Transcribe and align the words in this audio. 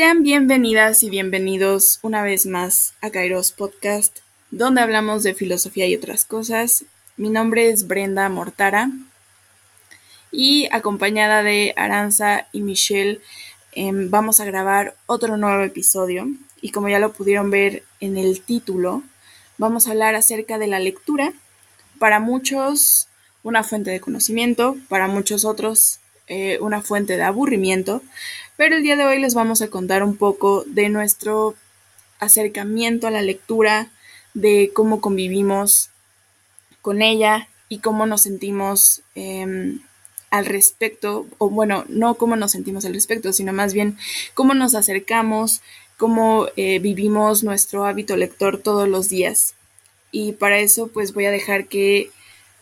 Sean 0.00 0.22
bienvenidas 0.22 1.02
y 1.02 1.10
bienvenidos 1.10 1.98
una 2.00 2.22
vez 2.22 2.46
más 2.46 2.94
a 3.02 3.10
Kairos 3.10 3.52
Podcast, 3.52 4.20
donde 4.50 4.80
hablamos 4.80 5.22
de 5.22 5.34
filosofía 5.34 5.86
y 5.86 5.94
otras 5.94 6.24
cosas. 6.24 6.86
Mi 7.18 7.28
nombre 7.28 7.68
es 7.68 7.86
Brenda 7.86 8.26
Mortara 8.30 8.90
y 10.32 10.70
acompañada 10.72 11.42
de 11.42 11.74
Aranza 11.76 12.46
y 12.50 12.62
Michelle 12.62 13.20
em, 13.72 14.08
vamos 14.08 14.40
a 14.40 14.46
grabar 14.46 14.96
otro 15.04 15.36
nuevo 15.36 15.62
episodio 15.64 16.28
y 16.62 16.70
como 16.70 16.88
ya 16.88 16.98
lo 16.98 17.12
pudieron 17.12 17.50
ver 17.50 17.82
en 18.00 18.16
el 18.16 18.40
título, 18.40 19.02
vamos 19.58 19.86
a 19.86 19.90
hablar 19.90 20.14
acerca 20.14 20.56
de 20.56 20.66
la 20.66 20.78
lectura. 20.78 21.34
Para 21.98 22.20
muchos 22.20 23.08
una 23.42 23.64
fuente 23.64 23.90
de 23.90 24.00
conocimiento, 24.00 24.78
para 24.88 25.08
muchos 25.08 25.44
otros 25.44 26.00
eh, 26.30 26.58
una 26.60 26.80
fuente 26.80 27.16
de 27.16 27.24
aburrimiento, 27.24 28.02
pero 28.56 28.76
el 28.76 28.84
día 28.84 28.94
de 28.94 29.04
hoy 29.04 29.18
les 29.18 29.34
vamos 29.34 29.62
a 29.62 29.66
contar 29.66 30.04
un 30.04 30.16
poco 30.16 30.62
de 30.64 30.88
nuestro 30.88 31.56
acercamiento 32.20 33.08
a 33.08 33.10
la 33.10 33.20
lectura, 33.20 33.90
de 34.32 34.70
cómo 34.72 35.00
convivimos 35.00 35.90
con 36.82 37.02
ella 37.02 37.48
y 37.68 37.80
cómo 37.80 38.06
nos 38.06 38.22
sentimos 38.22 39.02
em, 39.16 39.80
al 40.30 40.46
respecto, 40.46 41.26
o 41.38 41.50
bueno, 41.50 41.84
no 41.88 42.14
cómo 42.14 42.36
nos 42.36 42.52
sentimos 42.52 42.84
al 42.84 42.94
respecto, 42.94 43.32
sino 43.32 43.52
más 43.52 43.74
bien 43.74 43.98
cómo 44.32 44.54
nos 44.54 44.76
acercamos, 44.76 45.62
cómo 45.96 46.46
eh, 46.56 46.78
vivimos 46.78 47.42
nuestro 47.42 47.86
hábito 47.86 48.16
lector 48.16 48.58
todos 48.58 48.88
los 48.88 49.08
días. 49.08 49.54
Y 50.12 50.30
para 50.30 50.60
eso 50.60 50.86
pues 50.86 51.12
voy 51.12 51.24
a 51.24 51.32
dejar 51.32 51.66
que 51.66 52.12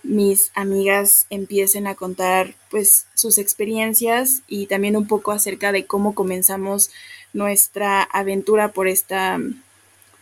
mis 0.03 0.51
amigas 0.55 1.27
empiecen 1.31 1.87
a 1.87 1.95
contar 1.95 2.55
pues 2.71 3.07
sus 3.15 3.39
experiencias 3.39 4.43
y 4.47 4.67
también 4.67 4.97
un 4.97 5.07
poco 5.07 5.33
acerca 5.33 5.73
de 5.73 5.87
cómo 5.87 6.15
comenzamos 6.15 6.91
nuestra 7.33 8.03
aventura 8.03 8.73
por 8.73 8.89
esta 8.89 9.39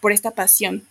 por 0.00 0.12
esta 0.12 0.33
pasión 0.33 0.83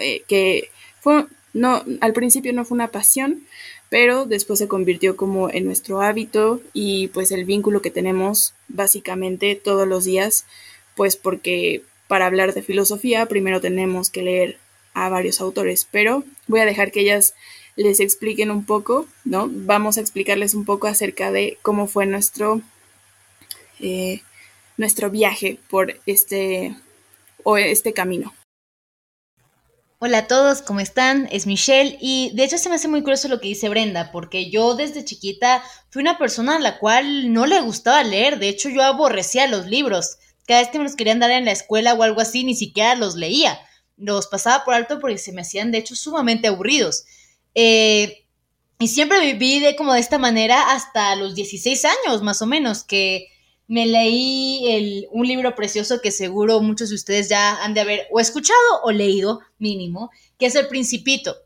eh, 0.00 0.22
que 0.26 0.70
fue 1.00 1.26
no 1.52 1.84
al 2.00 2.12
principio 2.12 2.52
no 2.52 2.64
fue 2.64 2.76
una 2.76 2.88
pasión 2.88 3.44
pero 3.90 4.24
después 4.24 4.58
se 4.58 4.68
convirtió 4.68 5.16
como 5.16 5.50
en 5.50 5.66
nuestro 5.66 6.00
hábito 6.00 6.60
y 6.72 7.08
pues 7.08 7.30
el 7.30 7.44
vínculo 7.44 7.82
que 7.82 7.90
tenemos 7.90 8.54
básicamente 8.68 9.54
todos 9.54 9.86
los 9.86 10.04
días 10.04 10.46
pues 10.96 11.16
porque 11.16 11.82
para 12.08 12.26
hablar 12.26 12.54
de 12.54 12.62
filosofía 12.62 13.26
primero 13.26 13.60
tenemos 13.60 14.10
que 14.10 14.22
leer 14.22 14.58
a 14.94 15.08
varios 15.08 15.40
autores 15.40 15.86
pero 15.90 16.24
voy 16.48 16.60
a 16.60 16.64
dejar 16.64 16.90
que 16.90 17.00
ellas 17.00 17.34
les 17.76 18.00
expliquen 18.00 18.50
un 18.50 18.64
poco, 18.64 19.06
¿no? 19.24 19.48
Vamos 19.50 19.96
a 19.96 20.00
explicarles 20.00 20.54
un 20.54 20.64
poco 20.64 20.86
acerca 20.86 21.32
de 21.32 21.58
cómo 21.62 21.86
fue 21.86 22.06
nuestro, 22.06 22.60
eh, 23.80 24.22
nuestro 24.76 25.10
viaje 25.10 25.58
por 25.68 26.00
este, 26.06 26.76
o 27.42 27.56
este 27.56 27.92
camino. 27.92 28.32
Hola 29.98 30.18
a 30.18 30.26
todos, 30.26 30.60
¿cómo 30.60 30.80
están? 30.80 31.28
Es 31.32 31.46
Michelle 31.46 31.96
y 32.00 32.30
de 32.34 32.44
hecho 32.44 32.58
se 32.58 32.68
me 32.68 32.74
hace 32.74 32.88
muy 32.88 33.00
curioso 33.00 33.28
lo 33.28 33.40
que 33.40 33.48
dice 33.48 33.70
Brenda, 33.70 34.12
porque 34.12 34.50
yo 34.50 34.74
desde 34.74 35.04
chiquita 35.04 35.62
fui 35.88 36.02
una 36.02 36.18
persona 36.18 36.56
a 36.56 36.58
la 36.60 36.78
cual 36.78 37.32
no 37.32 37.46
le 37.46 37.60
gustaba 37.62 38.02
leer, 38.02 38.38
de 38.38 38.50
hecho 38.50 38.68
yo 38.68 38.82
aborrecía 38.82 39.46
los 39.46 39.66
libros, 39.66 40.18
cada 40.46 40.60
vez 40.60 40.68
que 40.68 40.78
me 40.78 40.84
los 40.84 40.94
querían 40.94 41.20
dar 41.20 41.30
en 41.30 41.46
la 41.46 41.52
escuela 41.52 41.94
o 41.94 42.02
algo 42.02 42.20
así, 42.20 42.44
ni 42.44 42.54
siquiera 42.54 42.96
los 42.96 43.14
leía, 43.14 43.58
los 43.96 44.26
pasaba 44.26 44.62
por 44.64 44.74
alto 44.74 45.00
porque 45.00 45.16
se 45.16 45.32
me 45.32 45.40
hacían 45.40 45.70
de 45.70 45.78
hecho 45.78 45.94
sumamente 45.94 46.48
aburridos. 46.48 47.04
Eh, 47.54 48.24
y 48.78 48.88
siempre 48.88 49.20
viví 49.20 49.60
de 49.60 49.76
como 49.76 49.94
de 49.94 50.00
esta 50.00 50.18
manera 50.18 50.72
hasta 50.72 51.14
los 51.16 51.34
16 51.34 51.84
años, 51.84 52.22
más 52.22 52.42
o 52.42 52.46
menos, 52.46 52.84
que 52.84 53.28
me 53.66 53.86
leí 53.86 55.06
un 55.10 55.26
libro 55.26 55.54
precioso 55.54 56.00
que 56.02 56.10
seguro 56.10 56.60
muchos 56.60 56.90
de 56.90 56.96
ustedes 56.96 57.28
ya 57.28 57.62
han 57.62 57.72
de 57.74 57.80
haber 57.80 58.06
o 58.10 58.20
escuchado 58.20 58.58
o 58.82 58.92
leído, 58.92 59.40
mínimo, 59.58 60.10
que 60.38 60.46
es 60.46 60.54
El 60.54 60.68
Principito. 60.68 61.36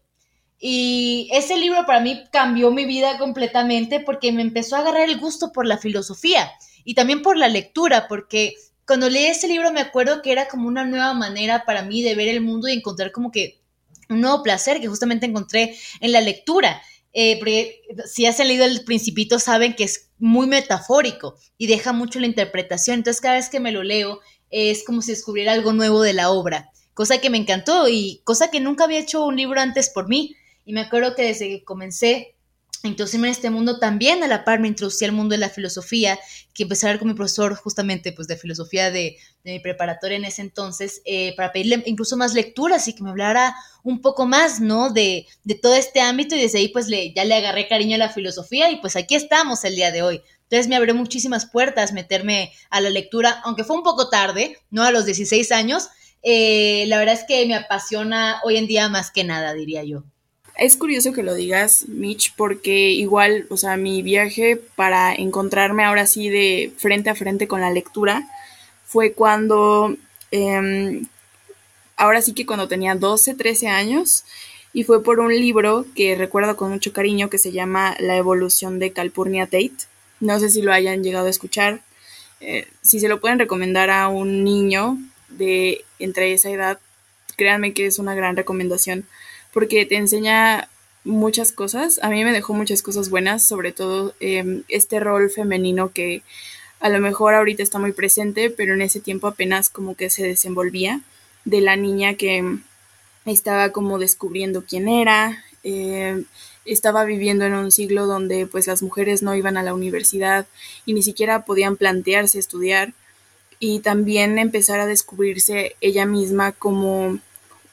Y 0.59 1.29
ese 1.33 1.57
libro 1.57 1.87
para 1.87 2.01
mí 2.01 2.25
cambió 2.33 2.73
mi 2.73 2.85
vida 2.85 3.19
completamente 3.19 4.01
porque 4.01 4.33
me 4.33 4.43
empezó 4.43 4.75
a 4.75 4.81
agarrar 4.81 5.09
el 5.09 5.19
gusto 5.19 5.53
por 5.53 5.67
la 5.67 5.79
filosofía 5.79 6.51
y 6.85 6.95
también 6.95 7.23
por 7.23 7.37
la 7.37 7.49
lectura, 7.49 8.09
porque 8.09 8.55
cuando 8.85 9.09
leí 9.09 9.27
ese 9.27 9.47
libro 9.47 9.71
me 9.71 9.81
acuerdo 9.81 10.23
que 10.23 10.33
era 10.33 10.49
como 10.49 10.67
una 10.67 10.85
nueva 10.85 11.15
manera 11.15 11.65
para 11.65 11.83
mí 11.83 12.03
de 12.03 12.17
ver 12.17 12.29
el 12.29 12.41
mundo 12.41 12.67
y 12.67 12.73
encontrar 12.73 13.13
como 13.13 13.31
que 13.31 13.61
un 14.09 14.21
nuevo 14.21 14.43
placer 14.43 14.81
que 14.81 14.89
justamente 14.89 15.27
encontré 15.27 15.77
en 16.01 16.13
la 16.13 16.21
lectura. 16.21 16.83
Eh, 17.13 17.41
si 18.07 18.27
han 18.27 18.35
leído 18.47 18.65
El 18.65 18.85
Principito 18.85 19.39
saben 19.39 19.75
que 19.75 19.85
es 19.85 20.11
muy 20.19 20.47
metafórico 20.47 21.37
y 21.57 21.67
deja 21.67 21.93
mucho 21.93 22.21
la 22.21 22.27
interpretación. 22.27 22.97
Entonces 22.97 23.21
cada 23.21 23.37
vez 23.37 23.49
que 23.49 23.61
me 23.61 23.73
lo 23.73 23.83
leo 23.83 24.21
es 24.51 24.85
como 24.85 25.03
si 25.03 25.13
descubriera 25.13 25.53
algo 25.53 25.73
nuevo 25.73 26.03
de 26.03 26.13
la 26.13 26.31
obra, 26.31 26.71
cosa 26.95 27.21
que 27.21 27.31
me 27.31 27.39
encantó 27.39 27.89
y 27.89 28.23
cosa 28.25 28.51
que 28.51 28.61
nunca 28.61 28.85
había 28.85 29.01
hecho 29.01 29.25
un 29.25 29.37
libro 29.37 29.61
antes 29.61 29.91
por 29.91 30.09
mí. 30.09 30.35
Y 30.65 30.73
me 30.73 30.81
acuerdo 30.81 31.15
que 31.15 31.23
desde 31.23 31.49
que 31.49 31.65
comencé 31.65 32.37
entonces 32.83 33.15
en 33.17 33.25
este 33.25 33.51
mundo 33.51 33.79
también 33.79 34.23
a 34.23 34.29
la 34.29 34.45
par 34.45 34.61
me 34.61 34.69
introducí 34.69 35.05
al 35.05 35.13
mundo 35.13 35.33
de 35.33 35.39
la 35.39 35.49
filosofía, 35.49 36.19
que 36.55 36.63
empecé 36.65 36.87
a 36.87 36.91
ver 36.91 36.99
con 36.99 37.09
mi 37.09 37.15
profesor 37.15 37.55
justamente 37.57 38.13
pues 38.13 38.29
de 38.29 38.37
filosofía 38.37 38.91
de, 38.91 39.17
mi 39.45 39.61
preparatoria 39.61 40.17
en 40.17 40.25
ese 40.25 40.43
entonces, 40.43 41.01
eh, 41.05 41.35
para 41.37 41.53
pedirle 41.53 41.83
incluso 41.87 42.17
más 42.17 42.35
lecturas 42.35 42.87
y 42.87 42.95
que 42.95 43.03
me 43.03 43.11
hablara 43.11 43.55
un 43.83 44.01
poco 44.01 44.27
más, 44.27 44.61
¿no? 44.61 44.91
De, 44.91 45.27
de 45.45 45.55
todo 45.55 45.75
este 45.75 46.01
ámbito 46.01 46.37
y 46.37 46.41
desde 46.41 46.59
ahí 46.59 46.69
pues 46.69 46.89
le, 46.89 47.13
ya 47.15 47.25
le 47.25 47.35
agarré 47.35 47.67
cariño 47.69 47.95
a 47.97 47.99
la 47.99 48.11
filosofía 48.11 48.71
y 48.71 48.77
pues 48.77 48.97
aquí 48.97 49.15
estamos 49.15 49.65
el 49.65 49.75
día 49.75 49.91
de 49.91 50.03
hoy. 50.03 50.23
Entonces 50.43 50.69
me 50.69 50.77
abrió 50.77 50.95
muchísimas 50.95 51.47
puertas 51.47 51.93
meterme 51.93 52.53
a 52.71 52.81
la 52.81 52.91
lectura, 52.91 53.41
aunque 53.45 53.65
fue 53.65 53.77
un 53.77 53.83
poco 53.83 54.09
tarde, 54.09 54.59
¿no? 54.71 54.83
A 54.83 54.93
los 54.93 55.05
16 55.05 55.53
años. 55.53 55.89
Eh, 56.23 56.85
la 56.89 56.99
verdad 56.99 57.15
es 57.15 57.25
que 57.25 57.45
me 57.47 57.55
apasiona 57.55 58.41
hoy 58.45 58.57
en 58.57 58.67
día 58.67 58.89
más 58.89 59.11
que 59.11 59.25
nada, 59.25 59.53
diría 59.53 59.85
yo. 59.85 60.05
Es 60.59 60.77
curioso 60.77 61.13
que 61.13 61.23
lo 61.23 61.35
digas, 61.35 61.87
Mitch, 61.87 62.35
porque 62.35 62.91
igual, 62.91 63.47
o 63.49 63.57
sea, 63.57 63.77
mi 63.77 64.03
viaje 64.03 64.61
para 64.75 65.15
encontrarme 65.15 65.85
ahora 65.85 66.05
sí 66.05 66.31
de 66.31 66.73
frente 66.77 67.11
a 67.11 67.15
frente 67.15 67.47
con 67.47 67.61
la 67.61 67.71
lectura 67.71 68.29
fue 68.85 69.13
cuando, 69.13 69.97
em, 70.33 71.07
ahora 71.97 72.23
sí 72.23 72.33
que 72.35 72.45
cuando 72.45 72.67
tenía 72.67 72.97
12, 72.97 73.35
13 73.35 73.69
años, 73.69 74.25
y 74.73 74.83
fue 74.83 75.03
por 75.05 75.21
un 75.21 75.33
libro 75.33 75.87
que 75.95 76.17
recuerdo 76.17 76.57
con 76.57 76.73
mucho 76.73 76.93
cariño 76.93 77.31
que 77.31 77.39
se 77.39 77.53
llama 77.53 77.95
La 78.01 78.17
evolución 78.17 78.81
de 78.81 78.93
Calpurnia 78.93 79.47
Tate. 79.47 79.87
No 80.19 80.41
sé 80.41 80.51
si 80.51 80.61
lo 80.63 80.73
hayan 80.73 81.05
llegado 81.05 81.29
a 81.29 81.31
escuchar. 81.31 81.83
Eh, 82.41 82.67
si 82.83 82.99
se 82.99 83.09
lo 83.09 83.21
pueden 83.21 83.39
recomendar 83.39 83.91
a 83.91 84.09
un 84.09 84.43
niño 84.43 84.99
de 85.29 85.85
entre 86.01 86.33
esa 86.33 86.51
edad, 86.51 86.81
créanme 87.37 87.75
que 87.75 87.87
es 87.87 88.01
una 88.01 88.17
gran 88.17 88.37
recomendación 88.37 89.07
porque 89.53 89.87
te 89.87 89.97
enseña 89.97 90.69
muchas 91.05 91.53
cosas. 91.53 91.99
A 92.03 92.11
mí 92.11 92.25
me 92.25 92.33
dejó 92.33 92.55
muchas 92.55 92.83
cosas 92.83 93.11
buenas, 93.11 93.43
sobre 93.47 93.73
todo 93.73 94.15
em, 94.21 94.63
este 94.69 95.01
rol 95.01 95.31
femenino 95.31 95.93
que 95.93 96.23
a 96.81 96.89
lo 96.89 97.01
mejor 97.01 97.35
ahorita 97.35 97.63
está 97.63 97.79
muy 97.79 97.93
presente, 97.93 98.51
pero 98.51 98.75
en 98.75 98.83
ese 98.83 99.01
tiempo 99.01 99.27
apenas 99.27 99.71
como 99.71 99.97
que 99.97 100.11
se 100.11 100.25
desenvolvía 100.25 101.01
de 101.45 101.61
la 101.61 101.77
niña 101.77 102.15
que 102.15 102.59
estaba 103.25 103.71
como 103.71 103.99
descubriendo 103.99 104.65
quién 104.65 104.89
era, 104.89 105.45
em, 105.63 106.25
estaba 106.65 107.05
viviendo 107.05 107.45
en 107.47 107.55
un 107.55 107.73
siglo 107.73 108.07
donde 108.07 108.47
pues 108.47 108.67
las 108.67 108.83
mujeres 108.83 109.23
no 109.23 109.35
iban 109.35 109.57
a 109.57 109.63
la 109.63 109.75
universidad 109.75 110.47
y 110.87 110.93
ni 110.93 111.03
siquiera 111.03 111.45
podían 111.45 111.77
plantearse 111.77 112.39
estudiar 112.39 112.93
y 113.59 113.81
también 113.81 114.39
empezar 114.39 114.79
a 114.81 114.87
descubrirse 114.87 115.75
ella 115.81 116.07
misma 116.07 116.53
como 116.53 117.19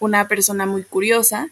una 0.06 0.28
persona 0.28 0.66
muy 0.66 0.84
curiosa 0.84 1.50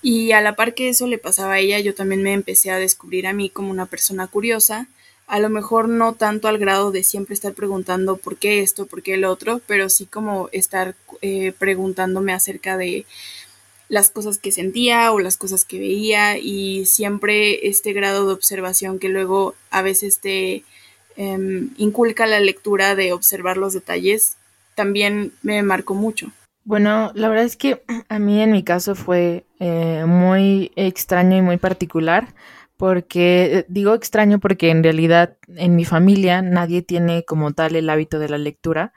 y 0.00 0.32
a 0.32 0.40
la 0.40 0.54
par 0.54 0.74
que 0.74 0.88
eso 0.88 1.06
le 1.06 1.18
pasaba 1.18 1.54
a 1.54 1.58
ella, 1.58 1.80
yo 1.80 1.94
también 1.94 2.22
me 2.22 2.32
empecé 2.32 2.70
a 2.70 2.78
descubrir 2.78 3.26
a 3.26 3.32
mí 3.32 3.50
como 3.50 3.70
una 3.70 3.86
persona 3.86 4.26
curiosa, 4.28 4.86
a 5.26 5.40
lo 5.40 5.50
mejor 5.50 5.88
no 5.88 6.14
tanto 6.14 6.48
al 6.48 6.58
grado 6.58 6.90
de 6.90 7.04
siempre 7.04 7.34
estar 7.34 7.52
preguntando 7.52 8.16
por 8.16 8.36
qué 8.36 8.60
esto, 8.60 8.86
por 8.86 9.02
qué 9.02 9.14
el 9.14 9.24
otro, 9.24 9.60
pero 9.66 9.90
sí 9.90 10.06
como 10.06 10.48
estar 10.52 10.94
eh, 11.20 11.52
preguntándome 11.58 12.32
acerca 12.32 12.76
de 12.76 13.04
las 13.88 14.10
cosas 14.10 14.38
que 14.38 14.52
sentía 14.52 15.12
o 15.12 15.18
las 15.18 15.36
cosas 15.36 15.64
que 15.64 15.78
veía 15.78 16.38
y 16.38 16.86
siempre 16.86 17.68
este 17.68 17.92
grado 17.92 18.26
de 18.26 18.34
observación 18.34 18.98
que 18.98 19.08
luego 19.08 19.54
a 19.70 19.82
veces 19.82 20.18
te 20.20 20.64
em, 21.16 21.70
inculca 21.76 22.26
la 22.26 22.40
lectura 22.40 22.94
de 22.94 23.12
observar 23.12 23.56
los 23.56 23.72
detalles 23.72 24.36
también 24.74 25.32
me 25.42 25.62
marcó 25.64 25.94
mucho. 25.94 26.30
Bueno, 26.68 27.12
la 27.14 27.30
verdad 27.30 27.46
es 27.46 27.56
que 27.56 27.82
a 28.10 28.18
mí 28.18 28.42
en 28.42 28.52
mi 28.52 28.62
caso 28.62 28.94
fue 28.94 29.46
eh, 29.58 30.04
muy 30.06 30.70
extraño 30.76 31.38
y 31.38 31.40
muy 31.40 31.56
particular, 31.56 32.34
porque 32.76 33.64
digo 33.70 33.94
extraño 33.94 34.38
porque 34.38 34.68
en 34.68 34.82
realidad 34.82 35.38
en 35.48 35.76
mi 35.76 35.86
familia 35.86 36.42
nadie 36.42 36.82
tiene 36.82 37.24
como 37.24 37.52
tal 37.54 37.74
el 37.74 37.88
hábito 37.88 38.18
de 38.18 38.28
la 38.28 38.36
lectura, 38.36 38.92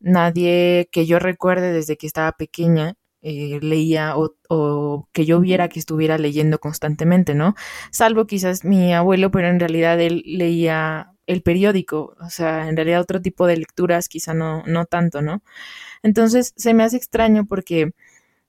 nadie 0.00 0.90
que 0.92 1.06
yo 1.06 1.18
recuerde 1.18 1.72
desde 1.72 1.96
que 1.96 2.06
estaba 2.06 2.32
pequeña 2.32 2.96
eh, 3.22 3.58
leía 3.62 4.16
o, 4.18 4.34
o, 4.50 5.08
que 5.12 5.24
yo 5.24 5.40
viera 5.40 5.68
que 5.70 5.78
estuviera 5.80 6.18
leyendo 6.18 6.58
constantemente, 6.60 7.34
¿no? 7.34 7.54
Salvo 7.90 8.26
quizás 8.26 8.64
mi 8.64 8.92
abuelo, 8.94 9.30
pero 9.30 9.48
en 9.48 9.60
realidad 9.60 10.00
él 10.00 10.22
leía 10.26 11.11
el 11.26 11.42
periódico, 11.42 12.16
o 12.20 12.30
sea, 12.30 12.68
en 12.68 12.76
realidad 12.76 13.00
otro 13.00 13.22
tipo 13.22 13.46
de 13.46 13.56
lecturas 13.56 14.08
quizá 14.08 14.34
no, 14.34 14.62
no 14.66 14.86
tanto, 14.86 15.22
¿no? 15.22 15.42
Entonces 16.02 16.52
se 16.56 16.74
me 16.74 16.84
hace 16.84 16.96
extraño 16.96 17.46
porque 17.46 17.92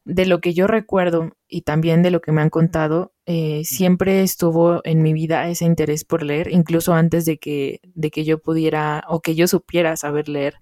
de 0.06 0.26
lo 0.26 0.42
que 0.42 0.54
yo 0.54 0.68
recuerdo 0.68 1.36
y 1.48 1.62
también 1.62 2.04
de 2.04 2.12
lo 2.12 2.22
que 2.22 2.32
me 2.32 2.42
han 2.42 2.50
contado, 2.50 3.14
eh, 3.26 3.64
siempre 3.66 4.22
estuvo 4.24 4.82
en 4.84 5.02
mi 5.02 5.14
vida 5.14 5.48
ese 5.48 5.66
interés 5.66 6.04
por 6.04 6.24
leer, 6.24 6.52
incluso 6.52 6.94
antes 6.94 7.26
de 7.26 7.38
que, 7.38 7.80
de 7.96 8.12
que 8.12 8.26
yo 8.26 8.40
pudiera 8.42 9.04
o 9.08 9.22
que 9.22 9.36
yo 9.36 9.48
supiera 9.48 9.96
saber 9.96 10.28
leer. 10.30 10.56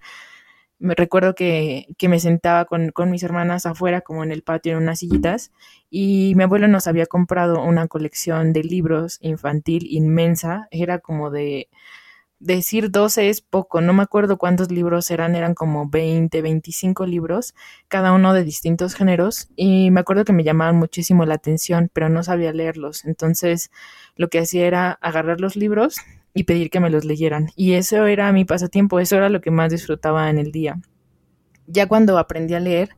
Me 0.78 0.94
recuerdo 0.96 1.34
que, 1.34 1.86
que 1.98 2.08
me 2.08 2.20
sentaba 2.20 2.64
con, 2.66 2.90
con, 2.90 3.10
mis 3.10 3.22
hermanas 3.22 3.66
afuera, 3.66 4.00
como 4.00 4.24
en 4.24 4.32
el 4.32 4.42
patio, 4.42 4.72
en 4.72 4.78
unas 4.78 4.98
sillitas, 5.00 5.52
y 5.90 6.34
mi 6.36 6.44
abuelo 6.44 6.68
nos 6.68 6.88
había 6.88 7.06
comprado 7.06 7.62
una 7.62 7.86
colección 7.88 8.52
de 8.52 8.64
libros 8.64 9.18
infantil 9.20 9.86
inmensa, 9.90 10.68
era 10.72 10.98
como 10.98 11.30
de 11.30 11.68
decir 12.42 12.90
12 12.90 13.28
es 13.28 13.40
poco, 13.40 13.80
no 13.80 13.92
me 13.92 14.02
acuerdo 14.02 14.36
cuántos 14.36 14.70
libros 14.70 15.10
eran, 15.10 15.36
eran 15.36 15.54
como 15.54 15.88
20, 15.88 16.42
25 16.42 17.06
libros, 17.06 17.54
cada 17.88 18.12
uno 18.12 18.34
de 18.34 18.42
distintos 18.42 18.94
géneros, 18.94 19.48
y 19.54 19.90
me 19.92 20.00
acuerdo 20.00 20.24
que 20.24 20.32
me 20.32 20.42
llamaban 20.42 20.76
muchísimo 20.76 21.24
la 21.24 21.34
atención, 21.34 21.88
pero 21.92 22.08
no 22.08 22.24
sabía 22.24 22.52
leerlos, 22.52 23.04
entonces 23.04 23.70
lo 24.16 24.28
que 24.28 24.40
hacía 24.40 24.66
era 24.66 24.90
agarrar 25.00 25.40
los 25.40 25.54
libros 25.54 25.96
y 26.34 26.44
pedir 26.44 26.68
que 26.68 26.80
me 26.80 26.90
los 26.90 27.04
leyeran, 27.04 27.50
y 27.54 27.74
eso 27.74 28.06
era 28.06 28.32
mi 28.32 28.44
pasatiempo, 28.44 28.98
eso 28.98 29.16
era 29.16 29.28
lo 29.28 29.40
que 29.40 29.52
más 29.52 29.70
disfrutaba 29.70 30.28
en 30.28 30.38
el 30.38 30.50
día. 30.50 30.80
Ya 31.68 31.86
cuando 31.86 32.18
aprendí 32.18 32.54
a 32.54 32.60
leer, 32.60 32.90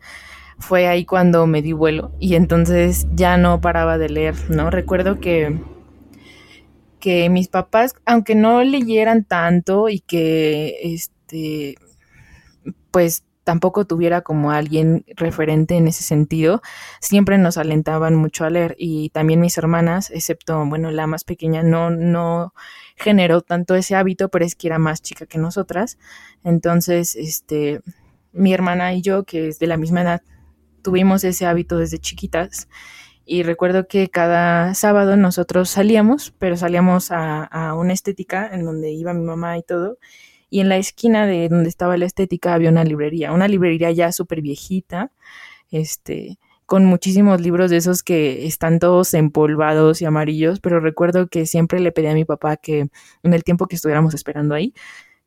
fue 0.59 0.87
ahí 0.87 1.05
cuando 1.05 1.47
me 1.47 1.63
di 1.63 1.73
vuelo 1.73 2.13
y 2.19 2.37
entonces 2.37 3.07
ya 3.13 3.37
no 3.37 3.61
paraba 3.61 3.99
de 3.99 4.09
leer, 4.09 4.35
¿no? 4.49 4.71
Recuerdo 4.71 5.21
que 5.21 5.61
que 7.05 7.29
mis 7.29 7.49
papás, 7.49 7.95
aunque 8.07 8.35
no 8.35 8.65
leyeran 8.65 9.25
tanto 9.25 9.91
y 9.91 10.01
que 10.01 10.79
este 10.83 11.75
pues 12.91 13.25
tampoco 13.45 13.87
tuviera 13.87 14.23
como 14.23 14.53
alguien 14.53 15.05
referente 15.15 15.75
en 15.77 15.87
ese 15.87 16.03
sentido, 16.03 16.63
siempre 17.01 17.37
nos 17.37 17.59
alentaban 17.59 18.15
mucho 18.15 18.47
a 18.47 18.51
leer 18.51 18.75
y 18.79 19.11
también 19.11 19.39
mis 19.39 19.59
hermanas, 19.59 20.11
excepto, 20.11 20.65
bueno, 20.65 20.91
la 20.93 21.07
más 21.07 21.25
pequeña 21.25 21.63
no, 21.63 21.91
no 21.91 22.55
generó 22.97 23.43
tanto 23.43 23.75
ese 23.75 23.97
hábito, 23.97 24.31
pero 24.31 24.47
es 24.47 24.55
que 24.55 24.69
era 24.69 24.79
más 24.79 25.03
chica 25.03 25.27
que 25.27 25.37
nosotras. 25.37 25.99
Entonces, 26.43 27.17
este, 27.17 27.83
mi 28.33 28.55
hermana 28.55 28.95
y 28.95 29.03
yo, 29.03 29.25
que 29.25 29.49
es 29.49 29.59
de 29.59 29.67
la 29.67 29.77
misma 29.77 30.01
edad, 30.01 30.23
tuvimos 30.81 31.23
ese 31.23 31.45
hábito 31.45 31.77
desde 31.77 31.99
chiquitas 31.99 32.67
y 33.27 33.43
recuerdo 33.43 33.87
que 33.89 34.11
cada 34.11 34.75
sábado 34.75 35.17
nosotros 35.17 35.71
salíamos, 35.71 36.35
pero 36.39 36.57
salíamos 36.57 37.09
a, 37.11 37.75
una 37.75 37.93
estética 37.93 38.51
en 38.53 38.65
donde 38.65 38.93
iba 38.93 39.15
mi 39.15 39.25
mamá 39.25 39.57
y 39.59 39.63
todo. 39.63 39.99
Y 40.51 40.61
en 40.61 40.69
la 40.69 40.77
esquina 40.77 41.27
de 41.27 41.49
donde 41.49 41.69
estaba 41.69 41.97
la 41.97 42.05
estética 42.07 42.55
había 42.55 42.71
una 42.71 42.85
librería, 42.85 43.33
una 43.33 43.49
librería 43.49 43.91
ya 43.93 44.13
súper 44.13 44.43
viejita, 44.43 45.11
este, 45.71 46.39
con 46.67 46.85
muchísimos 46.85 47.41
libros 47.41 47.71
de 47.71 47.79
esos 47.79 48.03
que 48.03 48.47
están 48.47 48.79
todos 48.79 49.15
empolvados 49.15 50.03
y 50.03 50.05
amarillos, 50.05 50.61
pero 50.61 50.81
recuerdo 50.81 51.29
que 51.29 51.47
siempre 51.47 51.81
le 51.81 51.93
pedí 51.93 52.07
a 52.09 52.15
mi 52.15 52.25
papá 52.25 52.57
que 52.57 52.89
en 53.23 53.33
el 53.33 53.43
tiempo 53.45 53.67
que 53.67 53.77
estuviéramos 53.77 54.15
esperando 54.15 54.55
ahí, 54.55 54.75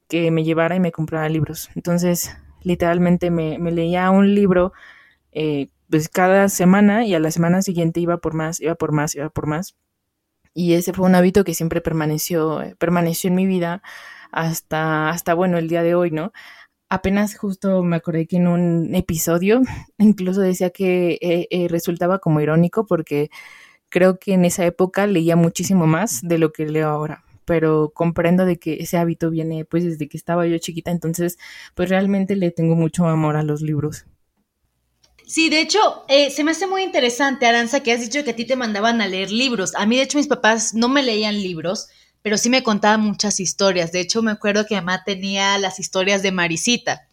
que 0.07 0.31
me 0.31 0.43
llevara 0.43 0.75
y 0.75 0.79
me 0.79 0.91
comprara 0.91 1.29
libros. 1.29 1.69
Entonces, 1.75 2.31
literalmente 2.63 3.31
me, 3.31 3.57
me 3.59 3.71
leía 3.71 4.09
un 4.11 4.33
libro 4.35 4.73
eh, 5.31 5.69
pues 5.89 6.09
cada 6.09 6.49
semana 6.49 7.05
y 7.05 7.15
a 7.15 7.19
la 7.19 7.31
semana 7.31 7.61
siguiente 7.61 7.99
iba 7.99 8.17
por 8.17 8.33
más, 8.33 8.59
iba 8.61 8.75
por 8.75 8.91
más, 8.91 9.15
iba 9.15 9.29
por 9.29 9.47
más. 9.47 9.75
Y 10.53 10.73
ese 10.73 10.93
fue 10.93 11.05
un 11.07 11.15
hábito 11.15 11.43
que 11.43 11.53
siempre 11.53 11.81
permaneció, 11.81 12.63
permaneció 12.79 13.29
en 13.29 13.35
mi 13.35 13.45
vida 13.47 13.83
hasta, 14.31 15.09
hasta 15.09 15.33
bueno, 15.33 15.57
el 15.57 15.69
día 15.69 15.83
de 15.83 15.95
hoy, 15.95 16.11
¿no? 16.11 16.31
Apenas 16.89 17.37
justo 17.37 17.83
me 17.83 17.97
acordé 17.97 18.27
que 18.27 18.37
en 18.37 18.47
un 18.47 18.95
episodio 18.95 19.61
incluso 19.99 20.41
decía 20.41 20.71
que 20.71 21.19
eh, 21.21 21.47
eh, 21.51 21.67
resultaba 21.69 22.19
como 22.19 22.41
irónico 22.41 22.85
porque 22.87 23.29
creo 23.89 24.19
que 24.19 24.33
en 24.33 24.45
esa 24.45 24.65
época 24.65 25.07
leía 25.07 25.35
muchísimo 25.35 25.87
más 25.87 26.21
de 26.23 26.39
lo 26.39 26.53
que 26.53 26.67
leo 26.67 26.89
ahora 26.89 27.23
pero 27.47 27.91
comprendo 27.95 28.45
de 28.45 28.59
que 28.59 28.75
ese 28.81 28.97
hábito 28.97 29.29
viene 29.31 29.65
pues 29.65 29.85
desde 29.85 30.09
que 30.09 30.17
estaba 30.17 30.45
yo 30.47 30.57
chiquita, 30.59 30.91
entonces 30.91 31.37
pues 31.75 31.89
realmente 31.89 32.35
le 32.35 32.51
tengo 32.51 32.75
mucho 32.75 33.07
amor 33.07 33.37
a 33.37 33.43
los 33.43 33.61
libros. 33.61 34.05
Sí, 35.27 35.49
de 35.49 35.59
hecho, 35.59 36.05
eh, 36.07 36.31
se 36.31 36.45
me 36.45 36.51
hace 36.51 36.67
muy 36.67 36.83
interesante, 36.83 37.45
Aranza, 37.45 37.81
que 37.81 37.91
has 37.91 37.99
dicho 37.99 38.23
que 38.23 38.31
a 38.31 38.35
ti 38.35 38.45
te 38.45 38.55
mandaban 38.55 39.01
a 39.01 39.09
leer 39.09 39.29
libros. 39.29 39.75
A 39.75 39.85
mí, 39.85 39.97
de 39.97 40.03
hecho, 40.03 40.17
mis 40.17 40.27
papás 40.27 40.73
no 40.73 40.87
me 40.87 41.03
leían 41.03 41.35
libros, 41.35 41.87
pero 42.21 42.37
sí 42.37 42.49
me 42.49 42.63
contaban 42.63 43.01
muchas 43.01 43.41
historias. 43.41 43.91
De 43.91 43.99
hecho, 43.99 44.21
me 44.21 44.31
acuerdo 44.31 44.65
que 44.65 44.75
mamá 44.75 45.03
tenía 45.03 45.57
las 45.57 45.81
historias 45.81 46.23
de 46.23 46.31
Marisita, 46.31 47.09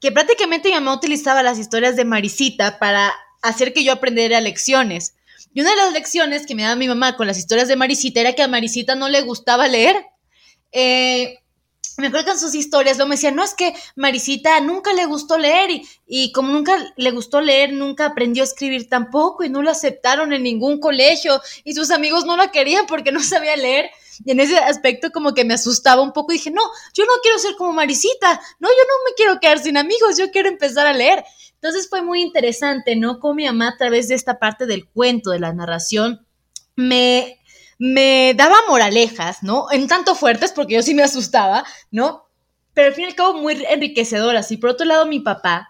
que 0.00 0.10
prácticamente 0.10 0.70
mi 0.70 0.74
mamá 0.74 0.94
utilizaba 0.94 1.42
las 1.42 1.58
historias 1.58 1.96
de 1.96 2.06
Marisita 2.06 2.78
para 2.78 3.12
hacer 3.42 3.74
que 3.74 3.84
yo 3.84 3.92
aprendiera 3.92 4.40
lecciones. 4.40 5.14
Y 5.52 5.60
una 5.60 5.70
de 5.70 5.76
las 5.76 5.92
lecciones 5.92 6.46
que 6.46 6.54
me 6.54 6.62
daba 6.62 6.76
mi 6.76 6.88
mamá 6.88 7.14
con 7.14 7.26
las 7.26 7.36
historias 7.36 7.68
de 7.68 7.76
Marisita 7.76 8.20
era 8.20 8.32
que 8.32 8.42
a 8.42 8.48
Marisita 8.48 8.94
no 8.94 9.10
le 9.10 9.20
gustaba 9.20 9.68
leer. 9.68 10.06
Eh, 10.72 11.40
me 11.98 12.08
en 12.08 12.38
sus 12.38 12.54
historias 12.54 12.98
lo 12.98 13.06
me 13.06 13.14
decían, 13.14 13.36
no, 13.36 13.44
es 13.44 13.54
que 13.54 13.74
Marisita 13.94 14.60
nunca 14.60 14.92
le 14.92 15.06
gustó 15.06 15.38
leer 15.38 15.70
y, 15.70 15.88
y, 16.06 16.32
como 16.32 16.52
nunca 16.52 16.76
le 16.96 17.10
gustó 17.10 17.40
leer, 17.40 17.72
nunca 17.72 18.06
aprendió 18.06 18.42
a 18.42 18.46
escribir 18.46 18.88
tampoco 18.88 19.44
y 19.44 19.48
no 19.48 19.62
lo 19.62 19.70
aceptaron 19.70 20.32
en 20.32 20.42
ningún 20.42 20.80
colegio 20.80 21.40
y 21.62 21.74
sus 21.74 21.90
amigos 21.90 22.24
no 22.24 22.36
la 22.36 22.50
querían 22.50 22.86
porque 22.86 23.12
no 23.12 23.22
sabía 23.22 23.56
leer. 23.56 23.90
Y 24.24 24.30
en 24.30 24.40
ese 24.40 24.56
aspecto 24.58 25.10
como 25.10 25.34
que 25.34 25.44
me 25.44 25.54
asustaba 25.54 26.02
un 26.02 26.12
poco 26.12 26.32
y 26.32 26.36
dije, 26.36 26.50
no, 26.50 26.62
yo 26.94 27.04
no 27.04 27.12
quiero 27.22 27.38
ser 27.38 27.54
como 27.56 27.72
Marisita, 27.72 28.40
no, 28.60 28.68
yo 28.68 28.74
no 28.74 29.10
me 29.10 29.14
quiero 29.16 29.40
quedar 29.40 29.58
sin 29.58 29.76
amigos, 29.76 30.16
yo 30.16 30.30
quiero 30.30 30.48
empezar 30.48 30.86
a 30.86 30.92
leer. 30.92 31.24
Entonces 31.54 31.88
fue 31.88 32.02
muy 32.02 32.20
interesante, 32.20 32.94
¿no? 32.96 33.20
Como 33.20 33.34
mi 33.34 33.46
mamá 33.46 33.68
a 33.68 33.76
través 33.76 34.08
de 34.08 34.14
esta 34.14 34.38
parte 34.38 34.66
del 34.66 34.86
cuento, 34.86 35.30
de 35.30 35.40
la 35.40 35.52
narración, 35.52 36.26
me 36.76 37.40
me 37.86 38.32
daba 38.34 38.56
moralejas, 38.66 39.42
¿no? 39.42 39.66
En 39.70 39.86
tanto 39.88 40.14
fuertes, 40.14 40.52
porque 40.52 40.72
yo 40.72 40.82
sí 40.82 40.94
me 40.94 41.02
asustaba, 41.02 41.66
¿no? 41.90 42.30
Pero 42.72 42.88
al 42.88 42.94
fin 42.94 43.04
y 43.04 43.08
al 43.08 43.14
cabo 43.14 43.34
muy 43.34 43.62
enriquecedoras. 43.68 44.50
Y 44.52 44.56
por 44.56 44.70
otro 44.70 44.86
lado, 44.86 45.04
mi 45.04 45.20
papá, 45.20 45.68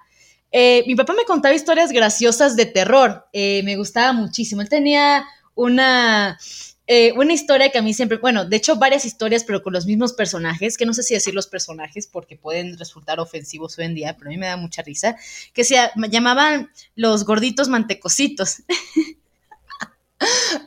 eh, 0.53 0.85
mi 0.87 0.95
papá 0.95 1.13
me 1.15 1.25
contaba 1.25 1.57
historias 1.57 1.91
graciosas 1.91 2.55
de 2.55 2.67
terror. 2.67 3.27
Eh, 3.33 3.63
me 3.65 3.75
gustaba 3.75 4.13
muchísimo. 4.13 4.63
Él 4.63 4.69
tenía 4.69 5.25
una, 5.57 6.39
eh, 6.87 7.13
una 7.17 7.33
historia 7.33 7.71
que 7.71 7.79
a 7.79 7.83
mí 7.83 7.93
siempre, 7.93 8.19
bueno, 8.19 8.45
de 8.45 8.59
hecho 8.59 8.77
varias 8.77 9.05
historias, 9.05 9.43
pero 9.43 9.65
con 9.65 9.73
los 9.73 9.85
mismos 9.85 10.13
personajes, 10.13 10.79
que 10.79 10.87
no 10.87 10.95
sé 10.95 11.03
si 11.03 11.15
decir 11.15 11.35
los 11.35 11.49
personajes 11.49 12.07
porque 12.07 12.37
pueden 12.37 12.79
resultar 12.79 13.19
ofensivos 13.19 13.77
hoy 13.77 13.87
en 13.87 13.95
día, 13.97 14.17
pero 14.17 14.31
a 14.31 14.33
mí 14.33 14.37
me 14.39 14.47
da 14.47 14.57
mucha 14.57 14.83
risa, 14.83 15.17
que 15.53 15.65
se 15.65 15.75
llamaban 16.11 16.71
los 16.95 17.25
gorditos 17.25 17.69
mantecositos. 17.69 18.63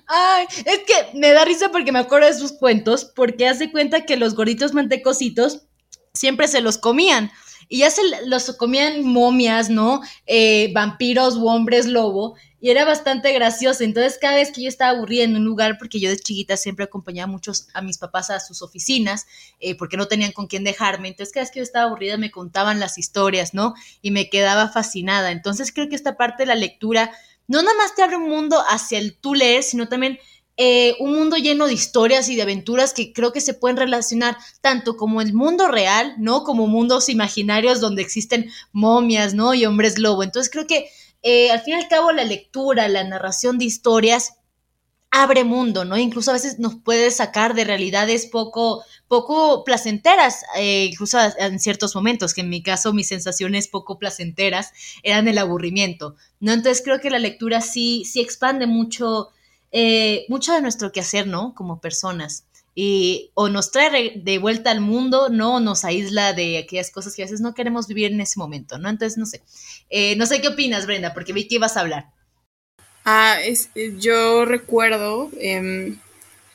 Ay, 0.07 0.45
es 0.65 0.79
que 0.79 1.17
me 1.17 1.31
da 1.31 1.45
risa 1.45 1.69
porque 1.71 1.91
me 1.91 1.99
acuerdo 1.99 2.27
de 2.27 2.33
sus 2.33 2.53
cuentos, 2.53 3.05
porque 3.05 3.47
hace 3.47 3.71
cuenta 3.71 4.05
que 4.05 4.17
los 4.17 4.35
gorditos 4.35 4.73
mantecositos 4.73 5.63
siempre 6.13 6.47
se 6.47 6.61
los 6.61 6.77
comían. 6.77 7.31
Y 7.69 7.79
ya 7.79 7.89
los 8.25 8.55
comían 8.55 9.03
momias, 9.03 9.69
¿no? 9.69 10.01
Eh, 10.25 10.71
vampiros 10.73 11.35
hombres 11.35 11.85
lobo. 11.85 12.35
Y 12.59 12.69
era 12.69 12.85
bastante 12.85 13.33
gracioso. 13.33 13.83
Entonces, 13.83 14.17
cada 14.19 14.35
vez 14.35 14.51
que 14.51 14.63
yo 14.63 14.69
estaba 14.69 14.91
aburrida 14.91 15.23
en 15.25 15.35
un 15.35 15.43
lugar, 15.43 15.77
porque 15.77 15.99
yo 15.99 16.09
de 16.09 16.17
chiquita 16.17 16.55
siempre 16.57 16.85
acompañaba 16.85 17.29
muchos 17.29 17.67
a 17.73 17.81
mis 17.81 17.97
papás 17.97 18.29
a 18.29 18.39
sus 18.39 18.61
oficinas, 18.61 19.27
eh, 19.59 19.75
porque 19.75 19.97
no 19.97 20.07
tenían 20.07 20.31
con 20.31 20.47
quién 20.47 20.63
dejarme. 20.63 21.09
Entonces, 21.09 21.33
cada 21.33 21.43
vez 21.43 21.51
que 21.51 21.59
yo 21.59 21.63
estaba 21.63 21.87
aburrida, 21.87 22.17
me 22.17 22.31
contaban 22.31 22.79
las 22.79 22.97
historias, 22.97 23.53
¿no? 23.53 23.73
Y 24.01 24.11
me 24.11 24.29
quedaba 24.29 24.69
fascinada. 24.69 25.31
Entonces, 25.31 25.71
creo 25.73 25.89
que 25.89 25.95
esta 25.95 26.15
parte 26.15 26.43
de 26.43 26.47
la 26.47 26.55
lectura 26.55 27.11
no 27.47 27.61
nada 27.61 27.77
más 27.77 27.95
te 27.95 28.03
abre 28.03 28.17
un 28.17 28.29
mundo 28.29 28.61
hacia 28.69 28.99
el 28.99 29.17
tú 29.17 29.33
leer, 29.33 29.63
sino 29.63 29.87
también 29.87 30.19
eh, 30.59 30.95
un 30.99 31.13
mundo 31.13 31.37
lleno 31.37 31.67
de 31.67 31.73
historias 31.73 32.29
y 32.29 32.35
de 32.35 32.41
aventuras 32.41 32.93
que 32.93 33.13
creo 33.13 33.31
que 33.31 33.41
se 33.41 33.53
pueden 33.53 33.77
relacionar 33.77 34.37
tanto 34.61 34.97
como 34.97 35.21
el 35.21 35.33
mundo 35.33 35.67
real, 35.67 36.15
¿no? 36.17 36.43
Como 36.43 36.65
mundos 36.65 37.09
imaginarios 37.09 37.79
donde 37.79 38.01
existen 38.01 38.49
momias, 38.71 39.35
¿no? 39.35 39.53
Y 39.53 39.65
hombres 39.65 39.99
lobo. 39.99 40.23
Entonces 40.23 40.51
creo 40.51 40.65
que 40.65 40.89
eh, 41.21 41.51
al 41.51 41.61
fin 41.61 41.75
y 41.75 41.81
al 41.81 41.87
cabo 41.87 42.11
la 42.11 42.23
lectura, 42.23 42.87
la 42.87 43.03
narración 43.03 43.59
de 43.59 43.65
historias 43.65 44.33
abre 45.11 45.43
mundo, 45.43 45.85
¿no? 45.85 45.97
Incluso 45.97 46.31
a 46.31 46.33
veces 46.33 46.59
nos 46.59 46.75
puede 46.75 47.11
sacar 47.11 47.53
de 47.53 47.63
realidades 47.63 48.25
poco, 48.25 48.83
poco 49.07 49.63
placenteras, 49.63 50.43
eh, 50.57 50.85
incluso 50.91 51.17
en 51.37 51.59
ciertos 51.59 51.95
momentos, 51.95 52.33
que 52.33 52.41
en 52.41 52.49
mi 52.49 52.61
caso 52.61 52.93
mis 52.93 53.07
sensaciones 53.07 53.67
poco 53.67 53.99
placenteras 53.99 54.71
eran 55.03 55.27
el 55.27 55.37
aburrimiento, 55.37 56.15
¿no? 56.39 56.51
Entonces 56.51 56.83
creo 56.83 56.99
que 56.99 57.09
la 57.09 57.19
lectura 57.19 57.61
sí, 57.61 58.03
sí 58.05 58.19
expande 58.21 58.67
mucho, 58.67 59.29
eh, 59.71 60.25
mucho 60.29 60.53
de 60.53 60.61
nuestro 60.61 60.91
quehacer, 60.91 61.27
¿no? 61.27 61.53
Como 61.55 61.79
personas. 61.79 62.45
Y 62.75 63.31
o 63.33 63.49
nos 63.49 63.71
trae 63.71 64.21
de 64.23 64.37
vuelta 64.37 64.69
al 64.69 64.81
mundo, 64.81 65.29
¿no? 65.29 65.55
O 65.55 65.59
nos 65.59 65.83
aísla 65.83 66.33
de 66.33 66.59
aquellas 66.59 66.91
cosas 66.91 67.15
que 67.15 67.23
a 67.23 67.25
veces 67.25 67.41
no 67.41 67.55
queremos 67.55 67.87
vivir 67.87 68.11
en 68.11 68.21
ese 68.21 68.37
momento, 68.37 68.77
¿no? 68.77 68.89
Entonces, 68.89 69.17
no 69.17 69.25
sé. 69.25 69.41
Eh, 69.89 70.15
no 70.15 70.27
sé 70.27 70.41
qué 70.41 70.49
opinas, 70.49 70.85
Brenda, 70.85 71.13
porque 71.13 71.33
vi 71.33 71.47
que 71.47 71.55
ibas 71.55 71.75
a 71.75 71.81
hablar. 71.81 72.11
Ah, 73.03 73.37
es, 73.41 73.69
yo 73.97 74.45
recuerdo 74.45 75.31
em, 75.39 75.97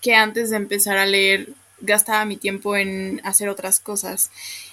que 0.03 0.15
antes 0.15 0.51
de 0.51 0.57
empezar 0.57 0.99
a 0.99 1.07
leer 1.07 1.55
gastaba 1.83 2.25
mi 2.25 2.37
tiempo 2.37 2.77
en 2.77 3.21
hacer 3.25 3.49
otras 3.49 3.81
cosas. 3.81 4.31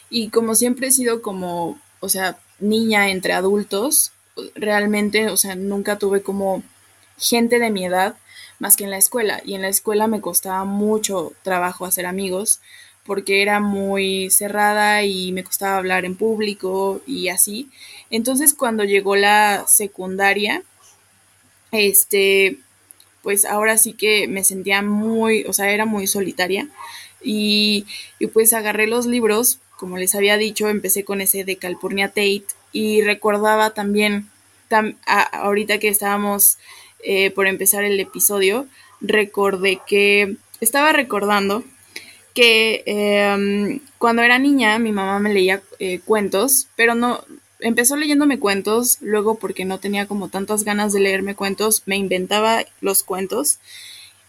Y 0.10 0.30
como 0.30 0.56
siempre 0.56 0.88
he 0.88 0.92
sido 0.92 1.22
como, 1.22 1.80
o 2.00 2.10
sea, 2.10 2.38
niña 2.60 3.10
entre 3.10 3.34
adultos, 3.34 4.12
realmente, 4.56 5.30
o 5.30 5.38
sea, 5.38 5.56
nunca 5.56 5.98
tuve 5.98 6.22
como 6.22 6.64
gente 7.18 7.60
de 7.60 7.70
mi 7.70 7.86
edad 7.86 8.16
más 8.60 8.76
que 8.76 8.86
en 8.86 8.92
la 8.92 8.98
escuela. 8.98 9.42
Y 9.46 9.56
en 9.56 9.62
la 9.62 9.70
escuela 9.70 10.08
me 10.08 10.22
costaba 10.22 10.64
mucho 10.66 11.34
trabajo 11.44 11.86
hacer 11.86 12.06
amigos 12.06 12.60
porque 13.06 13.42
era 13.42 13.60
muy 13.60 14.30
cerrada 14.30 15.04
y 15.04 15.32
me 15.32 15.44
costaba 15.44 15.78
hablar 15.78 16.06
en 16.06 16.16
público 16.16 17.02
y 17.08 17.30
así. 17.30 17.70
Entonces 18.10 18.54
cuando 18.54 18.84
llegó 18.84 19.16
la 19.16 19.66
secundaria, 19.68 20.64
este, 21.72 22.60
pues 23.22 23.46
ahora 23.46 23.78
sí 23.78 23.94
que 23.94 24.28
me 24.28 24.44
sentía 24.44 24.82
muy, 24.82 25.44
o 25.46 25.54
sea, 25.54 25.72
era 25.72 25.86
muy 25.86 26.08
solitaria. 26.08 26.68
Y, 27.22 27.86
y 28.18 28.28
pues 28.28 28.54
agarré 28.54 28.88
los 28.88 29.06
libros, 29.06 29.60
como 29.78 29.98
les 29.98 30.16
había 30.16 30.38
dicho, 30.38 30.70
empecé 30.70 31.04
con 31.04 31.22
ese 31.22 31.44
de 31.44 31.58
Calpurnia 31.58 32.10
Tate 32.10 32.46
y 32.72 33.02
recordaba 33.02 33.72
también, 33.72 34.30
ahorita 35.32 35.80
que 35.80 35.90
estábamos 35.90 36.58
eh, 37.04 37.32
por 37.32 37.48
empezar 37.48 37.84
el 37.84 38.00
episodio, 38.00 38.68
recordé 39.02 39.80
que 39.88 40.36
estaba 40.62 40.92
recordando 40.92 41.64
que 42.34 42.84
em, 42.86 43.80
cuando 43.98 44.22
era 44.22 44.38
niña 44.38 44.78
mi 44.80 44.92
mamá 44.92 45.20
me 45.20 45.34
leía 45.34 45.62
eh, 45.80 46.00
cuentos, 46.06 46.68
pero 46.76 46.96
no, 46.96 47.24
empezó 47.60 47.96
leyéndome 47.96 48.40
cuentos, 48.40 48.98
luego 49.02 49.36
porque 49.36 49.66
no 49.66 49.80
tenía 49.80 50.08
como 50.08 50.30
tantas 50.30 50.64
ganas 50.64 50.94
de 50.94 51.00
leerme 51.00 51.36
cuentos, 51.36 51.84
me 51.86 51.98
inventaba 51.98 52.66
los 52.82 53.04
cuentos 53.04 53.60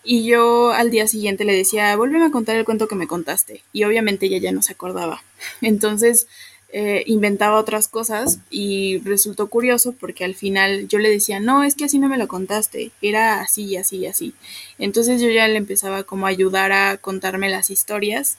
y 0.03 0.25
yo 0.25 0.73
al 0.73 0.91
día 0.91 1.07
siguiente 1.07 1.45
le 1.45 1.55
decía, 1.55 1.95
vuélveme 1.97 2.27
a 2.27 2.31
contar 2.31 2.57
el 2.57 2.65
cuento 2.65 2.89
que 2.89 2.95
me 2.95 3.07
contaste. 3.07 3.63
Y 3.73 3.85
obviamente 3.85 4.27
ella 4.27 4.39
ya 4.39 4.53
no 4.53 4.63
se 4.63 4.73
acordaba. 4.73 5.23
Entonces 5.61 6.27
eh, 6.73 7.03
inventaba 7.07 7.59
otras 7.59 7.89
cosas 7.89 8.39
y 8.49 8.99
resultó 9.01 9.49
curioso 9.49 9.93
porque 9.99 10.25
al 10.25 10.35
final 10.35 10.89
yo 10.89 10.99
le 10.99 11.11
decía, 11.11 11.41
no, 11.41 11.65
es 11.65 11.75
que 11.75 11.85
así 11.85 11.99
no 11.99 12.09
me 12.09 12.19
lo 12.19 12.29
contaste, 12.29 12.93
era 13.03 13.41
así 13.41 13.65
y 13.65 13.77
así 13.77 13.99
y 13.99 14.07
así. 14.07 14.35
Entonces 14.79 15.21
yo 15.21 15.29
ya 15.29 15.47
le 15.49 15.57
empezaba 15.57 16.05
como 16.05 16.27
a 16.27 16.31
ayudar 16.31 16.73
a 16.73 16.97
contarme 16.97 17.51
las 17.51 17.71
historias 17.71 18.39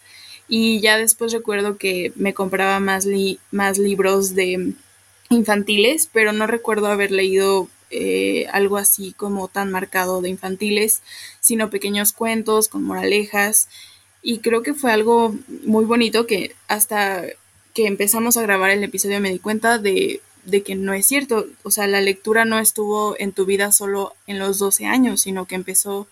y 0.53 0.81
ya 0.81 0.97
después 0.97 1.31
recuerdo 1.31 1.77
que 1.77 2.11
me 2.17 2.33
compraba 2.33 2.81
más, 2.81 3.07
más 3.51 3.77
libros 3.77 4.35
de 4.35 4.73
infantiles, 5.29 6.09
pero 6.11 6.33
no 6.33 6.45
recuerdo 6.45 6.87
haber 6.87 7.11
leído 7.11 7.69
eh, 7.89 8.47
algo 8.51 8.75
así 8.75 9.13
como 9.13 9.47
tan 9.47 9.71
marcado 9.71 10.21
de 10.21 10.27
infantiles, 10.27 11.03
sino 11.39 11.69
pequeños 11.69 12.11
cuentos 12.11 12.67
con 12.67 12.83
moralejas. 12.83 13.69
Y 14.21 14.39
creo 14.39 14.61
que 14.61 14.73
fue 14.73 14.91
algo 14.91 15.33
muy 15.63 15.85
bonito 15.85 16.27
que 16.27 16.53
hasta 16.67 17.23
que 17.73 17.87
empezamos 17.87 18.35
a 18.35 18.41
grabar 18.41 18.71
el 18.71 18.83
episodio 18.83 19.21
me 19.21 19.31
di 19.31 19.39
cuenta 19.39 19.77
de, 19.77 20.19
de 20.43 20.63
que 20.63 20.75
no 20.75 20.93
es 20.93 21.05
cierto. 21.05 21.47
O 21.63 21.71
sea, 21.71 21.87
la 21.87 22.01
lectura 22.01 22.43
no 22.43 22.59
estuvo 22.59 23.15
en 23.19 23.31
tu 23.31 23.45
vida 23.45 23.71
solo 23.71 24.15
en 24.27 24.37
los 24.37 24.59
12 24.59 24.85
años, 24.85 25.21
sino 25.21 25.45
que 25.45 25.55
empezó 25.55 26.07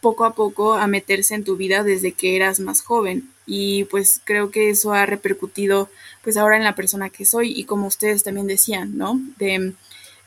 poco 0.00 0.24
a 0.26 0.34
poco 0.36 0.74
a 0.74 0.86
meterse 0.86 1.34
en 1.34 1.42
tu 1.42 1.56
vida 1.56 1.82
desde 1.82 2.12
que 2.12 2.36
eras 2.36 2.60
más 2.60 2.80
joven 2.80 3.33
y 3.46 3.84
pues 3.84 4.20
creo 4.24 4.50
que 4.50 4.70
eso 4.70 4.92
ha 4.92 5.06
repercutido 5.06 5.90
pues 6.22 6.36
ahora 6.36 6.56
en 6.56 6.64
la 6.64 6.74
persona 6.74 7.10
que 7.10 7.24
soy 7.24 7.52
y 7.52 7.64
como 7.64 7.86
ustedes 7.86 8.22
también 8.22 8.46
decían, 8.46 8.96
¿no? 8.96 9.20
De 9.38 9.74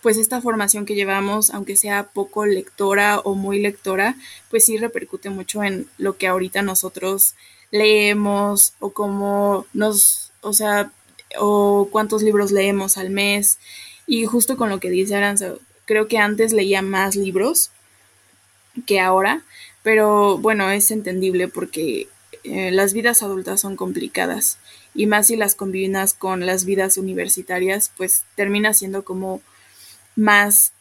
pues 0.01 0.17
esta 0.17 0.41
formación 0.41 0.85
que 0.85 0.95
llevamos, 0.95 1.49
aunque 1.49 1.75
sea 1.75 2.03
poco 2.03 2.45
lectora 2.45 3.19
o 3.19 3.33
muy 3.33 3.59
lectora, 3.59 4.15
pues 4.49 4.65
sí 4.65 4.77
repercute 4.77 5.29
mucho 5.29 5.63
en 5.63 5.87
lo 5.97 6.17
que 6.17 6.27
ahorita 6.27 6.61
nosotros 6.61 7.35
leemos 7.71 8.73
o 8.79 8.91
cómo 8.91 9.65
nos, 9.73 10.31
o 10.41 10.53
sea, 10.53 10.91
o 11.39 11.89
cuántos 11.91 12.21
libros 12.21 12.51
leemos 12.51 12.97
al 12.97 13.09
mes. 13.09 13.57
Y 14.05 14.25
justo 14.25 14.55
con 14.55 14.69
lo 14.69 14.79
que 14.79 14.89
dice 14.89 15.15
Aranza, 15.15 15.53
creo 15.85 16.07
que 16.07 16.19
antes 16.19 16.53
leía 16.53 16.81
más 16.81 17.15
libros 17.15 17.71
que 18.85 18.99
ahora, 18.99 19.41
pero 19.83 20.37
bueno, 20.37 20.69
es 20.69 20.91
entendible 20.91 21.47
porque 21.47 22.07
eh, 22.49 22.71
las 22.71 22.93
vidas 22.93 23.23
adultas 23.23 23.61
son 23.61 23.75
complicadas 23.75 24.57
y 24.93 25.05
más 25.05 25.27
si 25.27 25.35
las 25.35 25.55
combinas 25.55 26.13
con 26.13 26.45
las 26.45 26.65
vidas 26.65 26.97
universitarias, 26.97 27.91
pues 27.95 28.23
termina 28.35 28.73
siendo 28.73 29.03
como 29.03 29.41
más 30.15 30.73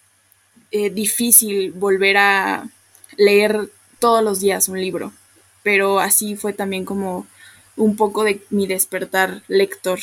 eh, 0.71 0.91
difícil 0.91 1.73
volver 1.73 2.17
a 2.17 2.69
leer 3.17 3.71
todos 3.99 4.23
los 4.23 4.41
días 4.41 4.69
un 4.69 4.81
libro. 4.81 5.13
Pero 5.63 6.01
así 6.01 6.37
fue 6.37 6.53
también 6.53 6.85
como 6.85 7.27
un 7.77 7.97
poco 7.97 8.25
de 8.25 8.43
mi 8.51 8.67
despertar 8.67 9.43
lector. 9.49 9.99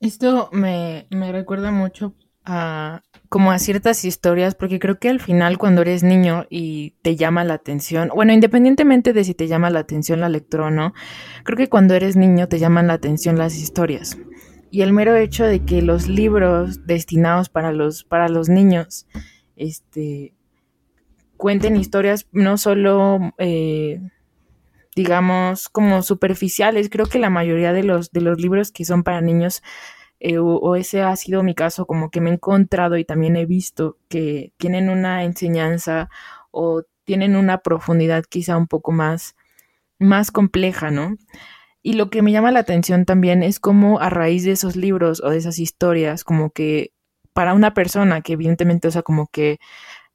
Esto 0.00 0.48
me, 0.52 1.06
me 1.10 1.30
recuerda 1.30 1.70
mucho 1.70 2.12
como 2.44 3.52
a 3.52 3.58
ciertas 3.58 4.04
historias, 4.04 4.54
porque 4.54 4.78
creo 4.78 4.98
que 4.98 5.08
al 5.08 5.20
final 5.20 5.58
cuando 5.58 5.82
eres 5.82 6.02
niño 6.02 6.46
y 6.50 6.94
te 7.02 7.16
llama 7.16 7.44
la 7.44 7.54
atención, 7.54 8.10
bueno, 8.14 8.32
independientemente 8.32 9.12
de 9.12 9.24
si 9.24 9.34
te 9.34 9.46
llama 9.46 9.70
la 9.70 9.80
atención 9.80 10.20
la 10.20 10.28
lectura 10.28 10.66
o 10.66 10.70
no, 10.70 10.92
creo 11.44 11.56
que 11.56 11.68
cuando 11.68 11.94
eres 11.94 12.16
niño 12.16 12.48
te 12.48 12.58
llaman 12.58 12.88
la 12.88 12.94
atención 12.94 13.38
las 13.38 13.56
historias. 13.56 14.18
Y 14.70 14.82
el 14.82 14.92
mero 14.92 15.14
hecho 15.16 15.44
de 15.44 15.64
que 15.64 15.82
los 15.82 16.08
libros 16.08 16.86
destinados 16.86 17.48
para 17.48 17.72
los, 17.72 18.04
para 18.04 18.28
los 18.28 18.48
niños, 18.48 19.06
este, 19.56 20.34
cuenten 21.36 21.76
historias 21.76 22.26
no 22.32 22.56
solo, 22.56 23.34
eh, 23.38 24.00
digamos, 24.96 25.68
como 25.68 26.02
superficiales, 26.02 26.88
creo 26.90 27.06
que 27.06 27.18
la 27.18 27.30
mayoría 27.30 27.72
de 27.72 27.82
los, 27.82 28.12
de 28.12 28.20
los 28.22 28.40
libros 28.40 28.72
que 28.72 28.84
son 28.84 29.02
para 29.02 29.20
niños 29.20 29.62
eh, 30.24 30.38
o, 30.38 30.76
ese 30.76 31.02
ha 31.02 31.16
sido 31.16 31.42
mi 31.42 31.52
caso, 31.52 31.84
como 31.84 32.08
que 32.10 32.20
me 32.20 32.30
he 32.30 32.34
encontrado 32.34 32.96
y 32.96 33.04
también 33.04 33.34
he 33.34 33.44
visto 33.44 33.98
que 34.08 34.52
tienen 34.56 34.88
una 34.88 35.24
enseñanza 35.24 36.10
o 36.52 36.84
tienen 37.04 37.34
una 37.34 37.58
profundidad 37.58 38.24
quizá 38.28 38.56
un 38.56 38.68
poco 38.68 38.92
más, 38.92 39.34
más 39.98 40.30
compleja, 40.30 40.92
¿no? 40.92 41.16
Y 41.82 41.94
lo 41.94 42.08
que 42.10 42.22
me 42.22 42.30
llama 42.30 42.52
la 42.52 42.60
atención 42.60 43.04
también 43.04 43.42
es 43.42 43.58
cómo 43.58 43.98
a 44.00 44.10
raíz 44.10 44.44
de 44.44 44.52
esos 44.52 44.76
libros 44.76 45.20
o 45.24 45.30
de 45.30 45.38
esas 45.38 45.58
historias, 45.58 46.22
como 46.22 46.50
que 46.52 46.92
para 47.32 47.54
una 47.54 47.74
persona 47.74 48.20
que 48.22 48.34
evidentemente, 48.34 48.86
o 48.88 48.90
sea, 48.92 49.02
como 49.02 49.26
que 49.28 49.58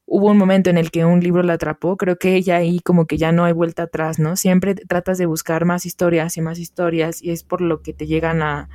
hubo 0.06 0.32
un 0.32 0.38
momento 0.38 0.70
en 0.70 0.78
el 0.78 0.92
que 0.92 1.04
un 1.06 1.20
libro 1.22 1.44
la 1.44 1.54
atrapó, 1.54 1.98
creo 1.98 2.18
que 2.18 2.42
ya 2.44 2.58
ahí 2.58 2.80
como 2.80 3.08
que 3.08 3.18
ya 3.18 3.34
no 3.34 3.44
hay 3.44 3.54
vuelta 3.54 3.84
atrás, 3.84 4.20
¿no? 4.20 4.38
Siempre 4.38 4.76
tratas 4.76 5.18
de 5.18 5.26
buscar 5.26 5.66
más 5.66 5.86
historias 5.86 6.38
y 6.38 6.42
más 6.42 6.60
historias 6.60 7.22
y 7.22 7.32
es 7.32 7.44
por 7.44 7.62
lo 7.62 7.82
que 7.82 7.94
te 7.94 8.08
llegan 8.08 8.42
a, 8.42 8.70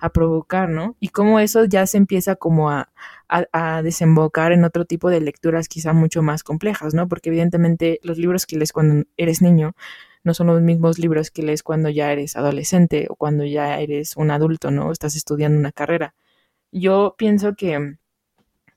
a 0.00 0.10
provocar, 0.10 0.68
¿no? 0.68 0.96
Y 1.00 1.08
cómo 1.08 1.40
eso 1.40 1.64
ya 1.64 1.86
se 1.86 1.98
empieza 1.98 2.36
como 2.36 2.70
a, 2.70 2.90
a, 3.28 3.82
desembocar 3.82 4.52
en 4.52 4.64
otro 4.64 4.84
tipo 4.84 5.10
de 5.10 5.20
lecturas 5.20 5.68
quizá 5.68 5.92
mucho 5.92 6.22
más 6.22 6.42
complejas, 6.42 6.94
¿no? 6.94 7.08
Porque 7.08 7.30
evidentemente 7.30 8.00
los 8.02 8.18
libros 8.18 8.46
que 8.46 8.56
lees 8.56 8.72
cuando 8.72 9.06
eres 9.16 9.42
niño 9.42 9.74
no 10.24 10.34
son 10.34 10.48
los 10.48 10.60
mismos 10.62 10.98
libros 10.98 11.30
que 11.30 11.42
lees 11.42 11.62
cuando 11.62 11.88
ya 11.88 12.12
eres 12.12 12.36
adolescente 12.36 13.06
o 13.10 13.16
cuando 13.16 13.44
ya 13.44 13.78
eres 13.80 14.16
un 14.16 14.30
adulto, 14.30 14.70
¿no? 14.70 14.92
Estás 14.92 15.16
estudiando 15.16 15.58
una 15.58 15.72
carrera. 15.72 16.14
Yo 16.72 17.14
pienso 17.18 17.54
que 17.54 17.96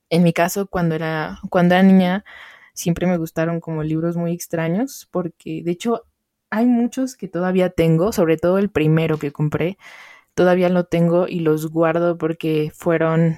en 0.09 0.23
mi 0.23 0.33
caso, 0.33 0.67
cuando 0.67 0.95
era, 0.95 1.39
cuando 1.49 1.75
era 1.75 1.83
niña, 1.83 2.25
siempre 2.73 3.07
me 3.07 3.17
gustaron 3.17 3.59
como 3.59 3.83
libros 3.83 4.17
muy 4.17 4.33
extraños, 4.33 5.07
porque 5.11 5.61
de 5.63 5.71
hecho 5.71 6.05
hay 6.49 6.65
muchos 6.65 7.15
que 7.15 7.27
todavía 7.27 7.69
tengo, 7.69 8.11
sobre 8.11 8.37
todo 8.37 8.57
el 8.57 8.69
primero 8.69 9.19
que 9.19 9.31
compré, 9.31 9.77
todavía 10.39 10.69
lo 10.69 10.85
tengo 10.85 11.27
y 11.27 11.41
los 11.41 11.69
guardo 11.69 12.17
porque 12.17 12.71
fueron 12.73 13.35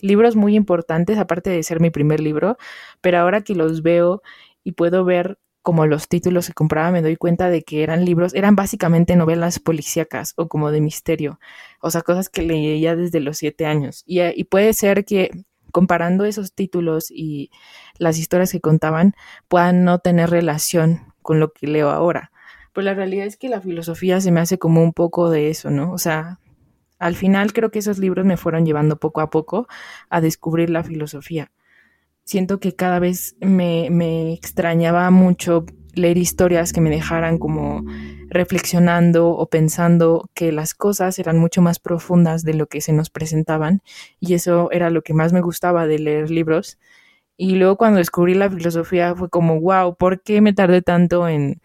libros 0.00 0.34
muy 0.34 0.56
importantes, 0.56 1.16
aparte 1.16 1.48
de 1.48 1.62
ser 1.62 1.78
mi 1.78 1.90
primer 1.90 2.18
libro, 2.18 2.56
pero 3.00 3.18
ahora 3.18 3.42
que 3.42 3.54
los 3.54 3.82
veo 3.82 4.20
y 4.64 4.72
puedo 4.72 5.04
ver 5.04 5.38
como 5.62 5.86
los 5.86 6.08
títulos 6.08 6.48
que 6.48 6.54
compraba, 6.54 6.90
me 6.90 7.02
doy 7.02 7.14
cuenta 7.14 7.50
de 7.50 7.62
que 7.62 7.84
eran 7.84 8.04
libros, 8.04 8.34
eran 8.34 8.56
básicamente 8.56 9.14
novelas 9.14 9.60
policíacas 9.60 10.32
o 10.34 10.48
como 10.48 10.72
de 10.72 10.80
misterio, 10.80 11.38
o 11.80 11.92
sea, 11.92 12.02
cosas 12.02 12.28
que 12.28 12.42
leía 12.42 12.96
desde 12.96 13.20
los 13.20 13.38
siete 13.38 13.64
años. 13.64 14.02
Y, 14.04 14.20
y 14.20 14.42
puede 14.42 14.72
ser 14.72 15.04
que 15.04 15.30
comparando 15.70 16.24
esos 16.24 16.52
títulos 16.52 17.12
y 17.12 17.52
las 17.96 18.18
historias 18.18 18.50
que 18.50 18.60
contaban 18.60 19.14
puedan 19.46 19.84
no 19.84 20.00
tener 20.00 20.30
relación 20.30 21.14
con 21.22 21.38
lo 21.38 21.52
que 21.52 21.68
leo 21.68 21.90
ahora 21.90 22.32
pues 22.78 22.84
la 22.84 22.94
realidad 22.94 23.26
es 23.26 23.36
que 23.36 23.48
la 23.48 23.60
filosofía 23.60 24.20
se 24.20 24.30
me 24.30 24.38
hace 24.38 24.56
como 24.56 24.84
un 24.84 24.92
poco 24.92 25.30
de 25.30 25.50
eso, 25.50 25.68
¿no? 25.68 25.90
O 25.90 25.98
sea, 25.98 26.38
al 27.00 27.16
final 27.16 27.52
creo 27.52 27.72
que 27.72 27.80
esos 27.80 27.98
libros 27.98 28.24
me 28.24 28.36
fueron 28.36 28.64
llevando 28.64 29.00
poco 29.00 29.20
a 29.20 29.30
poco 29.30 29.66
a 30.10 30.20
descubrir 30.20 30.70
la 30.70 30.84
filosofía. 30.84 31.50
Siento 32.22 32.60
que 32.60 32.76
cada 32.76 33.00
vez 33.00 33.34
me, 33.40 33.88
me 33.90 34.32
extrañaba 34.32 35.10
mucho 35.10 35.66
leer 35.94 36.18
historias 36.18 36.72
que 36.72 36.80
me 36.80 36.90
dejaran 36.90 37.38
como 37.38 37.82
reflexionando 38.28 39.30
o 39.30 39.48
pensando 39.50 40.30
que 40.32 40.52
las 40.52 40.72
cosas 40.72 41.18
eran 41.18 41.36
mucho 41.36 41.60
más 41.60 41.80
profundas 41.80 42.44
de 42.44 42.54
lo 42.54 42.68
que 42.68 42.80
se 42.80 42.92
nos 42.92 43.10
presentaban 43.10 43.82
y 44.20 44.34
eso 44.34 44.70
era 44.70 44.88
lo 44.88 45.02
que 45.02 45.14
más 45.14 45.32
me 45.32 45.40
gustaba 45.40 45.88
de 45.88 45.98
leer 45.98 46.30
libros. 46.30 46.78
Y 47.36 47.56
luego 47.56 47.76
cuando 47.76 47.98
descubrí 47.98 48.34
la 48.34 48.48
filosofía 48.48 49.16
fue 49.16 49.28
como, 49.28 49.60
wow, 49.60 49.96
¿por 49.96 50.22
qué 50.22 50.40
me 50.40 50.52
tardé 50.52 50.80
tanto 50.80 51.26
en 51.26 51.60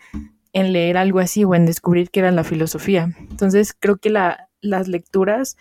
en 0.53 0.73
leer 0.73 0.97
algo 0.97 1.19
así 1.19 1.43
o 1.43 1.55
en 1.55 1.65
descubrir 1.65 2.09
qué 2.09 2.21
era 2.21 2.31
la 2.31 2.43
filosofía. 2.43 3.09
Entonces 3.29 3.75
creo 3.77 3.97
que 3.97 4.09
la, 4.09 4.49
las 4.61 4.87
lecturas 4.87 5.57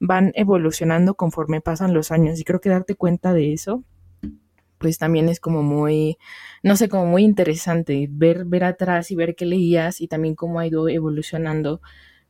van 0.00 0.32
evolucionando 0.34 1.14
conforme 1.14 1.60
pasan 1.60 1.94
los 1.94 2.12
años 2.12 2.38
y 2.38 2.44
creo 2.44 2.60
que 2.60 2.68
darte 2.68 2.94
cuenta 2.94 3.32
de 3.32 3.52
eso 3.52 3.84
pues 4.84 4.98
también 4.98 5.30
es 5.30 5.40
como 5.40 5.62
muy, 5.62 6.18
no 6.62 6.76
sé, 6.76 6.90
como 6.90 7.06
muy 7.06 7.24
interesante 7.24 8.06
ver, 8.10 8.44
ver 8.44 8.64
atrás 8.64 9.10
y 9.10 9.16
ver 9.16 9.34
qué 9.34 9.46
leías 9.46 10.02
y 10.02 10.08
también 10.08 10.34
cómo 10.34 10.60
ha 10.60 10.66
ido 10.66 10.90
evolucionando 10.90 11.80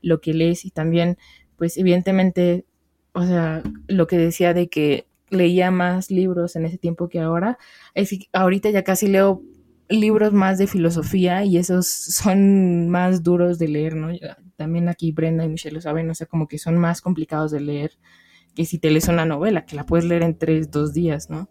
lo 0.02 0.20
que 0.20 0.34
lees 0.34 0.64
y 0.64 0.70
también, 0.70 1.18
pues 1.56 1.76
evidentemente, 1.78 2.64
o 3.12 3.24
sea, 3.26 3.64
lo 3.88 4.06
que 4.06 4.18
decía 4.18 4.54
de 4.54 4.68
que 4.68 5.08
leía 5.30 5.72
más 5.72 6.12
libros 6.12 6.54
en 6.54 6.66
ese 6.66 6.78
tiempo 6.78 7.08
que 7.08 7.18
ahora, 7.18 7.58
es 7.94 8.10
que 8.10 8.28
ahorita 8.32 8.70
ya 8.70 8.84
casi 8.84 9.08
leo 9.08 9.42
libros 9.88 10.32
más 10.32 10.58
de 10.58 10.66
filosofía 10.66 11.44
y 11.44 11.58
esos 11.58 11.86
son 11.86 12.88
más 12.88 13.22
duros 13.22 13.58
de 13.58 13.68
leer, 13.68 13.96
¿no? 13.96 14.08
También 14.56 14.88
aquí 14.88 15.12
Brenda 15.12 15.44
y 15.44 15.48
Michelle 15.48 15.74
lo 15.74 15.80
saben, 15.80 16.10
o 16.10 16.14
sea, 16.14 16.26
como 16.26 16.48
que 16.48 16.58
son 16.58 16.78
más 16.78 17.00
complicados 17.00 17.50
de 17.50 17.60
leer 17.60 17.92
que 18.54 18.64
si 18.64 18.78
te 18.78 18.90
lees 18.90 19.08
una 19.08 19.24
novela, 19.24 19.66
que 19.66 19.76
la 19.76 19.84
puedes 19.84 20.04
leer 20.04 20.22
en 20.22 20.38
tres, 20.38 20.70
dos 20.70 20.92
días, 20.92 21.28
¿no? 21.28 21.48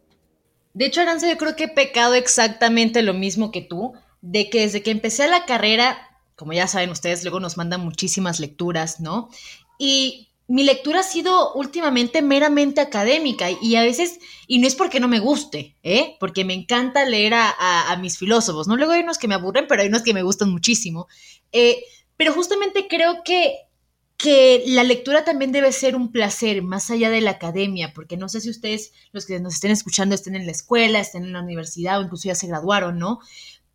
De 0.74 0.86
hecho, 0.86 1.02
Aranza, 1.02 1.30
yo 1.30 1.38
creo 1.38 1.56
que 1.56 1.66
he 1.66 1.70
pecado 1.70 2.16
exactamente 2.16 3.04
lo 3.04 3.13
mismo 3.13 3.52
que 3.52 3.62
tú, 3.62 3.94
de 4.22 4.50
que 4.50 4.62
desde 4.62 4.82
que 4.82 4.92
empecé 4.92 5.28
la 5.28 5.46
carrera, 5.46 5.98
como 6.36 6.54
ya 6.54 6.68
saben 6.68 6.90
ustedes, 6.90 7.24
luego 7.24 7.40
nos 7.40 7.58
mandan 7.58 7.82
muchísimas 7.82 8.40
lecturas, 8.40 9.00
¿no? 9.00 9.30
Y 9.78 10.33
mi 10.48 10.64
lectura 10.64 11.00
ha 11.00 11.04
sido 11.04 11.54
últimamente 11.54 12.22
meramente 12.22 12.82
académica 12.82 13.48
y 13.50 13.76
a 13.76 13.82
veces, 13.82 14.20
y 14.48 14.60
no 14.60 14.68
es 14.68 14.76
porque 14.76 15.00
no 15.00 15.08
me 15.08 15.20
guste, 15.20 15.78
¿eh? 15.84 16.18
Porque 16.20 16.44
me 16.44 16.54
encanta 16.54 17.06
leer 17.06 17.34
a, 17.36 17.98
mis 18.02 18.18
filósofos, 18.18 18.68
¿no? 18.68 18.76
Luego 18.76 18.92
hay 18.94 19.02
unos 19.02 19.18
que 19.18 19.28
me 19.28 19.36
aburren, 19.36 19.66
pero 19.68 19.82
hay 19.82 19.88
unos 19.88 20.04
que 20.04 20.14
me 20.14 20.24
gustan 20.24 20.52
muchísimo. 20.52 21.08
Eh, 21.52 21.84
pero 22.18 22.34
justamente 22.34 22.88
creo 22.88 23.24
que 23.24 23.56
que 24.24 24.64
la 24.68 24.84
lectura 24.84 25.26
también 25.26 25.52
debe 25.52 25.74
ser 25.74 25.98
un 25.98 26.10
placer, 26.10 26.62
más 26.62 26.90
allá 26.90 27.10
de 27.10 27.20
la 27.20 27.32
academia, 27.32 27.92
porque 27.94 28.16
no 28.16 28.30
sé 28.30 28.40
si 28.40 28.50
ustedes, 28.50 28.94
los 29.12 29.26
que 29.26 29.38
nos 29.42 29.56
estén 29.56 29.72
escuchando, 29.72 30.16
estén 30.16 30.36
en 30.36 30.46
la 30.46 30.54
escuela, 30.54 31.00
estén 31.02 31.26
en 31.26 31.34
la 31.34 31.42
universidad 31.42 32.00
o 32.00 32.04
incluso 32.04 32.30
ya 32.30 32.36
se 32.36 32.48
graduaron, 32.48 32.98
¿no? 33.00 33.20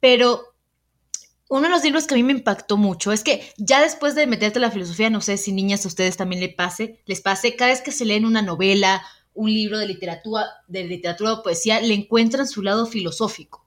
Pero 0.01 0.55
uno 1.49 1.63
de 1.63 1.71
los 1.71 1.83
libros 1.83 2.07
que 2.07 2.15
a 2.15 2.17
mí 2.17 2.23
me 2.23 2.33
impactó 2.33 2.77
mucho 2.77 3.11
es 3.13 3.23
que 3.23 3.53
ya 3.57 3.81
después 3.81 4.15
de 4.15 4.27
meterte 4.27 4.59
a 4.59 4.63
la 4.63 4.71
filosofía, 4.71 5.11
no 5.11 5.21
sé 5.21 5.39
si 5.39 5.53
niñas 5.53 5.85
a 5.85 5.89
ustedes 5.89 6.17
también 6.17 6.41
les 6.41 6.55
pase, 6.55 7.01
les 7.07 7.21
pase, 7.21 7.57
cada 7.57 7.71
vez 7.71 7.81
que 7.81 7.93
se 7.93 8.05
leen 8.05 8.27
una 8.27 8.43
novela, 8.43 9.03
un 9.35 9.53
libro 9.53 9.79
de 9.79 9.87
literatura, 9.87 10.47
de 10.67 10.85
literatura 10.85 11.33
o 11.33 11.43
poesía, 11.43 11.81
le 11.81 11.95
encuentran 11.95 12.47
su 12.47 12.63
lado 12.63 12.87
filosófico. 12.87 13.65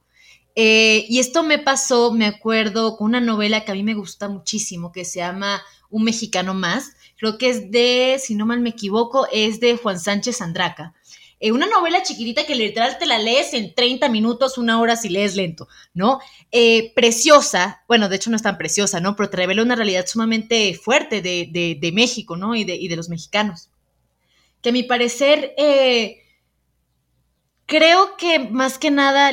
Eh, 0.55 1.05
y 1.07 1.19
esto 1.19 1.43
me 1.43 1.59
pasó, 1.59 2.11
me 2.11 2.25
acuerdo, 2.25 2.97
con 2.97 3.07
una 3.07 3.21
novela 3.21 3.63
que 3.63 3.71
a 3.71 3.75
mí 3.75 3.83
me 3.83 3.93
gusta 3.93 4.27
muchísimo, 4.27 4.91
que 4.91 5.05
se 5.05 5.19
llama 5.19 5.61
Un 5.89 6.03
mexicano 6.03 6.53
más. 6.53 6.91
Creo 7.17 7.37
que 7.37 7.49
es 7.49 7.71
de, 7.71 8.19
si 8.21 8.35
no 8.35 8.45
mal 8.45 8.59
me 8.59 8.71
equivoco, 8.71 9.27
es 9.31 9.59
de 9.59 9.77
Juan 9.77 9.99
Sánchez 9.99 10.41
Andraca. 10.41 10.93
Eh, 11.41 11.51
una 11.51 11.67
novela 11.67 12.01
chiquitita 12.01 12.45
que 12.45 12.55
literal 12.55 12.97
te 12.97 13.05
la 13.05 13.19
lees 13.19 13.53
en 13.53 13.75
30 13.75 14.07
minutos, 14.07 14.57
una 14.57 14.79
hora 14.79 14.95
si 14.95 15.09
lees 15.09 15.35
lento, 15.35 15.67
¿no? 15.93 16.19
Eh, 16.51 16.93
preciosa, 16.95 17.83
bueno, 17.89 18.07
de 18.07 18.15
hecho 18.15 18.29
no 18.29 18.37
es 18.37 18.43
tan 18.43 18.57
preciosa, 18.57 19.01
¿no? 19.01 19.17
Pero 19.17 19.29
te 19.29 19.37
revela 19.37 19.63
una 19.63 19.75
realidad 19.75 20.05
sumamente 20.07 20.73
fuerte 20.73 21.21
de, 21.21 21.91
México, 21.93 22.37
¿no? 22.37 22.55
Y 22.55 22.63
de, 22.63 22.75
y 22.75 22.87
de, 22.87 22.95
los 22.95 23.09
mexicanos. 23.09 23.69
Que 24.61 24.69
a 24.69 24.71
mi 24.71 24.83
parecer, 24.83 25.53
creo 27.65 28.15
que 28.15 28.39
más 28.39 28.77
que 28.77 28.91
nada 28.91 29.31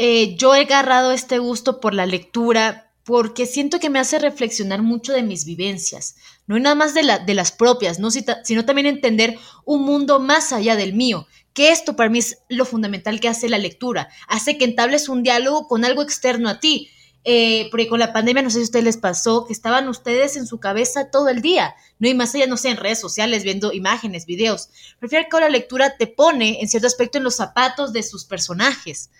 eh, 0.00 0.36
yo 0.36 0.54
he 0.54 0.60
agarrado 0.60 1.10
este 1.10 1.38
gusto 1.38 1.80
por 1.80 1.92
la 1.92 2.06
lectura 2.06 2.92
porque 3.02 3.46
siento 3.46 3.80
que 3.80 3.90
me 3.90 3.98
hace 3.98 4.20
reflexionar 4.20 4.80
mucho 4.80 5.12
de 5.12 5.24
mis 5.24 5.44
vivencias, 5.44 6.14
no 6.48 6.58
nada 6.58 6.74
más 6.74 6.94
de, 6.94 7.04
la, 7.04 7.20
de 7.20 7.34
las 7.34 7.52
propias, 7.52 8.00
¿no? 8.00 8.10
sino 8.10 8.64
también 8.64 8.86
entender 8.86 9.38
un 9.64 9.84
mundo 9.84 10.18
más 10.18 10.52
allá 10.52 10.74
del 10.74 10.94
mío, 10.94 11.28
que 11.52 11.70
esto 11.70 11.94
para 11.94 12.10
mí 12.10 12.18
es 12.18 12.38
lo 12.48 12.64
fundamental 12.64 13.20
que 13.20 13.28
hace 13.28 13.48
la 13.48 13.58
lectura, 13.58 14.08
hace 14.26 14.58
que 14.58 14.64
entables 14.64 15.08
un 15.08 15.22
diálogo 15.22 15.68
con 15.68 15.84
algo 15.84 16.02
externo 16.02 16.48
a 16.48 16.58
ti, 16.58 16.88
eh, 17.24 17.68
porque 17.70 17.88
con 17.88 17.98
la 17.98 18.12
pandemia 18.12 18.42
no 18.42 18.48
sé 18.48 18.56
si 18.56 18.60
a 18.62 18.64
ustedes 18.64 18.84
les 18.84 18.96
pasó 18.96 19.44
que 19.44 19.52
estaban 19.52 19.88
ustedes 19.88 20.36
en 20.36 20.46
su 20.46 20.58
cabeza 20.58 21.10
todo 21.10 21.28
el 21.28 21.42
día, 21.42 21.74
no 21.98 22.08
y 22.08 22.14
más 22.14 22.34
allá, 22.34 22.46
no 22.46 22.56
sé, 22.56 22.70
en 22.70 22.78
redes 22.78 23.00
sociales 23.00 23.44
viendo 23.44 23.72
imágenes, 23.72 24.24
videos. 24.24 24.70
Prefiero 24.98 25.26
que 25.30 25.40
la 25.40 25.50
lectura 25.50 25.96
te 25.98 26.06
pone 26.06 26.62
en 26.62 26.68
cierto 26.68 26.86
aspecto 26.86 27.18
en 27.18 27.24
los 27.24 27.36
zapatos 27.36 27.92
de 27.92 28.02
sus 28.02 28.24
personajes. 28.24 29.10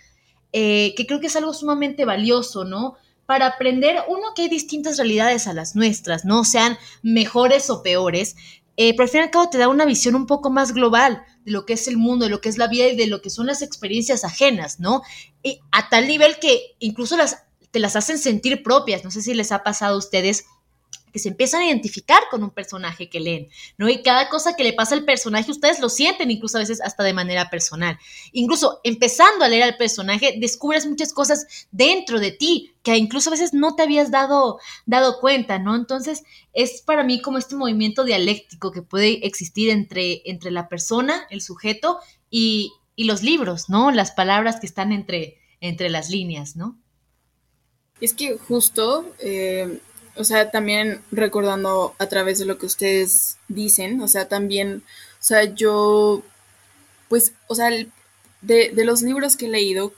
Eh, 0.51 0.95
que 0.97 1.05
creo 1.05 1.19
que 1.19 1.27
es 1.27 1.35
algo 1.35 1.53
sumamente 1.53 2.05
valioso, 2.05 2.65
¿no? 2.65 2.95
Para 3.29 3.45
aprender, 3.45 3.95
uno, 4.07 4.33
que 4.35 4.41
hay 4.41 4.49
distintas 4.49 4.97
realidades 4.97 5.45
a 5.45 5.53
las 5.53 5.75
nuestras, 5.75 6.25
¿no? 6.25 6.43
Sean 6.43 6.79
mejores 7.03 7.69
o 7.69 7.83
peores, 7.83 8.35
eh, 8.75 8.93
pero 8.93 9.03
al 9.03 9.09
fin 9.09 9.19
y 9.19 9.23
al 9.25 9.29
cabo 9.29 9.51
te 9.51 9.59
da 9.59 9.67
una 9.67 9.85
visión 9.85 10.15
un 10.15 10.25
poco 10.25 10.49
más 10.49 10.73
global 10.73 11.21
de 11.45 11.51
lo 11.51 11.63
que 11.67 11.73
es 11.73 11.87
el 11.87 11.97
mundo, 11.97 12.25
de 12.25 12.31
lo 12.31 12.41
que 12.41 12.49
es 12.49 12.57
la 12.57 12.67
vida 12.67 12.87
y 12.87 12.95
de 12.95 13.05
lo 13.05 13.21
que 13.21 13.29
son 13.29 13.45
las 13.45 13.61
experiencias 13.61 14.23
ajenas, 14.23 14.79
¿no? 14.79 15.03
Y 15.43 15.59
a 15.71 15.89
tal 15.89 16.07
nivel 16.07 16.39
que 16.39 16.75
incluso 16.79 17.17
las, 17.17 17.43
te 17.69 17.77
las 17.77 17.95
hacen 17.95 18.17
sentir 18.17 18.63
propias. 18.63 19.03
No 19.03 19.11
sé 19.11 19.21
si 19.21 19.35
les 19.35 19.51
ha 19.51 19.61
pasado 19.61 19.93
a 19.93 19.99
ustedes 19.99 20.45
que 21.11 21.19
se 21.19 21.29
empiezan 21.29 21.61
a 21.61 21.67
identificar 21.67 22.23
con 22.29 22.43
un 22.43 22.51
personaje 22.51 23.09
que 23.09 23.19
leen, 23.19 23.49
¿no? 23.77 23.89
Y 23.89 24.01
cada 24.01 24.29
cosa 24.29 24.55
que 24.55 24.63
le 24.63 24.73
pasa 24.73 24.95
al 24.95 25.05
personaje, 25.05 25.51
ustedes 25.51 25.79
lo 25.79 25.89
sienten, 25.89 26.31
incluso 26.31 26.57
a 26.57 26.61
veces 26.61 26.81
hasta 26.81 27.03
de 27.03 27.13
manera 27.13 27.49
personal. 27.49 27.97
Incluso 28.31 28.79
empezando 28.83 29.45
a 29.45 29.49
leer 29.49 29.63
al 29.63 29.77
personaje, 29.77 30.35
descubres 30.39 30.85
muchas 30.85 31.13
cosas 31.13 31.67
dentro 31.71 32.19
de 32.19 32.31
ti 32.31 32.73
que 32.83 32.95
incluso 32.95 33.29
a 33.29 33.31
veces 33.31 33.53
no 33.53 33.75
te 33.75 33.83
habías 33.83 34.09
dado, 34.09 34.59
dado 34.85 35.19
cuenta, 35.19 35.59
¿no? 35.59 35.75
Entonces, 35.75 36.23
es 36.53 36.81
para 36.81 37.03
mí 37.03 37.21
como 37.21 37.37
este 37.37 37.55
movimiento 37.55 38.03
dialéctico 38.03 38.71
que 38.71 38.81
puede 38.81 39.25
existir 39.27 39.69
entre, 39.69 40.21
entre 40.25 40.49
la 40.51 40.69
persona, 40.69 41.27
el 41.29 41.41
sujeto, 41.41 41.99
y, 42.29 42.73
los 42.97 43.23
libros, 43.23 43.69
¿no? 43.69 43.91
Las 43.91 44.11
palabras 44.11 44.59
que 44.59 44.65
están 44.65 44.91
entre, 44.91 45.37
entre 45.61 45.89
las 45.89 46.09
líneas, 46.09 46.57
¿no? 46.57 46.77
Es 48.01 48.13
que 48.13 48.37
justo 48.37 49.05
eh, 49.19 49.79
o 50.19 50.25
sea, 50.25 50.51
también 50.51 51.01
recordando 51.11 51.95
a 51.97 52.07
través 52.07 52.39
de 52.39 52.45
lo 52.45 52.57
que 52.57 52.65
ustedes 52.65 53.37
dicen, 53.47 54.01
o 54.01 54.07
sea, 54.09 54.27
también, 54.27 54.83
o 55.13 55.23
sea, 55.23 55.45
yo, 55.45 56.23
pues, 57.07 57.31
o 57.47 57.55
sea, 57.55 57.69
de, 58.41 58.71
los 58.83 59.01
libros 59.01 59.37
que 59.37 59.45
he 59.45 59.49
leído, 59.49 59.93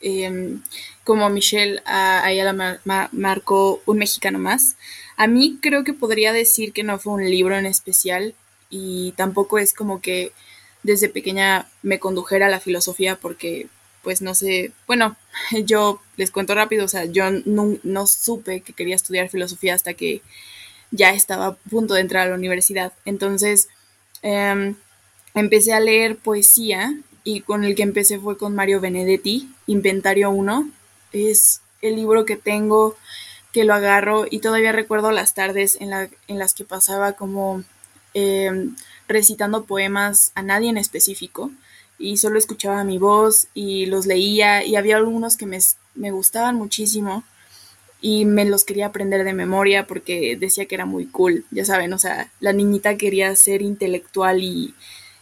em, 0.00 0.62
como 1.04 1.28
Michelle, 1.28 1.82
a, 1.84 2.30
ella 2.32 2.52
la 2.52 2.80
marcó 3.12 3.82
Un 3.84 3.98
mexicano 3.98 4.38
más, 4.38 4.76
a 5.18 5.26
mí 5.26 5.58
creo 5.60 5.84
que 5.84 5.92
podría 5.92 6.32
decir 6.32 6.72
que 6.72 6.82
no 6.82 6.98
fue 6.98 7.12
un 7.12 7.30
libro 7.30 7.56
en 7.58 7.66
especial 7.66 8.34
y 8.70 9.12
tampoco 9.12 9.58
es 9.58 9.74
como 9.74 10.00
que 10.00 10.32
desde 10.84 11.10
pequeña 11.10 11.68
me 11.82 11.98
condujera 11.98 12.46
a 12.46 12.50
la 12.50 12.60
filosofía 12.60 13.16
porque 13.16 13.68
pues 14.06 14.22
no 14.22 14.36
sé, 14.36 14.70
bueno, 14.86 15.16
yo 15.64 16.00
les 16.16 16.30
cuento 16.30 16.54
rápido, 16.54 16.84
o 16.84 16.88
sea, 16.88 17.06
yo 17.06 17.24
no, 17.44 18.06
supe 18.06 18.60
que 18.60 18.72
quería 18.72 18.94
estudiar 18.94 19.28
filosofía 19.28 19.74
hasta 19.74 19.94
que 19.94 20.22
ya 20.92 21.10
estaba 21.10 21.46
a 21.46 21.54
punto 21.56 21.94
de 21.94 22.02
entrar 22.02 22.24
a 22.24 22.30
la 22.30 22.36
universidad. 22.36 22.92
Entonces, 23.04 23.68
em, 24.22 24.76
empecé 25.34 25.72
a 25.72 25.80
leer 25.80 26.14
poesía 26.18 26.94
y 27.24 27.40
con 27.40 27.64
el 27.64 27.74
que 27.74 27.82
empecé 27.82 28.20
fue 28.20 28.38
con 28.38 28.54
Mario 28.54 28.80
Benedetti, 28.80 29.52
Inventario 29.66 30.30
1. 30.30 30.70
Es 31.10 31.62
el 31.82 31.96
libro 31.96 32.24
que 32.24 32.36
tengo, 32.36 32.94
que 33.52 33.64
lo 33.64 33.74
agarro 33.74 34.26
y 34.30 34.38
todavía 34.38 34.70
recuerdo 34.70 35.10
las 35.10 35.34
tardes 35.34 35.78
en, 35.80 35.90
en 35.92 36.38
las 36.38 36.54
que 36.54 36.64
pasaba 36.64 37.14
como 37.14 37.64
em, 38.14 38.76
recitando 39.08 39.64
poemas 39.64 40.30
a 40.36 40.42
nadie 40.42 40.70
en 40.70 40.78
específico 40.78 41.50
y 41.98 42.16
solo 42.16 42.38
escuchaba 42.38 42.84
mi 42.84 42.98
voz 42.98 43.48
y 43.54 43.86
los 43.86 44.06
leía 44.06 44.64
y 44.64 44.76
había 44.76 44.96
algunos 44.96 45.36
que 45.36 45.46
me, 45.46 45.58
me 45.94 46.10
gustaban 46.10 46.56
muchísimo 46.56 47.24
y 48.00 48.24
me 48.24 48.44
los 48.44 48.64
quería 48.64 48.86
aprender 48.86 49.24
de 49.24 49.32
memoria 49.32 49.86
porque 49.86 50.36
decía 50.36 50.66
que 50.66 50.74
era 50.74 50.86
muy 50.86 51.06
cool, 51.06 51.44
ya 51.50 51.64
saben, 51.64 51.92
o 51.92 51.98
sea, 51.98 52.30
la 52.40 52.52
niñita 52.52 52.96
quería 52.96 53.34
ser 53.36 53.62
intelectual 53.62 54.42
y, 54.42 54.74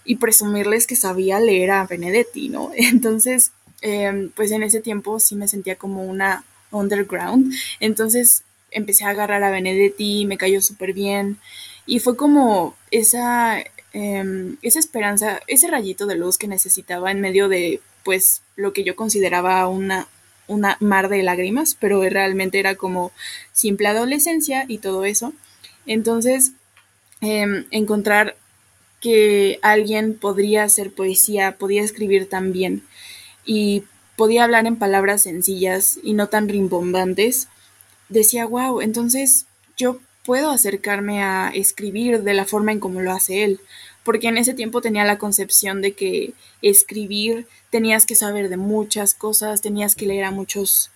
y 0.05 0.17
presumirles 0.17 0.87
que 0.87 0.97
sabía 0.97 1.41
leer 1.41 1.71
a 1.71 1.87
Benedetti, 1.87 2.49
¿no? 2.49 2.73
Entonces, 2.77 3.53
em, 3.81 4.31
pues 4.31 4.51
en 4.51 4.63
ese 4.63 4.81
tiempo 4.81 5.21
sí 5.21 5.37
me 5.37 5.49
sentía 5.49 5.77
como 5.77 6.05
una 6.05 6.45
underground, 6.71 7.55
entonces 7.79 8.43
empecé 8.73 9.05
a 9.05 9.11
agarrar 9.11 9.45
a 9.45 9.51
Benedetti, 9.51 10.27
me 10.27 10.37
cayó 10.37 10.61
súper 10.61 10.93
bien 10.93 11.39
y 11.87 12.01
fue 12.01 12.17
como 12.17 12.75
esa 12.91 13.63
Em, 13.95 14.57
esa 14.63 14.81
esperanza, 14.81 15.41
ese 15.47 15.69
rayito 15.69 16.07
de 16.07 16.17
luz 16.17 16.37
que 16.37 16.49
necesitaba 16.49 17.13
en 17.13 17.21
medio 17.21 17.49
de, 17.49 17.81
pues, 18.05 18.43
lo 18.57 18.73
que 18.73 18.83
yo 18.83 18.97
consideraba 18.97 19.69
una, 19.69 20.09
una 20.49 20.77
mar 20.81 21.09
de 21.09 21.23
lágrimas, 21.23 21.77
pero 21.79 22.03
realmente 22.03 22.59
era 22.59 22.75
como 22.75 23.13
simple 23.53 23.87
adolescencia 23.87 24.65
y 24.67 24.79
todo 24.79 25.05
eso. 25.05 25.33
Entonces, 25.87 26.53
em, 27.21 27.67
encontrar 27.71 28.37
que 29.01 29.61
alguien 29.63 30.15
podría 30.19 30.65
hacer 30.65 30.93
poesía, 30.93 31.57
podía 31.57 31.83
escribir 31.83 32.29
tan 32.29 32.53
bien 32.53 32.83
y 33.45 33.85
podía 34.17 34.45
hablar 34.45 34.67
en 34.67 34.77
palabras 34.77 35.23
sencillas 35.23 36.01
y 36.03 36.15
no 36.15 36.29
tan 36.29 36.49
rimbombantes, 36.49 37.49
decía, 38.09 38.47
wow, 38.47 38.81
entonces 38.81 39.47
yo 39.77 40.01
puedo 40.25 40.51
acercarme 40.51 41.23
a 41.23 41.51
escribir 41.55 42.23
de 42.23 42.35
la 42.35 42.45
forma 42.45 42.73
en 42.73 42.81
como 42.81 43.01
lo 43.01 43.13
hace 43.13 43.45
él, 43.45 43.61
porque 44.05 44.29
en 44.29 44.39
ese 44.39 44.55
tiempo 44.55 44.81
tenía 44.81 45.05
la 45.05 45.19
concepción 45.19 45.83
de 45.83 45.93
que 45.93 46.35
escribir 46.63 47.47
tenías 47.71 48.07
que 48.07 48.15
saber 48.15 48.49
de 48.49 48.57
muchas 48.57 49.15
cosas, 49.15 49.63
tenías 49.63 49.97
que 49.97 50.07
leer 50.07 50.25
a 50.25 50.31
muchos 50.31 50.91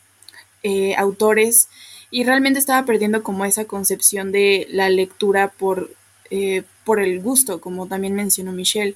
eh, 0.62 0.94
autores 0.96 1.68
y 2.10 2.24
realmente 2.24 2.58
estaba 2.58 2.86
perdiendo 2.86 3.22
como 3.22 3.44
esa 3.44 3.64
concepción 3.64 4.30
de 4.30 4.66
la 4.70 4.88
lectura 4.90 5.48
por, 5.48 5.90
eh, 6.30 6.62
por 6.84 7.00
el 7.00 7.20
gusto, 7.20 7.60
como 7.60 7.86
también 7.86 8.14
mencionó 8.14 8.52
Michelle. 8.52 8.94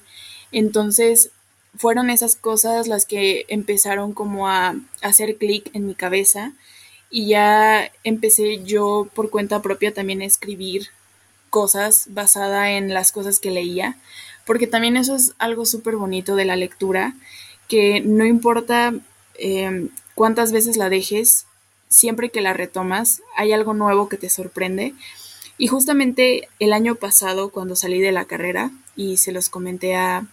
Entonces 0.51 1.31
fueron 1.77 2.09
esas 2.09 2.35
cosas 2.35 2.87
las 2.87 3.05
que 3.05 3.45
empezaron 3.47 4.13
como 4.13 4.47
a 4.47 4.75
hacer 5.01 5.37
clic 5.37 5.69
en 5.73 5.87
mi 5.87 5.95
cabeza 5.95 6.53
y 7.09 7.27
ya 7.27 7.91
empecé 8.03 8.63
yo 8.63 9.07
por 9.13 9.29
cuenta 9.29 9.61
propia 9.61 9.93
también 9.93 10.21
a 10.21 10.25
escribir 10.25 10.87
cosas 11.53 12.05
basada 12.07 12.71
en 12.71 12.95
las 12.95 13.11
cosas 13.11 13.39
que 13.39 13.51
leía, 13.51 13.95
porque 14.43 14.65
también 14.65 14.97
eso 14.97 15.15
es 15.15 15.35
algo 15.37 15.67
súper 15.67 15.97
bonito 15.97 16.35
de 16.35 16.45
la 16.45 16.55
lectura, 16.55 17.13
que 17.67 18.01
no 18.01 18.25
importa 18.25 18.95
eh, 19.35 19.87
cuántas 20.15 20.51
veces 20.51 20.77
la 20.77 20.89
dejes, 20.89 21.45
siempre 21.89 22.31
que 22.31 22.41
la 22.41 22.53
retomas, 22.53 23.21
hay 23.37 23.53
algo 23.53 23.75
nuevo 23.75 24.09
que 24.09 24.17
te 24.17 24.31
sorprende. 24.31 24.95
Y 25.59 25.67
justamente 25.67 26.49
el 26.57 26.73
año 26.73 26.95
pasado, 26.95 27.51
cuando 27.51 27.75
salí 27.75 28.01
de 28.01 28.11
la 28.11 28.25
carrera 28.25 28.71
y 28.95 29.17
se 29.17 29.31
los 29.31 29.49
comenté 29.49 29.95
a, 29.95 30.25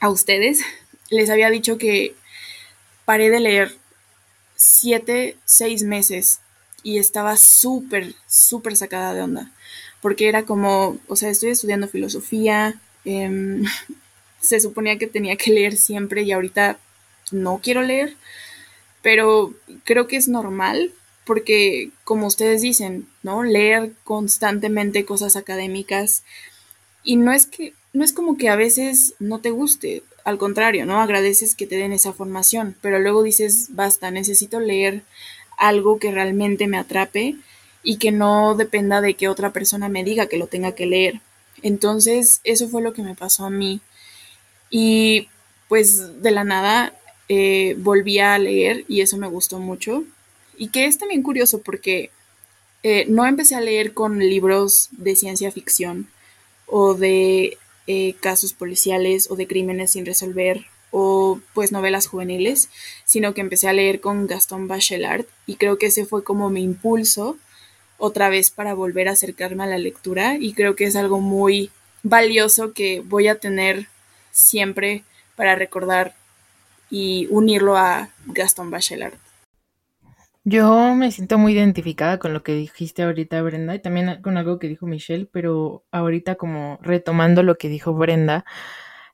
a 0.00 0.10
ustedes, 0.10 0.62
les 1.08 1.30
había 1.30 1.50
dicho 1.50 1.78
que 1.78 2.16
paré 3.04 3.30
de 3.30 3.38
leer 3.38 3.76
siete, 4.56 5.36
seis 5.44 5.84
meses 5.84 6.40
y 6.82 6.98
estaba 6.98 7.36
súper, 7.36 8.16
súper 8.26 8.76
sacada 8.76 9.14
de 9.14 9.22
onda, 9.22 9.52
porque 10.00 10.28
era 10.28 10.44
como, 10.44 10.98
o 11.08 11.16
sea, 11.16 11.30
estoy 11.30 11.50
estudiando 11.50 11.88
filosofía, 11.88 12.80
eh, 13.04 13.62
se 14.40 14.60
suponía 14.60 14.98
que 14.98 15.06
tenía 15.06 15.36
que 15.36 15.52
leer 15.52 15.76
siempre 15.76 16.22
y 16.22 16.32
ahorita 16.32 16.78
no 17.32 17.60
quiero 17.62 17.82
leer, 17.82 18.16
pero 19.02 19.54
creo 19.84 20.06
que 20.06 20.16
es 20.16 20.28
normal 20.28 20.92
porque, 21.24 21.90
como 22.04 22.26
ustedes 22.26 22.62
dicen, 22.62 23.06
¿no? 23.22 23.42
Leer 23.42 23.92
constantemente 24.02 25.04
cosas 25.04 25.36
académicas 25.36 26.22
y 27.02 27.16
no 27.16 27.32
es 27.32 27.46
que, 27.46 27.74
no 27.92 28.02
es 28.02 28.12
como 28.12 28.38
que 28.38 28.48
a 28.48 28.56
veces 28.56 29.14
no 29.18 29.40
te 29.40 29.50
guste, 29.50 30.02
al 30.24 30.38
contrario, 30.38 30.86
¿no? 30.86 31.00
Agradeces 31.00 31.54
que 31.54 31.66
te 31.66 31.76
den 31.76 31.92
esa 31.92 32.12
formación, 32.12 32.76
pero 32.80 32.98
luego 32.98 33.22
dices, 33.22 33.68
basta, 33.70 34.10
necesito 34.10 34.58
leer 34.60 35.02
algo 35.58 35.98
que 35.98 36.12
realmente 36.12 36.66
me 36.66 36.78
atrape 36.78 37.36
y 37.82 37.96
que 37.96 38.12
no 38.12 38.54
dependa 38.54 39.00
de 39.00 39.14
que 39.14 39.28
otra 39.28 39.52
persona 39.52 39.88
me 39.88 40.04
diga 40.04 40.26
que 40.26 40.38
lo 40.38 40.46
tenga 40.46 40.72
que 40.72 40.86
leer. 40.86 41.20
Entonces, 41.62 42.40
eso 42.44 42.68
fue 42.68 42.82
lo 42.82 42.92
que 42.92 43.02
me 43.02 43.14
pasó 43.14 43.44
a 43.44 43.50
mí. 43.50 43.80
Y 44.70 45.28
pues 45.68 46.22
de 46.22 46.30
la 46.30 46.44
nada 46.44 46.94
eh, 47.28 47.74
volví 47.78 48.18
a 48.18 48.38
leer 48.38 48.84
y 48.88 49.00
eso 49.00 49.16
me 49.16 49.28
gustó 49.28 49.58
mucho. 49.58 50.04
Y 50.56 50.68
que 50.68 50.86
es 50.86 50.98
también 50.98 51.22
curioso 51.22 51.62
porque 51.62 52.10
eh, 52.82 53.06
no 53.08 53.26
empecé 53.26 53.54
a 53.54 53.60
leer 53.60 53.94
con 53.94 54.18
libros 54.18 54.88
de 54.92 55.16
ciencia 55.16 55.50
ficción 55.50 56.08
o 56.66 56.94
de 56.94 57.58
eh, 57.86 58.14
casos 58.20 58.52
policiales 58.52 59.30
o 59.30 59.36
de 59.36 59.46
crímenes 59.46 59.92
sin 59.92 60.06
resolver 60.06 60.66
o 60.90 61.40
pues 61.54 61.72
novelas 61.72 62.06
juveniles, 62.06 62.70
sino 63.04 63.34
que 63.34 63.40
empecé 63.40 63.68
a 63.68 63.72
leer 63.72 64.00
con 64.00 64.26
Gastón 64.26 64.68
Bachelard 64.68 65.26
y 65.46 65.56
creo 65.56 65.78
que 65.78 65.86
ese 65.86 66.06
fue 66.06 66.24
como 66.24 66.50
mi 66.50 66.62
impulso 66.62 67.36
otra 67.98 68.28
vez 68.28 68.50
para 68.50 68.74
volver 68.74 69.08
a 69.08 69.12
acercarme 69.12 69.64
a 69.64 69.66
la 69.66 69.78
lectura 69.78 70.36
y 70.38 70.54
creo 70.54 70.76
que 70.76 70.84
es 70.84 70.96
algo 70.96 71.20
muy 71.20 71.70
valioso 72.02 72.72
que 72.72 73.00
voy 73.00 73.28
a 73.28 73.38
tener 73.38 73.88
siempre 74.30 75.04
para 75.36 75.54
recordar 75.54 76.14
y 76.90 77.26
unirlo 77.30 77.76
a 77.76 78.08
Gastón 78.26 78.70
Bachelard. 78.70 79.14
Yo 80.44 80.94
me 80.94 81.10
siento 81.10 81.36
muy 81.36 81.52
identificada 81.52 82.18
con 82.18 82.32
lo 82.32 82.42
que 82.42 82.54
dijiste 82.54 83.02
ahorita, 83.02 83.42
Brenda, 83.42 83.74
y 83.74 83.80
también 83.80 84.22
con 84.22 84.38
algo 84.38 84.58
que 84.58 84.68
dijo 84.68 84.86
Michelle, 84.86 85.28
pero 85.30 85.84
ahorita 85.90 86.36
como 86.36 86.78
retomando 86.80 87.42
lo 87.42 87.58
que 87.58 87.68
dijo 87.68 87.92
Brenda, 87.92 88.46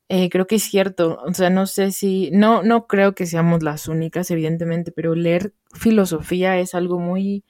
eh, 0.09 0.29
creo 0.31 0.47
que 0.47 0.57
es 0.57 0.63
cierto, 0.63 1.21
o 1.27 1.35
sea, 1.35 1.51
no 1.51 1.67
sé 1.67 1.91
si, 1.91 2.31
no, 2.31 2.63
no 2.63 2.87
creo 2.87 3.15
que 3.17 3.27
seamos 3.27 3.65
las 3.65 3.89
únicas, 3.89 4.31
evidentemente, 4.31 4.93
pero 4.93 5.15
leer 5.17 5.55
filosofía 5.73 6.59
es 6.59 6.75
algo 6.75 7.01
muy, 7.01 7.45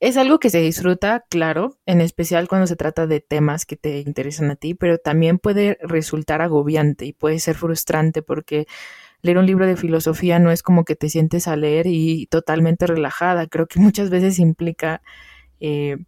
es 0.00 0.16
algo 0.16 0.38
que 0.38 0.48
se 0.50 0.60
disfruta, 0.60 1.24
claro, 1.28 1.78
en 1.84 2.00
especial 2.00 2.48
cuando 2.48 2.66
se 2.66 2.76
trata 2.76 3.06
de 3.06 3.20
temas 3.20 3.66
que 3.66 3.76
te 3.76 4.00
interesan 4.00 4.50
a 4.50 4.56
ti, 4.56 4.74
pero 4.74 4.98
también 4.98 5.38
puede 5.38 5.78
resultar 5.82 6.40
agobiante 6.40 7.04
y 7.04 7.12
puede 7.12 7.38
ser 7.38 7.54
frustrante 7.54 8.22
porque 8.22 8.66
leer 9.22 9.38
un 9.38 9.46
libro 9.46 9.66
de 9.66 9.76
filosofía 9.76 10.38
no 10.38 10.50
es 10.50 10.62
como 10.62 10.84
que 10.84 10.96
te 10.96 11.10
sientes 11.10 11.46
a 11.48 11.56
leer 11.56 11.86
y 11.86 12.26
totalmente 12.26 12.86
relajada. 12.86 13.46
Creo 13.46 13.66
que 13.66 13.78
muchas 13.80 14.08
veces 14.08 14.38
implica 14.38 15.02
eh, 15.60 15.98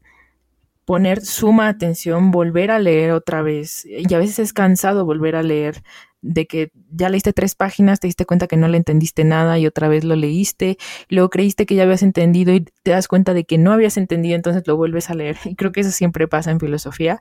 poner 0.87 1.21
suma 1.21 1.69
atención, 1.69 2.31
volver 2.31 2.71
a 2.71 2.79
leer 2.79 3.13
otra 3.13 3.43
vez. 3.43 3.85
Y 3.85 4.13
a 4.15 4.19
veces 4.19 4.39
es 4.39 4.53
cansado 4.55 5.05
volver 5.05 5.37
a 5.37 5.43
leer 5.43 5.83
de 6.23 6.47
que 6.47 6.71
ya 6.91 7.09
leíste 7.09 7.33
tres 7.33 7.55
páginas, 7.55 8.01
te 8.01 8.07
diste 8.07 8.25
cuenta 8.25 8.47
que 8.47 8.57
no 8.57 8.69
le 8.69 8.79
entendiste 8.79 9.25
nada 9.25 9.59
y 9.59 9.67
otra 9.67 9.89
vez 9.89 10.05
lo 10.05 10.17
leíste, 10.17 10.79
luego 11.09 11.29
creíste 11.31 11.67
que 11.67 11.75
ya 11.75 11.83
habías 11.83 12.03
entendido 12.03 12.55
y 12.55 12.65
te 12.83 12.93
das 12.93 13.09
cuenta 13.09 13.35
de 13.35 13.45
que 13.45 13.59
no 13.59 13.73
habías 13.73 13.97
entendido, 13.97 14.37
entonces 14.37 14.63
lo 14.67 14.77
vuelves 14.77 15.11
a 15.11 15.15
leer. 15.15 15.37
Y 15.45 15.57
creo 15.57 15.73
que 15.73 15.81
eso 15.81 15.91
siempre 15.91 16.29
pasa 16.29 16.51
en 16.51 16.61
filosofía. 16.61 17.21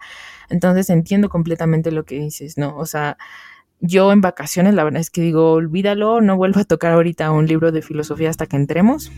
Entonces 0.50 0.90
entiendo 0.90 1.28
completamente 1.30 1.92
lo 1.92 2.06
que 2.06 2.20
dices, 2.20 2.58
¿no? 2.58 2.78
O 2.78 2.86
sea, 2.86 3.18
yo 3.80 4.12
en 4.12 4.22
vacaciones 4.22 4.76
la 4.76 4.84
verdad 4.84 5.02
es 5.02 5.10
que 5.10 5.22
digo, 5.22 5.54
olvídalo, 5.54 6.22
no 6.22 6.38
vuelvo 6.38 6.60
a 6.62 6.66
tocar 6.66 6.94
ahorita 6.94 7.32
un 7.32 7.48
libro 7.48 7.72
de 7.72 7.82
filosofía 7.82 8.30
hasta 8.30 8.46
que 8.46 8.56
entremos 8.56 9.12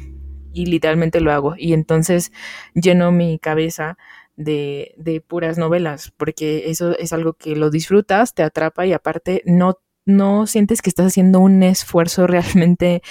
y 0.53 0.67
literalmente 0.67 1.19
lo 1.19 1.31
hago. 1.31 1.55
Y 1.57 1.73
entonces 1.73 2.31
lleno 2.73 3.11
mi 3.11 3.39
cabeza 3.39 3.97
de, 4.35 4.93
de 4.97 5.21
puras 5.21 5.57
novelas, 5.57 6.11
porque 6.17 6.69
eso 6.69 6.97
es 6.97 7.13
algo 7.13 7.33
que 7.33 7.55
lo 7.55 7.69
disfrutas, 7.69 8.33
te 8.33 8.43
atrapa 8.43 8.85
y 8.85 8.93
aparte 8.93 9.41
no, 9.45 9.79
no 10.05 10.47
sientes 10.47 10.81
que 10.81 10.89
estás 10.89 11.07
haciendo 11.07 11.39
un 11.39 11.63
esfuerzo 11.63 12.27
realmente 12.27 13.01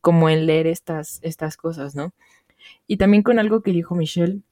como 0.00 0.28
en 0.28 0.46
leer 0.46 0.66
estas, 0.66 1.18
estas 1.22 1.56
cosas, 1.56 1.94
¿no? 1.94 2.14
Y 2.86 2.96
también 2.96 3.22
con 3.22 3.38
algo 3.38 3.62
que 3.62 3.72
dijo 3.72 3.94
Michelle, 3.94 4.42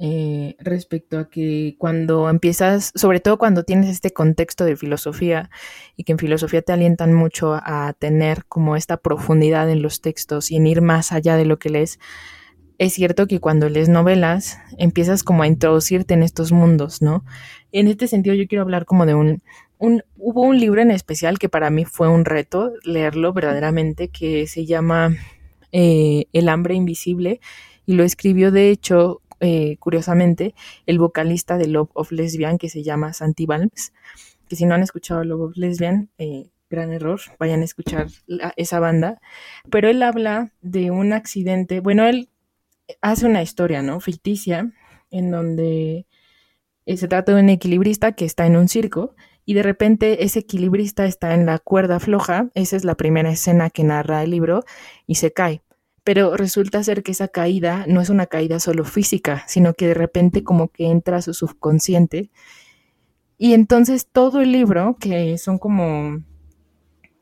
eh, 0.00 0.54
respecto 0.60 1.18
a 1.18 1.28
que 1.28 1.74
cuando 1.76 2.30
empiezas, 2.30 2.92
sobre 2.94 3.18
todo 3.18 3.36
cuando 3.36 3.64
tienes 3.64 3.90
este 3.90 4.12
contexto 4.12 4.64
de 4.64 4.76
filosofía 4.76 5.50
y 5.96 6.04
que 6.04 6.12
en 6.12 6.18
filosofía 6.18 6.62
te 6.62 6.72
alientan 6.72 7.12
mucho 7.12 7.54
a 7.54 7.94
tener 7.98 8.44
como 8.44 8.76
esta 8.76 8.98
profundidad 8.98 9.68
en 9.68 9.82
los 9.82 10.00
textos 10.00 10.52
y 10.52 10.56
en 10.56 10.68
ir 10.68 10.82
más 10.82 11.10
allá 11.10 11.36
de 11.36 11.46
lo 11.46 11.58
que 11.58 11.70
lees, 11.70 11.98
es 12.78 12.92
cierto 12.92 13.26
que 13.26 13.40
cuando 13.40 13.68
lees 13.68 13.88
novelas 13.88 14.58
empiezas 14.78 15.24
como 15.24 15.42
a 15.42 15.46
introducirte 15.46 16.14
en 16.14 16.22
estos 16.22 16.52
mundos, 16.52 17.02
¿no? 17.02 17.24
En 17.72 17.88
este 17.88 18.06
sentido 18.06 18.34
yo 18.34 18.46
quiero 18.46 18.62
hablar 18.62 18.84
como 18.84 19.04
de 19.04 19.14
un, 19.14 19.42
hubo 19.78 20.42
un 20.42 20.58
libro 20.58 20.80
en 20.80 20.90
especial 20.90 21.38
que 21.38 21.48
para 21.48 21.70
mí 21.70 21.84
fue 21.84 22.08
un 22.08 22.24
reto 22.24 22.72
leerlo 22.84 23.32
verdaderamente 23.32 24.08
que 24.08 24.46
se 24.46 24.64
llama 24.64 25.16
eh, 25.72 26.26
El 26.32 26.48
hambre 26.48 26.74
invisible 26.74 27.40
y 27.84 27.94
lo 27.94 28.04
escribió 28.04 28.50
de 28.52 28.70
hecho 28.70 29.22
eh, 29.40 29.76
curiosamente, 29.78 30.54
el 30.86 30.98
vocalista 30.98 31.58
de 31.58 31.68
Love 31.68 31.90
of 31.94 32.10
Lesbian, 32.10 32.58
que 32.58 32.68
se 32.68 32.82
llama 32.82 33.12
Santi 33.12 33.46
Balms, 33.46 33.92
que 34.48 34.56
si 34.56 34.66
no 34.66 34.74
han 34.74 34.82
escuchado 34.82 35.22
Love 35.22 35.50
of 35.50 35.56
Lesbian, 35.56 36.10
eh, 36.18 36.50
gran 36.68 36.92
error, 36.92 37.20
vayan 37.38 37.62
a 37.62 37.64
escuchar 37.64 38.08
esa 38.56 38.80
banda, 38.80 39.20
pero 39.70 39.88
él 39.88 40.02
habla 40.02 40.52
de 40.60 40.90
un 40.90 41.12
accidente, 41.12 41.78
bueno, 41.80 42.06
él 42.06 42.28
hace 43.00 43.26
una 43.26 43.42
historia, 43.42 43.82
¿no? 43.82 44.00
Ficticia, 44.00 44.72
en 45.10 45.30
donde 45.30 46.06
eh, 46.86 46.96
se 46.96 47.08
trata 47.08 47.34
de 47.34 47.40
un 47.42 47.48
equilibrista 47.48 48.12
que 48.12 48.24
está 48.24 48.46
en 48.46 48.56
un 48.56 48.68
circo 48.68 49.14
y 49.44 49.54
de 49.54 49.62
repente 49.62 50.24
ese 50.24 50.40
equilibrista 50.40 51.06
está 51.06 51.34
en 51.34 51.46
la 51.46 51.58
cuerda 51.58 52.00
floja, 52.00 52.50
esa 52.54 52.76
es 52.76 52.84
la 52.84 52.96
primera 52.96 53.30
escena 53.30 53.70
que 53.70 53.84
narra 53.84 54.22
el 54.22 54.30
libro, 54.30 54.64
y 55.06 55.16
se 55.16 55.32
cae 55.32 55.62
pero 56.08 56.38
resulta 56.38 56.82
ser 56.82 57.02
que 57.02 57.12
esa 57.12 57.28
caída 57.28 57.84
no 57.86 58.00
es 58.00 58.08
una 58.08 58.24
caída 58.24 58.60
solo 58.60 58.86
física, 58.86 59.44
sino 59.46 59.74
que 59.74 59.88
de 59.88 59.92
repente 59.92 60.42
como 60.42 60.68
que 60.68 60.86
entra 60.86 61.18
a 61.18 61.20
su 61.20 61.34
subconsciente. 61.34 62.30
Y 63.36 63.52
entonces 63.52 64.08
todo 64.10 64.40
el 64.40 64.50
libro, 64.50 64.96
que 64.98 65.36
son 65.36 65.58
como, 65.58 66.24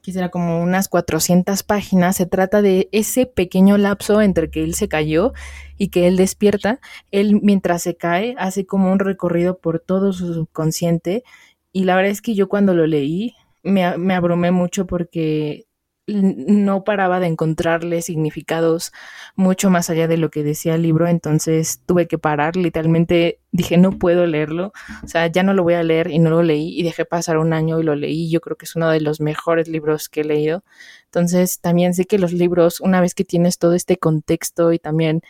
quisiera 0.06 0.28
como 0.28 0.62
unas 0.62 0.86
400 0.86 1.64
páginas, 1.64 2.14
se 2.14 2.26
trata 2.26 2.62
de 2.62 2.88
ese 2.92 3.26
pequeño 3.26 3.76
lapso 3.76 4.22
entre 4.22 4.48
que 4.50 4.62
él 4.62 4.74
se 4.74 4.86
cayó 4.86 5.32
y 5.78 5.88
que 5.88 6.06
él 6.06 6.16
despierta. 6.16 6.78
Él 7.10 7.40
mientras 7.42 7.82
se 7.82 7.96
cae 7.96 8.36
hace 8.38 8.66
como 8.66 8.92
un 8.92 9.00
recorrido 9.00 9.58
por 9.58 9.80
todo 9.80 10.12
su 10.12 10.32
subconsciente. 10.32 11.24
Y 11.72 11.82
la 11.86 11.96
verdad 11.96 12.12
es 12.12 12.22
que 12.22 12.36
yo 12.36 12.48
cuando 12.48 12.72
lo 12.72 12.86
leí 12.86 13.34
me, 13.64 13.98
me 13.98 14.14
abrumé 14.14 14.52
mucho 14.52 14.86
porque 14.86 15.65
no 16.06 16.84
paraba 16.84 17.18
de 17.18 17.26
encontrarle 17.26 18.00
significados 18.00 18.92
mucho 19.34 19.70
más 19.70 19.90
allá 19.90 20.06
de 20.06 20.16
lo 20.16 20.30
que 20.30 20.44
decía 20.44 20.76
el 20.76 20.82
libro, 20.82 21.08
entonces 21.08 21.80
tuve 21.84 22.06
que 22.06 22.18
parar, 22.18 22.56
literalmente 22.56 23.40
dije 23.50 23.76
no 23.76 23.92
puedo 23.92 24.26
leerlo, 24.26 24.72
o 25.02 25.08
sea, 25.08 25.26
ya 25.26 25.42
no 25.42 25.52
lo 25.52 25.64
voy 25.64 25.74
a 25.74 25.82
leer 25.82 26.10
y 26.10 26.18
no 26.18 26.30
lo 26.30 26.42
leí 26.42 26.78
y 26.78 26.82
dejé 26.84 27.04
pasar 27.04 27.38
un 27.38 27.52
año 27.52 27.80
y 27.80 27.82
lo 27.82 27.96
leí, 27.96 28.30
yo 28.30 28.40
creo 28.40 28.56
que 28.56 28.66
es 28.66 28.76
uno 28.76 28.88
de 28.90 29.00
los 29.00 29.20
mejores 29.20 29.66
libros 29.68 30.08
que 30.08 30.20
he 30.20 30.24
leído, 30.24 30.62
entonces 31.06 31.60
también 31.60 31.94
sé 31.94 32.04
que 32.06 32.18
los 32.18 32.32
libros, 32.32 32.80
una 32.80 33.00
vez 33.00 33.14
que 33.14 33.24
tienes 33.24 33.58
todo 33.58 33.74
este 33.74 33.96
contexto 33.96 34.72
y 34.72 34.78
también 34.78 35.22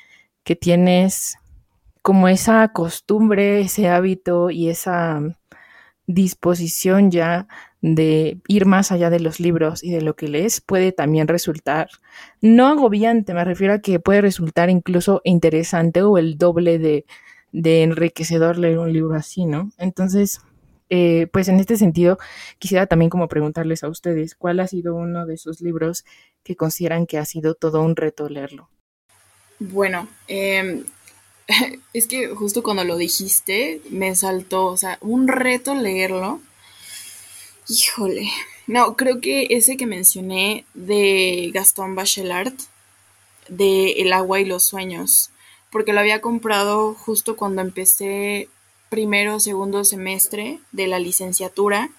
que 0.45 0.57
tienes 0.57 1.37
como 2.03 2.29
esa 2.29 2.69
costumbre, 2.73 3.61
ese 3.61 3.89
hábito 3.89 4.51
y 4.51 4.69
esa 4.69 5.21
disposición 6.07 7.11
ya 7.11 7.49
de 7.81 8.38
ir 8.49 8.66
más 8.66 8.92
allá 8.92 9.11
de 9.11 9.21
los 9.21 9.40
libros 9.40 9.85
y 9.85 9.90
de 9.90 10.01
lo 10.01 10.16
que 10.16 10.29
lees 10.29 10.61
puede 10.61 10.92
también 10.92 11.29
resultar 11.29 11.88
no 12.40 12.66
agobiante, 12.69 13.35
me 13.35 13.45
refiero 13.45 13.75
a 13.75 13.79
que 13.81 14.01
puede 14.01 14.21
resultar 14.21 14.71
incluso 14.71 15.21
interesante 15.25 16.03
o 16.03 16.19
el 16.19 16.38
doble 16.38 16.79
de, 16.79 17.05
enriquecedor 17.53 18.59
leer 18.59 18.79
un 18.79 18.92
libro 18.92 19.14
así, 19.14 19.47
¿no? 19.47 19.71
Entonces, 19.79 20.40
eh, 20.90 21.27
pues 21.33 21.49
en 21.49 21.59
este 21.59 21.77
sentido, 21.77 22.19
quisiera 22.59 22.87
también 22.87 23.11
como 23.11 23.29
preguntarles 23.29 23.83
a 23.83 23.88
ustedes, 23.88 24.35
¿cuál 24.35 24.61
ha 24.61 24.66
sido 24.66 24.95
uno 24.95 25.27
de 25.27 25.35
esos 25.35 25.61
libros 25.61 26.05
que 26.42 26.55
consideran 26.55 27.07
que 27.07 27.19
ha 27.19 27.25
sido 27.25 27.55
todo 27.55 27.83
un 27.83 27.97
reto 27.97 28.29
leerlo? 28.29 28.69
Bueno, 29.59 30.07
eh, 30.29 30.85
es 31.93 32.07
que 32.07 32.29
justo 32.29 32.63
cuando 32.63 32.85
lo 32.85 32.97
dijiste, 32.97 33.81
me 33.91 34.15
saltó, 34.15 34.67
o 34.67 34.77
sea, 34.77 34.99
un 35.01 35.29
reto 35.29 35.75
leerlo. 35.75 36.41
Híjole, 37.69 38.31
no, 38.67 38.97
creo 38.97 39.21
que 39.21 39.49
ese 39.51 39.77
que 39.77 39.87
mencioné 39.87 40.65
de 40.75 41.51
Gastón 41.53 41.95
Bachelard, 41.95 42.55
de 43.49 43.93
El 43.93 44.13
agua 44.13 44.41
y 44.41 44.45
los 44.45 44.65
sueños, 44.65 45.31
porque 45.71 45.93
lo 45.93 46.01
había 46.01 46.21
comprado 46.21 46.95
justo 46.95 47.37
cuando 47.37 47.63
empecé 47.63 48.49
primero 48.89 49.37
o 49.37 49.41
segundo 49.41 49.85
semestre 49.85 50.61
de 50.73 50.87
la 50.87 50.99
licenciatura 50.99 51.91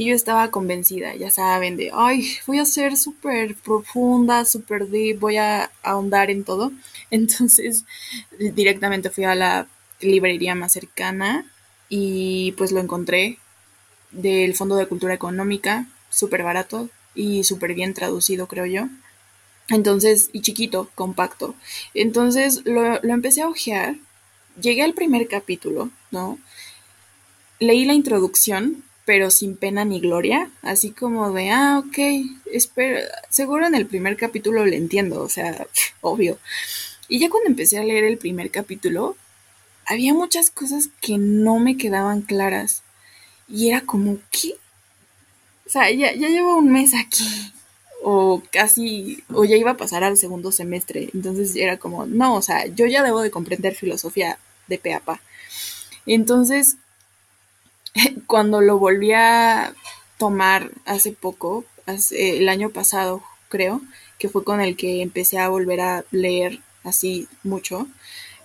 y 0.00 0.06
yo 0.06 0.14
estaba 0.14 0.50
convencida, 0.50 1.14
ya 1.14 1.30
saben, 1.30 1.76
de, 1.76 1.90
ay, 1.92 2.26
voy 2.46 2.58
a 2.58 2.64
ser 2.64 2.96
súper 2.96 3.54
profunda, 3.54 4.46
súper 4.46 4.88
deep, 4.88 5.18
voy 5.20 5.36
a 5.36 5.70
ahondar 5.82 6.30
en 6.30 6.42
todo. 6.42 6.72
Entonces, 7.10 7.84
directamente 8.38 9.10
fui 9.10 9.24
a 9.24 9.34
la 9.34 9.68
librería 10.00 10.54
más 10.54 10.72
cercana 10.72 11.44
y 11.90 12.52
pues 12.52 12.72
lo 12.72 12.80
encontré 12.80 13.36
del 14.10 14.54
Fondo 14.54 14.76
de 14.76 14.86
Cultura 14.86 15.12
Económica, 15.12 15.86
súper 16.08 16.44
barato 16.44 16.88
y 17.14 17.44
súper 17.44 17.74
bien 17.74 17.92
traducido, 17.92 18.46
creo 18.48 18.64
yo. 18.64 18.88
Entonces, 19.68 20.30
y 20.32 20.40
chiquito, 20.40 20.88
compacto. 20.94 21.54
Entonces 21.92 22.62
lo, 22.64 23.00
lo 23.02 23.12
empecé 23.12 23.42
a 23.42 23.48
ojear, 23.48 23.96
llegué 24.58 24.82
al 24.82 24.94
primer 24.94 25.28
capítulo, 25.28 25.90
¿no? 26.10 26.38
Leí 27.58 27.84
la 27.84 27.92
introducción 27.92 28.82
pero 29.10 29.32
sin 29.32 29.56
pena 29.56 29.84
ni 29.84 29.98
gloria, 29.98 30.52
así 30.62 30.92
como 30.92 31.32
de, 31.32 31.50
ah, 31.50 31.82
ok, 31.84 31.98
espero, 32.52 33.00
seguro 33.28 33.66
en 33.66 33.74
el 33.74 33.86
primer 33.86 34.16
capítulo 34.16 34.64
le 34.64 34.76
entiendo, 34.76 35.20
o 35.20 35.28
sea, 35.28 35.66
obvio. 36.00 36.38
Y 37.08 37.18
ya 37.18 37.28
cuando 37.28 37.50
empecé 37.50 37.80
a 37.80 37.82
leer 37.82 38.04
el 38.04 38.18
primer 38.18 38.52
capítulo, 38.52 39.16
había 39.84 40.14
muchas 40.14 40.50
cosas 40.50 40.90
que 41.00 41.18
no 41.18 41.58
me 41.58 41.76
quedaban 41.76 42.22
claras. 42.22 42.84
Y 43.48 43.68
era 43.70 43.80
como, 43.80 44.18
¿qué? 44.30 44.52
O 45.66 45.70
sea, 45.70 45.90
ya, 45.90 46.14
ya 46.14 46.28
llevo 46.28 46.56
un 46.56 46.70
mes 46.70 46.94
aquí. 46.94 47.52
O 48.04 48.44
casi, 48.52 49.24
o 49.34 49.44
ya 49.44 49.56
iba 49.56 49.72
a 49.72 49.76
pasar 49.76 50.04
al 50.04 50.18
segundo 50.18 50.52
semestre. 50.52 51.10
Entonces 51.14 51.56
era 51.56 51.78
como, 51.78 52.06
no, 52.06 52.36
o 52.36 52.42
sea, 52.42 52.64
yo 52.66 52.86
ya 52.86 53.02
debo 53.02 53.22
de 53.22 53.32
comprender 53.32 53.74
filosofía 53.74 54.38
de 54.68 54.78
peapa. 54.78 55.20
Entonces, 56.06 56.76
cuando 58.26 58.60
lo 58.60 58.78
volví 58.78 59.12
a 59.12 59.74
tomar 60.18 60.70
hace 60.84 61.12
poco, 61.12 61.64
hace, 61.86 62.38
el 62.38 62.48
año 62.48 62.70
pasado 62.70 63.22
creo, 63.48 63.80
que 64.18 64.28
fue 64.28 64.44
con 64.44 64.60
el 64.60 64.76
que 64.76 65.02
empecé 65.02 65.38
a 65.38 65.48
volver 65.48 65.80
a 65.80 66.04
leer 66.10 66.60
así 66.84 67.28
mucho, 67.42 67.86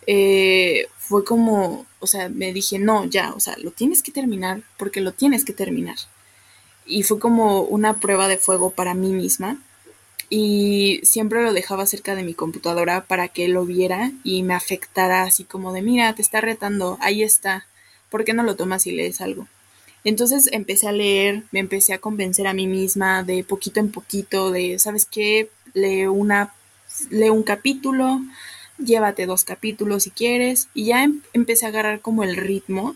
eh, 0.08 0.88
fue 0.98 1.24
como, 1.24 1.86
o 2.00 2.08
sea, 2.08 2.30
me 2.30 2.54
dije, 2.54 2.80
no, 2.80 3.06
ya, 3.06 3.34
o 3.34 3.40
sea, 3.40 3.56
lo 3.58 3.72
tienes 3.72 4.02
que 4.02 4.12
terminar 4.12 4.64
porque 4.78 5.02
lo 5.02 5.12
tienes 5.14 5.46
que 5.46 5.54
terminar. 5.54 5.98
Y 6.86 7.04
fue 7.04 7.20
como 7.20 7.62
una 7.62 8.00
prueba 8.00 8.28
de 8.28 8.38
fuego 8.38 8.72
para 8.72 8.94
mí 8.94 9.12
misma. 9.12 9.58
Y 10.30 11.02
siempre 11.04 11.44
lo 11.44 11.54
dejaba 11.54 11.86
cerca 11.86 12.16
de 12.16 12.24
mi 12.24 12.34
computadora 12.34 13.06
para 13.06 13.28
que 13.28 13.48
lo 13.48 13.66
viera 13.66 14.12
y 14.24 14.42
me 14.44 14.56
afectara 14.56 15.24
así 15.24 15.44
como 15.44 15.72
de, 15.72 15.84
mira, 15.84 16.14
te 16.16 16.22
está 16.22 16.42
retando, 16.42 16.98
ahí 17.02 17.22
está. 17.22 17.68
¿Por 18.16 18.24
qué 18.24 18.34
no 18.34 18.44
lo 18.44 18.56
tomas 18.56 18.88
y 18.88 18.94
lees 18.94 19.20
algo? 19.20 19.46
Entonces 20.06 20.48
empecé 20.54 20.88
a 20.88 20.94
leer, 20.94 21.44
me 21.52 21.60
empecé 21.60 21.92
a 21.92 21.98
convencer 21.98 22.48
a 22.48 22.54
mí 22.54 22.66
misma 22.66 23.24
de 23.24 23.44
poquito 23.44 23.82
en 23.82 23.92
poquito, 23.92 24.52
de, 24.52 24.80
¿sabes 24.80 25.06
qué? 25.06 25.50
Lee, 25.74 26.06
una, 26.06 26.54
lee 27.10 27.30
un 27.30 27.44
capítulo, 27.44 28.22
llévate 28.78 29.26
dos 29.26 29.44
capítulos 29.44 30.04
si 30.04 30.12
quieres, 30.12 30.70
y 30.74 30.86
ya 30.86 31.04
em, 31.04 31.24
empecé 31.34 31.66
a 31.66 31.68
agarrar 31.68 32.00
como 32.00 32.24
el 32.24 32.38
ritmo, 32.38 32.96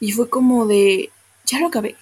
y 0.00 0.10
fue 0.10 0.28
como 0.28 0.66
de, 0.66 1.10
ya 1.44 1.60
lo 1.60 1.68
acabé. 1.68 1.94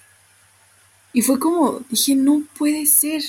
Y 1.13 1.21
fue 1.21 1.37
como, 1.37 1.81
dije, 1.91 2.15
no 2.15 2.41
puede 2.57 2.87
ser, 2.87 3.21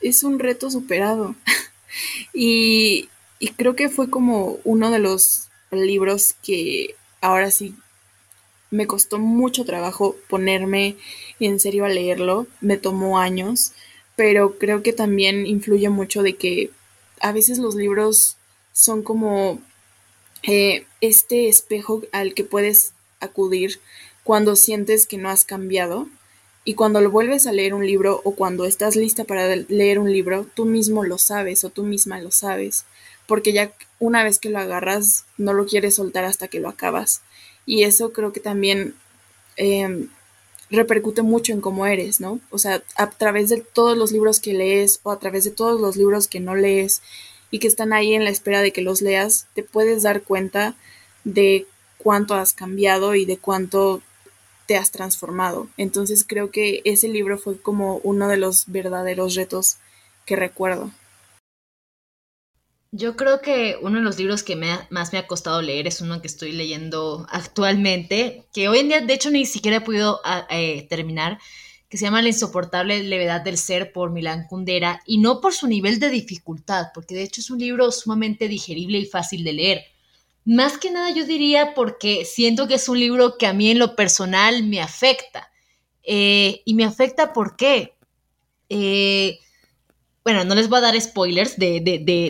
es 0.00 0.22
un 0.22 0.38
reto 0.38 0.70
superado. 0.70 1.34
y, 2.32 3.08
y 3.40 3.48
creo 3.48 3.74
que 3.74 3.88
fue 3.88 4.08
como 4.10 4.58
uno 4.62 4.92
de 4.92 5.00
los 5.00 5.48
libros 5.72 6.36
que 6.40 6.94
ahora 7.20 7.50
sí 7.50 7.74
me 8.74 8.88
costó 8.88 9.18
mucho 9.20 9.64
trabajo 9.64 10.16
ponerme 10.28 10.96
en 11.38 11.60
serio 11.60 11.84
a 11.84 11.88
leerlo, 11.88 12.48
me 12.60 12.76
tomó 12.76 13.20
años, 13.20 13.72
pero 14.16 14.58
creo 14.58 14.82
que 14.82 14.92
también 14.92 15.46
influye 15.46 15.88
mucho 15.90 16.22
de 16.22 16.34
que 16.34 16.70
a 17.20 17.30
veces 17.30 17.58
los 17.58 17.76
libros 17.76 18.36
son 18.72 19.02
como 19.04 19.60
eh, 20.42 20.86
este 21.00 21.48
espejo 21.48 22.02
al 22.10 22.34
que 22.34 22.42
puedes 22.42 22.94
acudir 23.20 23.80
cuando 24.24 24.56
sientes 24.56 25.06
que 25.06 25.18
no 25.18 25.30
has 25.30 25.44
cambiado. 25.44 26.08
Y 26.64 26.74
cuando 26.74 27.00
lo 27.00 27.10
vuelves 27.10 27.46
a 27.46 27.52
leer 27.52 27.74
un 27.74 27.86
libro 27.86 28.22
o 28.24 28.34
cuando 28.34 28.64
estás 28.64 28.96
lista 28.96 29.24
para 29.24 29.54
leer 29.54 29.98
un 30.00 30.10
libro, 30.10 30.46
tú 30.54 30.64
mismo 30.64 31.04
lo 31.04 31.18
sabes 31.18 31.62
o 31.62 31.70
tú 31.70 31.84
misma 31.84 32.20
lo 32.20 32.30
sabes, 32.30 32.86
porque 33.26 33.52
ya 33.52 33.70
una 33.98 34.24
vez 34.24 34.38
que 34.38 34.48
lo 34.48 34.58
agarras 34.58 35.26
no 35.36 35.52
lo 35.52 35.66
quieres 35.66 35.96
soltar 35.96 36.24
hasta 36.24 36.48
que 36.48 36.60
lo 36.60 36.70
acabas 36.70 37.20
y 37.66 37.84
eso 37.84 38.12
creo 38.12 38.32
que 38.32 38.40
también 38.40 38.94
em, 39.56 40.08
repercute 40.70 41.22
mucho 41.22 41.52
en 41.52 41.60
cómo 41.60 41.86
eres, 41.86 42.20
¿no? 42.20 42.40
O 42.50 42.58
sea, 42.58 42.82
a 42.96 43.10
través 43.10 43.48
de 43.48 43.60
todos 43.60 43.96
los 43.96 44.12
libros 44.12 44.40
que 44.40 44.54
lees 44.54 45.00
o 45.02 45.10
a 45.10 45.18
través 45.18 45.44
de 45.44 45.50
todos 45.50 45.80
los 45.80 45.96
libros 45.96 46.28
que 46.28 46.40
no 46.40 46.54
lees 46.54 47.02
y 47.50 47.58
que 47.58 47.68
están 47.68 47.92
ahí 47.92 48.14
en 48.14 48.24
la 48.24 48.30
espera 48.30 48.62
de 48.62 48.72
que 48.72 48.82
los 48.82 49.00
leas, 49.00 49.46
te 49.54 49.62
puedes 49.62 50.02
dar 50.02 50.22
cuenta 50.22 50.74
de 51.24 51.66
cuánto 51.98 52.34
has 52.34 52.52
cambiado 52.52 53.14
y 53.14 53.24
de 53.24 53.38
cuánto 53.38 54.02
te 54.66 54.76
has 54.76 54.90
transformado. 54.90 55.68
Entonces 55.76 56.24
creo 56.26 56.50
que 56.50 56.82
ese 56.84 57.08
libro 57.08 57.38
fue 57.38 57.58
como 57.60 57.98
uno 57.98 58.28
de 58.28 58.36
los 58.36 58.64
verdaderos 58.66 59.34
retos 59.34 59.76
que 60.26 60.36
recuerdo. 60.36 60.90
Yo 62.96 63.16
creo 63.16 63.40
que 63.40 63.76
uno 63.82 63.98
de 63.98 64.04
los 64.04 64.18
libros 64.18 64.44
que 64.44 64.54
más 64.54 65.12
me 65.12 65.18
ha 65.18 65.26
costado 65.26 65.60
leer 65.60 65.88
es 65.88 66.00
uno 66.00 66.20
que 66.20 66.28
estoy 66.28 66.52
leyendo 66.52 67.26
actualmente, 67.28 68.46
que 68.52 68.68
hoy 68.68 68.78
en 68.78 68.86
día 68.86 69.00
de 69.00 69.12
hecho 69.12 69.32
ni 69.32 69.46
siquiera 69.46 69.78
he 69.78 69.80
podido 69.80 70.20
ah, 70.22 70.46
eh, 70.48 70.86
terminar, 70.88 71.40
que 71.88 71.96
se 71.96 72.04
llama 72.04 72.22
La 72.22 72.28
insoportable 72.28 73.02
levedad 73.02 73.40
del 73.40 73.58
ser 73.58 73.90
por 73.90 74.12
Milán 74.12 74.46
Kundera, 74.46 75.02
y 75.06 75.18
no 75.18 75.40
por 75.40 75.54
su 75.54 75.66
nivel 75.66 75.98
de 75.98 76.08
dificultad, 76.08 76.92
porque 76.94 77.16
de 77.16 77.24
hecho 77.24 77.40
es 77.40 77.50
un 77.50 77.58
libro 77.58 77.90
sumamente 77.90 78.46
digerible 78.46 78.98
y 78.98 79.06
fácil 79.06 79.42
de 79.42 79.54
leer. 79.54 79.84
Más 80.44 80.78
que 80.78 80.92
nada 80.92 81.10
yo 81.10 81.26
diría 81.26 81.74
porque 81.74 82.24
siento 82.24 82.68
que 82.68 82.74
es 82.74 82.88
un 82.88 83.00
libro 83.00 83.38
que 83.38 83.48
a 83.48 83.54
mí 83.54 83.72
en 83.72 83.80
lo 83.80 83.96
personal 83.96 84.62
me 84.62 84.80
afecta. 84.80 85.50
Eh, 86.04 86.62
y 86.64 86.74
me 86.74 86.84
afecta 86.84 87.32
¿por 87.32 87.56
qué? 87.56 87.96
Eh, 88.68 89.40
bueno, 90.24 90.42
no 90.44 90.54
les 90.54 90.70
voy 90.70 90.78
a 90.78 90.82
dar 90.82 90.98
spoilers 90.98 91.58
de, 91.58 91.80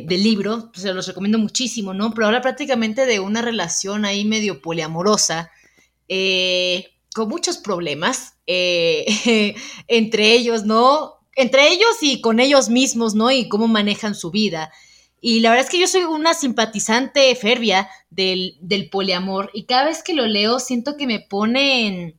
del 0.04 0.22
libro, 0.22 0.72
se 0.74 0.92
los 0.92 1.06
recomiendo 1.06 1.38
muchísimo, 1.38 1.94
¿no? 1.94 2.12
Pero 2.12 2.26
habla 2.26 2.40
prácticamente 2.40 3.06
de 3.06 3.20
una 3.20 3.40
relación 3.40 4.04
ahí 4.04 4.24
medio 4.24 4.60
poliamorosa, 4.60 5.52
eh, 6.08 6.90
con 7.14 7.28
muchos 7.28 7.58
problemas, 7.58 8.34
eh, 8.48 9.54
entre 9.86 10.32
ellos, 10.32 10.64
¿no? 10.64 11.20
Entre 11.36 11.68
ellos 11.68 11.96
y 12.00 12.20
con 12.20 12.40
ellos 12.40 12.68
mismos, 12.68 13.14
¿no? 13.14 13.30
Y 13.30 13.48
cómo 13.48 13.68
manejan 13.68 14.16
su 14.16 14.32
vida. 14.32 14.72
Y 15.20 15.38
la 15.38 15.50
verdad 15.50 15.64
es 15.64 15.70
que 15.70 15.80
yo 15.80 15.86
soy 15.86 16.02
una 16.02 16.34
simpatizante 16.34 17.32
férvia 17.36 17.88
del, 18.10 18.56
del 18.60 18.90
poliamor 18.90 19.50
y 19.54 19.66
cada 19.66 19.84
vez 19.84 20.02
que 20.02 20.14
lo 20.14 20.26
leo 20.26 20.58
siento 20.58 20.96
que 20.96 21.06
me 21.06 21.20
pone 21.20 21.86
en 21.86 22.18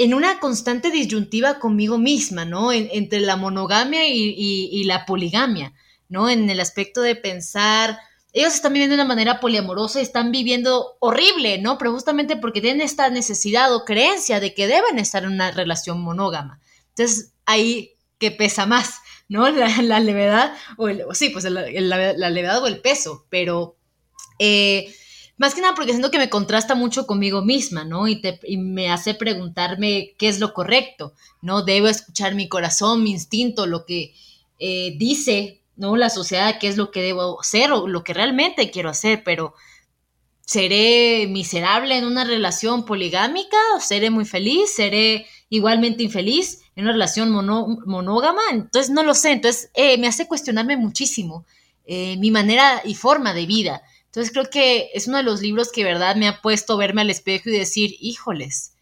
en 0.00 0.14
una 0.14 0.40
constante 0.40 0.90
disyuntiva 0.90 1.58
conmigo 1.58 1.98
misma, 1.98 2.46
¿no? 2.46 2.72
entre 2.72 3.20
la 3.20 3.36
monogamia 3.36 4.08
y, 4.08 4.82
la 4.84 5.04
poligamia, 5.04 5.74
¿no? 6.08 6.30
En 6.30 6.48
el 6.48 6.58
aspecto 6.58 7.02
de 7.02 7.16
pensar, 7.16 7.98
ellos 8.32 8.54
están 8.54 8.72
viviendo 8.72 8.96
de 8.96 9.02
una 9.02 9.08
manera 9.08 9.40
poliamorosa 9.40 10.00
y 10.00 10.02
están 10.02 10.32
viviendo 10.32 10.96
horrible, 11.00 11.58
¿no? 11.58 11.76
Pero 11.76 11.92
justamente 11.92 12.36
porque 12.36 12.62
tienen 12.62 12.80
esta 12.80 13.10
necesidad 13.10 13.74
o 13.74 13.84
creencia 13.84 14.40
de 14.40 14.54
que 14.54 14.66
deben 14.66 14.98
estar 14.98 15.24
en 15.24 15.32
una 15.32 15.50
relación 15.50 16.00
monógama. 16.00 16.60
Entonces, 16.96 17.34
ahí 17.44 17.92
que 18.16 18.30
pesa 18.30 18.64
más, 18.64 19.00
¿no? 19.28 19.50
La, 19.50 20.00
levedad, 20.00 20.54
o 20.78 20.88
el, 20.88 21.04
sí, 21.12 21.28
pues 21.28 21.44
la, 21.44 22.30
levedad 22.30 22.62
o 22.62 22.68
el 22.68 22.80
peso, 22.80 23.26
pero... 23.28 23.76
Eh, 24.38 24.94
más 25.40 25.54
que 25.54 25.62
nada 25.62 25.74
porque 25.74 25.92
siento 25.92 26.10
que 26.10 26.18
me 26.18 26.28
contrasta 26.28 26.74
mucho 26.74 27.06
conmigo 27.06 27.40
misma, 27.40 27.82
¿no? 27.86 28.06
Y, 28.06 28.20
me 28.58 28.90
hace 28.90 29.14
preguntarme 29.14 30.14
qué 30.18 30.28
es 30.28 30.38
lo 30.38 30.52
correcto, 30.52 31.14
¿no? 31.40 31.62
Debo 31.62 31.88
escuchar 31.88 32.34
mi 32.34 32.46
corazón, 32.46 33.02
mi 33.02 33.12
instinto, 33.12 33.64
lo 33.64 33.86
que 33.86 34.12
eh, 34.58 34.96
dice, 34.98 35.62
¿no? 35.76 35.96
La 35.96 36.10
sociedad, 36.10 36.58
qué 36.60 36.68
es 36.68 36.76
lo 36.76 36.90
que 36.90 37.00
debo 37.00 37.40
hacer 37.40 37.72
o 37.72 37.88
lo 37.88 38.04
que 38.04 38.12
realmente 38.12 38.70
quiero 38.70 38.90
hacer, 38.90 39.22
pero 39.24 39.54
¿seré 40.44 41.26
miserable 41.26 41.96
en 41.96 42.04
una 42.04 42.24
relación 42.24 42.84
poligámica? 42.84 43.56
¿O 43.74 43.80
¿Seré 43.80 44.10
muy 44.10 44.26
feliz? 44.26 44.74
¿Seré 44.74 45.24
igualmente 45.48 46.02
infeliz 46.02 46.60
en 46.76 46.84
una 46.84 46.92
relación 46.92 47.30
monógama? 47.32 48.42
Entonces 48.50 48.90
no 48.90 49.04
lo 49.04 49.14
sé, 49.14 49.32
entonces 49.32 49.70
eh, 49.72 49.96
me 49.96 50.06
hace 50.06 50.28
cuestionarme 50.28 50.76
muchísimo 50.76 51.46
eh, 51.86 52.18
mi 52.18 52.30
manera 52.30 52.82
y 52.84 52.94
forma 52.94 53.32
de 53.32 53.46
vida. 53.46 53.82
Entonces 54.10 54.32
creo 54.32 54.50
que 54.50 54.90
es 54.92 55.06
uno 55.06 55.18
de 55.18 55.22
los 55.22 55.40
libros 55.40 55.70
que, 55.70 55.84
verdad, 55.84 56.16
me 56.16 56.26
ha 56.26 56.42
puesto 56.42 56.76
verme 56.76 57.02
al 57.02 57.10
espejo 57.10 57.48
y 57.48 57.52
decir, 57.52 57.94
híjoles, 58.00 58.74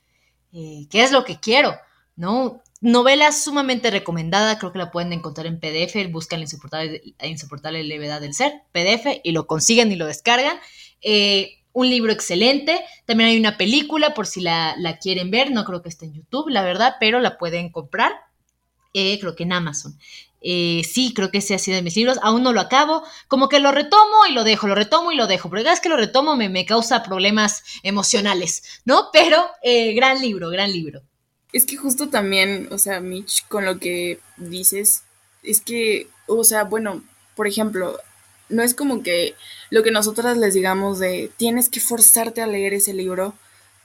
eh, 0.55 0.87
¿qué 0.91 1.03
es 1.03 1.13
lo 1.13 1.25
que 1.25 1.39
quiero? 1.39 1.77
¿No? 2.17 2.63
Novela 2.81 3.31
sumamente 3.33 3.91
recomendada, 3.91 4.59
creo 4.59 4.73
que 4.73 4.79
la 4.79 4.91
pueden 4.91 5.13
encontrar 5.13 5.47
en 5.47 5.61
PDF, 5.61 6.11
buscan 6.11 6.39
la 6.39 6.45
insoportable, 6.45 7.03
insoportable 7.23 7.85
levedad 7.85 8.23
del 8.23 8.33
ser, 8.33 8.63
PDF, 8.73 9.21
y 9.23 9.33
lo 9.33 9.47
consiguen 9.47 9.93
y 9.93 9.97
lo 9.97 10.07
descargan. 10.07 10.59
Eh, 11.03 11.59
un 11.75 11.91
libro 11.91 12.11
excelente, 12.11 12.81
también 13.05 13.29
hay 13.29 13.39
una 13.39 13.59
película 13.59 14.15
por 14.15 14.27
si 14.27 14.41
la, 14.41 14.75
quieren 14.99 15.31
ver, 15.31 15.51
no 15.51 15.67
creo 15.67 15.83
que 15.83 15.91
esté 15.91 16.07
en 16.07 16.15
YouTube, 16.15 16.49
la 16.49 16.63
verdad, 16.63 16.95
pero 16.99 17.21
la 17.21 17.37
pueden 17.37 17.71
comprar, 17.71 18.13
eh, 18.95 19.19
creo 19.21 19.37
que 19.37 19.43
en 19.43 19.53
Amazon. 19.53 19.99
Eh, 20.41 20.83
sí, 20.89 21.13
creo 21.15 21.31
que 21.31 21.39
ese 21.39 21.55
ha 21.55 21.59
sido 21.59 21.77
de 21.77 21.83
mis 21.83 21.97
libros. 21.97 22.19
Aún 22.23 22.43
no 22.43 22.53
lo 22.53 22.61
acabo. 22.61 23.03
Como 23.29 23.49
que 23.49 23.61
lo 23.61 23.73
retomo 23.73 24.27
y 24.29 24.33
lo 24.33 24.45
dejo, 24.45 24.67
lo 24.67 24.75
retomo 24.75 25.13
y 25.13 25.17
lo 25.17 25.27
dejo. 25.27 25.51
Pero 25.51 25.63
cada 25.63 25.75
vez 25.75 25.81
que 25.81 25.89
lo 25.89 25.97
retomo 25.97 26.37
me, 26.37 26.49
me 26.49 26.67
causa 26.67 27.03
problemas 27.03 27.65
emocionales, 27.83 28.63
¿no? 28.85 29.09
Pero 29.13 29.47
eh, 29.63 29.95
gran 29.95 30.21
libro, 30.21 30.51
gran 30.51 30.73
libro. 30.73 31.03
Es 31.53 31.65
que 31.65 31.77
justo 31.77 32.09
también, 32.09 32.69
o 32.71 32.79
sea, 32.79 33.01
Mitch, 33.01 33.47
con 33.49 33.65
lo 33.65 33.79
que 33.79 34.21
dices, 34.37 35.03
es 35.43 35.61
que, 35.61 36.09
o 36.27 36.45
sea, 36.45 36.65
bueno, 36.65 37.03
por 37.35 37.47
ejemplo, 37.47 37.99
no 38.49 38.63
es 38.63 38.75
como 38.75 39.03
que 39.03 39.35
lo 39.71 39.83
que 39.83 39.91
nosotras 39.91 40.37
les 40.37 40.55
digamos 40.55 40.99
de 40.99 41.31
tienes 41.37 41.69
que 41.69 41.81
forzarte 41.81 42.43
a 42.43 42.47
leer 42.47 42.75
ese 42.75 42.93
libro 42.93 43.35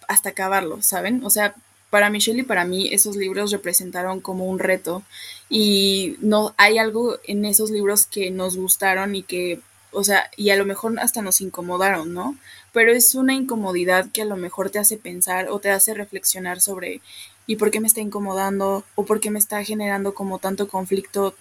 hasta 0.08 0.30
acabarlo, 0.30 0.82
¿saben? 0.82 1.24
O 1.24 1.30
sea, 1.30 1.56
para 1.94 2.10
Michelle 2.10 2.40
y 2.40 2.44
para 2.44 2.66
mí 2.66 2.92
esos 2.92 3.16
libros 3.16 3.52
representaron 3.52 4.20
como 4.20 4.48
un 4.48 4.58
reto 4.58 5.04
y 5.48 6.18
no 6.22 6.56
hay 6.58 6.80
algo 6.80 7.20
en 7.26 7.46
esos 7.46 7.70
libros 7.70 8.08
que 8.08 8.32
nos 8.32 8.58
gustaron 8.58 9.14
y 9.14 9.22
que, 9.22 9.60
o 9.92 10.04
sea, 10.04 10.32
y 10.36 10.50
a 10.50 10.56
lo 10.56 10.66
mejor 10.66 11.00
hasta 11.00 11.22
nos 11.22 11.40
incomodaron, 11.40 12.12
¿no? 12.12 12.36
Pero 12.72 12.92
es 12.92 13.14
una 13.14 13.36
incomodidad 13.36 14.08
que 14.12 14.24
a 14.24 14.26
lo 14.26 14.38
mejor 14.38 14.72
te 14.72 14.80
hace 14.80 14.98
pensar 14.98 15.50
o 15.50 15.60
te 15.60 15.70
hace 15.70 15.94
reflexionar 15.94 16.62
sobre 16.62 17.00
¿y 17.46 17.58
por 17.58 17.70
qué 17.70 17.80
me 17.80 17.86
está 17.86 18.02
incomodando? 18.02 18.84
o 18.96 19.06
por 19.06 19.20
qué 19.20 19.30
me 19.30 19.38
está 19.38 19.64
generando 19.64 20.16
como 20.16 20.40
tanto 20.40 20.68
conflicto 20.68 21.36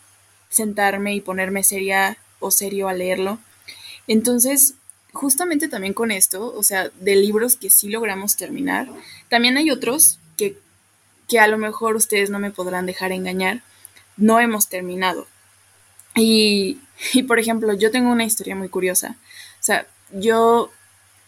sentarme 0.50 1.14
y 1.14 1.22
ponerme 1.22 1.64
seria 1.64 2.18
o 2.40 2.50
serio 2.50 2.88
a 2.88 2.92
leerlo. 2.92 3.38
Entonces, 4.06 4.74
justamente 5.14 5.68
también 5.68 5.94
con 5.94 6.10
esto, 6.10 6.52
o 6.54 6.62
sea, 6.62 6.90
de 7.00 7.16
libros 7.16 7.56
que 7.56 7.70
sí 7.70 7.88
logramos 7.88 8.36
terminar, 8.36 8.90
también 9.30 9.56
hay 9.56 9.70
otros 9.70 10.18
que, 11.32 11.40
a 11.40 11.48
lo 11.48 11.56
mejor 11.56 11.96
ustedes 11.96 12.28
no 12.28 12.38
me 12.38 12.50
podrán 12.50 12.84
dejar 12.84 13.10
engañar, 13.10 13.62
no 14.18 14.38
hemos 14.38 14.68
terminado. 14.68 15.26
Y, 16.14 16.78
y, 17.14 17.22
por 17.22 17.38
ejemplo, 17.38 17.72
yo 17.72 17.90
tengo 17.90 18.10
una 18.10 18.24
historia 18.24 18.54
muy 18.54 18.68
curiosa. 18.68 19.16
O 19.60 19.62
sea, 19.62 19.86
yo 20.12 20.70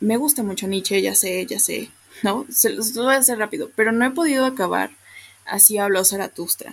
me 0.01 0.19
gusta 0.19 0.43
mucho 0.43 0.67
Nietzsche, 0.67 1.01
ya 1.01 1.14
sé, 1.14 1.47
ya 1.47 1.59
sé, 1.59 1.88
¿no? 2.23 2.45
Se 2.51 2.69
los 2.69 2.93
voy 2.93 3.14
a 3.14 3.19
hacer 3.19 3.38
rápido, 3.38 3.71
pero 3.75 3.93
no 3.93 4.05
he 4.05 4.11
podido 4.11 4.45
acabar. 4.45 4.90
Así 5.47 5.79
habló 5.79 6.05
Zaratustra. 6.05 6.73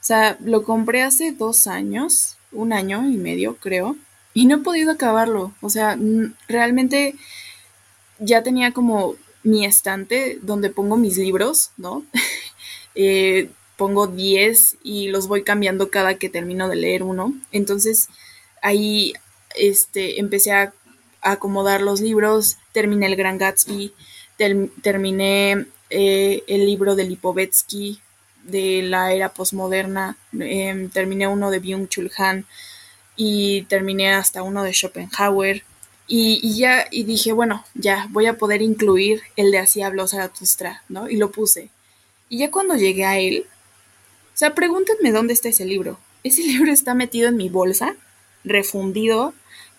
O 0.00 0.04
sea, 0.04 0.36
lo 0.40 0.62
compré 0.62 1.02
hace 1.02 1.32
dos 1.32 1.66
años, 1.66 2.36
un 2.52 2.72
año 2.72 3.10
y 3.10 3.16
medio, 3.16 3.56
creo, 3.56 3.96
y 4.34 4.46
no 4.46 4.56
he 4.56 4.58
podido 4.58 4.92
acabarlo. 4.92 5.52
O 5.62 5.70
sea, 5.70 5.98
realmente 6.46 7.16
ya 8.20 8.44
tenía 8.44 8.72
como 8.72 9.16
mi 9.42 9.64
estante 9.64 10.38
donde 10.42 10.70
pongo 10.70 10.96
mis 10.96 11.16
libros, 11.16 11.70
¿no? 11.76 12.04
eh, 13.00 13.48
pongo 13.76 14.08
10 14.08 14.78
y 14.82 15.08
los 15.08 15.28
voy 15.28 15.44
cambiando 15.44 15.88
cada 15.88 16.16
que 16.16 16.28
termino 16.28 16.68
de 16.68 16.76
leer 16.76 17.04
uno. 17.04 17.32
Entonces 17.52 18.08
ahí 18.60 19.14
este, 19.56 20.20
empecé 20.20 20.52
a, 20.52 20.74
acomodar 21.20 21.80
los 21.80 22.00
libros, 22.00 22.58
terminé 22.72 23.06
el 23.06 23.16
Gran 23.16 23.38
Gatsby, 23.38 23.92
terminé 24.82 25.66
eh, 25.90 26.44
el 26.46 26.64
libro 26.64 26.94
de 26.94 27.04
Lipovetsky 27.04 28.00
de 28.44 28.82
la 28.82 29.12
era 29.12 29.28
posmoderna, 29.28 30.16
em, 30.38 30.88
terminé 30.90 31.26
uno 31.26 31.50
de 31.50 31.60
Byung-Chul 31.60 32.10
Han 32.18 32.46
y 33.16 33.62
terminé 33.62 34.12
hasta 34.12 34.42
uno 34.42 34.62
de 34.62 34.72
Schopenhauer. 34.72 35.64
Y, 36.06 36.56
ya, 36.56 36.86
y 36.90 37.02
dije, 37.02 37.32
bueno, 37.32 37.64
ya 37.74 38.06
voy 38.10 38.26
a 38.26 38.38
poder 38.38 38.62
incluir 38.62 39.22
el 39.36 39.50
de 39.50 39.58
Así 39.58 39.82
habló 39.82 40.06
Zaratustra, 40.06 40.82
¿no? 40.88 41.10
Y 41.10 41.16
lo 41.16 41.30
puse. 41.32 41.68
Y 42.28 42.38
ya 42.38 42.50
cuando 42.50 42.76
llegué 42.76 43.04
a 43.04 43.18
él, 43.18 43.46
o 44.34 44.36
sea, 44.38 44.54
pregúntenme 44.54 45.12
dónde 45.12 45.32
está 45.32 45.48
ese 45.48 45.64
libro. 45.64 45.98
Ese 46.24 46.42
libro 46.46 46.72
está 46.72 46.94
metido 46.94 47.28
en 47.28 47.36
mi 47.36 47.48
bolsa, 47.48 47.96
refundido, 48.44 49.34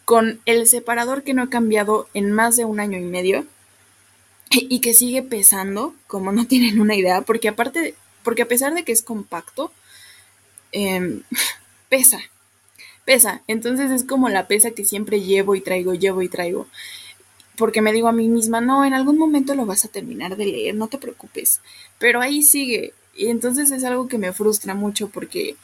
con 0.05 0.41
el 0.45 0.67
separador 0.67 1.23
que 1.23 1.33
no 1.33 1.43
he 1.43 1.49
cambiado 1.49 2.09
en 2.13 2.31
más 2.31 2.55
de 2.55 2.65
un 2.65 2.79
año 2.79 2.97
y 2.97 3.03
medio 3.03 3.45
y 4.49 4.79
que 4.79 4.93
sigue 4.93 5.21
pesando, 5.21 5.93
como 6.07 6.31
no 6.31 6.47
tienen 6.47 6.81
una 6.81 6.95
idea, 6.95 7.21
porque 7.21 7.47
aparte, 7.47 7.93
porque 8.23 8.41
a 8.41 8.47
pesar 8.47 8.73
de 8.73 8.83
que 8.83 8.91
es 8.91 9.03
compacto, 9.03 9.71
em, 10.71 11.21
pesa, 11.89 12.19
pesa. 13.05 13.41
Entonces 13.47 13.91
es 13.91 14.03
como 14.03 14.29
la 14.29 14.47
pesa 14.47 14.71
que 14.71 14.85
siempre 14.85 15.21
llevo 15.21 15.55
y 15.55 15.61
traigo, 15.61 15.93
llevo 15.93 16.21
y 16.21 16.29
traigo. 16.29 16.67
Porque 17.59 17.81
me 17.81 17.93
digo 17.93 18.07
a 18.07 18.13
mí 18.13 18.27
misma, 18.27 18.61
no, 18.61 18.85
en 18.85 18.95
algún 18.95 19.17
momento 19.17 19.53
lo 19.53 19.67
vas 19.67 19.85
a 19.85 19.89
terminar 19.89 20.37
de 20.37 20.45
leer, 20.45 20.73
no 20.73 20.87
te 20.87 20.97
preocupes. 20.97 21.61
Pero 21.99 22.21
ahí 22.21 22.41
sigue. 22.41 22.93
Y 23.15 23.27
entonces 23.27 23.69
es 23.69 23.83
algo 23.83 24.07
que 24.07 24.17
me 24.17 24.33
frustra 24.33 24.73
mucho 24.73 25.09
porque 25.09 25.57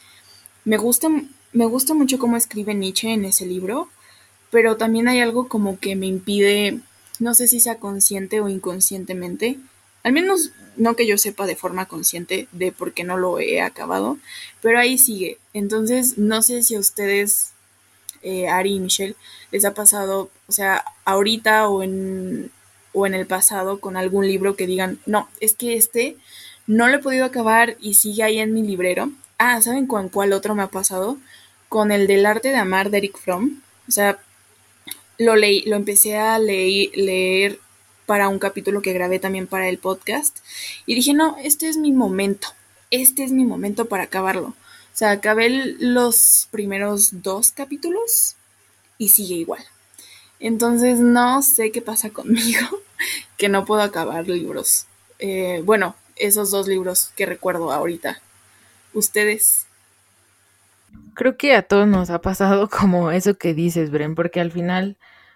me 0.66 0.78
gusta, 0.78 1.08
me 1.54 1.66
gusta 1.66 1.94
mucho 1.94 2.20
cómo 2.20 2.36
escribe 2.36 2.76
Nietzsche 2.76 3.14
en 3.14 3.24
ese 3.24 3.46
libro, 3.46 3.90
pero 4.52 4.76
también 4.76 5.08
hay 5.08 5.22
algo 5.22 5.48
como 5.48 5.80
que 5.80 5.96
me 5.96 6.06
impide, 6.06 6.82
no 7.20 7.34
sé 7.34 7.48
si 7.48 7.60
sea 7.60 7.80
consciente 7.80 8.42
o 8.42 8.50
inconscientemente, 8.50 9.58
al 10.04 10.12
menos 10.12 10.52
no 10.78 10.96
que 10.96 11.08
yo 11.08 11.18
sepa 11.18 11.48
de 11.48 11.56
forma 11.56 11.88
consciente 11.88 12.48
de 12.52 12.72
por 12.72 12.94
qué 12.94 13.04
no 13.04 13.18
lo 13.18 13.40
he 13.40 13.62
acabado, 13.62 14.18
pero 14.62 14.80
ahí 14.80 14.98
sigue. 14.98 15.38
Entonces, 15.54 16.18
no 16.18 16.42
sé 16.42 16.62
si 16.62 16.76
a 16.76 16.80
ustedes, 16.80 17.52
eh, 18.26 18.50
Ari 18.50 18.74
y 18.76 18.80
Michelle, 18.80 19.16
les 19.52 19.64
ha 19.66 19.74
pasado, 19.74 20.32
o 20.48 20.52
sea, 20.52 20.84
ahorita 21.06 21.70
o 21.70 21.84
en, 21.84 22.52
o 22.92 23.06
en 23.06 23.14
el 23.14 23.28
pasado 23.28 23.80
con 23.80 23.96
algún 23.96 24.28
libro 24.28 24.56
que 24.56 24.66
digan, 24.66 25.00
no, 25.06 25.30
es 25.40 25.54
que 25.54 25.76
este 25.76 26.18
no 26.66 26.88
lo 26.88 26.98
he 26.98 27.00
podido 27.00 27.24
acabar 27.24 27.78
y 27.80 27.94
sigue 27.94 28.24
ahí 28.24 28.40
en 28.40 28.54
mi 28.54 28.64
librero. 28.64 29.12
Ah, 29.38 29.62
¿saben 29.62 29.86
con 29.86 30.10
cuál 30.10 30.34
otro 30.34 30.56
me 30.56 30.64
ha 30.64 30.68
pasado? 30.68 31.18
Con 31.70 31.92
el 31.92 32.08
del 32.08 32.26
arte 32.26 32.50
de 32.50 32.56
amar 32.56 32.90
de 32.90 32.98
Eric 32.98 33.20
Fromm. 33.20 33.62
O 33.88 33.92
sea, 33.92 34.18
lo 35.20 35.36
leí, 35.36 35.62
lo 35.68 35.76
empecé 35.76 36.18
a 36.18 36.40
leer 36.40 37.60
para 38.08 38.30
un 38.30 38.40
capítulo 38.40 38.82
que 38.82 38.94
grabé 38.94 39.20
también 39.20 39.46
para 39.46 39.70
el 39.70 39.78
podcast. 39.78 40.40
Y 40.88 40.96
dije, 40.96 41.14
no, 41.14 41.38
este 41.44 41.70
es 41.70 41.78
mi 41.78 41.92
momento. 41.92 42.48
Este 42.90 43.24
es 43.24 43.32
mi 43.32 43.46
momento 43.46 43.86
para 43.86 44.04
acabarlo. 44.04 44.56
O 44.96 44.98
sea, 44.98 45.12
acabé 45.12 45.50
los 45.78 46.48
primeros 46.52 47.22
dos 47.22 47.52
capítulos 47.52 48.38
y 48.98 49.10
sigue 49.10 49.36
igual. 49.36 49.62
Entonces 50.40 51.00
no 51.00 51.42
sé 51.42 51.74
qué 51.74 51.82
pasa 51.82 52.10
conmigo, 52.14 52.66
que 53.36 53.50
no 53.50 53.66
puedo 53.66 53.82
acabar 53.82 54.26
libros. 54.26 54.86
Eh, 55.20 55.62
bueno, 55.66 55.98
esos 56.16 56.50
dos 56.50 56.70
libros 56.70 57.12
que 57.18 57.26
recuerdo 57.26 57.74
ahorita. 57.74 58.22
¿Ustedes? 58.94 59.66
Creo 61.14 61.36
que 61.36 61.56
a 61.56 61.64
todos 61.64 61.90
nos 61.90 62.10
ha 62.10 62.22
pasado 62.22 62.70
como 62.80 63.12
eso 63.12 63.38
que 63.38 63.54
dices, 63.54 63.92
Bren, 63.92 64.16
porque 64.16 64.40
al 64.40 64.54
final, 64.54 64.96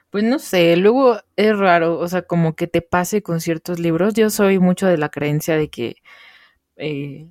pues 0.10 0.24
no 0.24 0.40
sé, 0.40 0.78
luego 0.78 1.20
es 1.36 1.58
raro, 1.58 2.00
o 2.00 2.08
sea, 2.08 2.22
como 2.22 2.56
que 2.56 2.68
te 2.68 2.82
pase 2.82 3.22
con 3.22 3.42
ciertos 3.42 3.78
libros. 3.78 4.14
Yo 4.14 4.30
soy 4.30 4.58
mucho 4.58 4.88
de 4.88 4.98
la 4.98 5.10
creencia 5.10 5.58
de 5.58 5.68
que, 5.68 5.98
eh, 6.78 7.28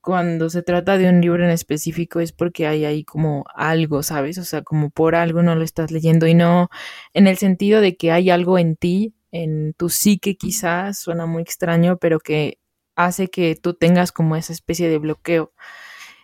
cuando 0.00 0.50
se 0.50 0.62
trata 0.62 0.98
de 0.98 1.08
un 1.08 1.20
libro 1.20 1.44
en 1.44 1.50
específico 1.50 2.20
es 2.20 2.32
porque 2.32 2.66
hay 2.66 2.84
ahí 2.84 3.04
como 3.04 3.44
algo, 3.54 4.02
¿sabes? 4.02 4.38
O 4.38 4.44
sea, 4.44 4.62
como 4.62 4.90
por 4.90 5.14
algo 5.14 5.42
no 5.42 5.54
lo 5.54 5.64
estás 5.64 5.90
leyendo 5.90 6.26
y 6.26 6.34
no 6.34 6.68
en 7.14 7.26
el 7.26 7.38
sentido 7.38 7.80
de 7.80 7.96
que 7.96 8.12
hay 8.12 8.30
algo 8.30 8.58
en 8.58 8.76
ti, 8.76 9.14
en 9.32 9.74
tu 9.74 9.88
psique 9.90 10.36
quizás, 10.36 10.98
suena 10.98 11.26
muy 11.26 11.42
extraño, 11.42 11.98
pero 11.98 12.20
que 12.20 12.58
hace 12.96 13.28
que 13.28 13.56
tú 13.56 13.74
tengas 13.74 14.12
como 14.12 14.36
esa 14.36 14.52
especie 14.52 14.88
de 14.88 14.98
bloqueo. 14.98 15.52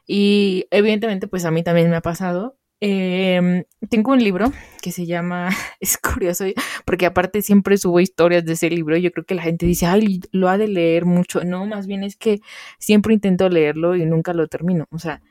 Y 0.06 0.66
evidentemente 0.70 1.28
pues 1.28 1.44
a 1.44 1.50
mí 1.50 1.62
también 1.62 1.90
me 1.90 1.96
ha 1.96 2.02
pasado 2.02 2.58
Em, 2.86 3.64
tengo 3.88 4.12
un 4.12 4.22
libro 4.22 4.52
que 4.82 4.92
se 4.92 5.06
llama, 5.06 5.48
es 5.80 5.96
curioso, 5.96 6.44
porque 6.84 7.06
aparte 7.06 7.40
siempre 7.40 7.78
subo 7.78 7.98
historias 7.98 8.44
de 8.44 8.52
ese 8.52 8.68
libro. 8.68 8.98
Yo 8.98 9.10
creo 9.10 9.24
que 9.24 9.34
la 9.34 9.40
gente 9.42 9.64
dice, 9.64 9.86
ay, 9.86 10.20
lo 10.32 10.50
ha 10.50 10.58
de 10.58 10.68
leer 10.68 11.06
mucho. 11.06 11.42
No, 11.44 11.64
más 11.64 11.86
bien 11.86 12.04
es 12.04 12.14
que 12.14 12.40
siempre 12.78 13.14
intento 13.14 13.48
leerlo 13.48 13.96
y 13.96 14.04
nunca 14.04 14.34
lo 14.34 14.48
termino. 14.48 14.84
O 14.90 14.98
sea, 14.98 15.22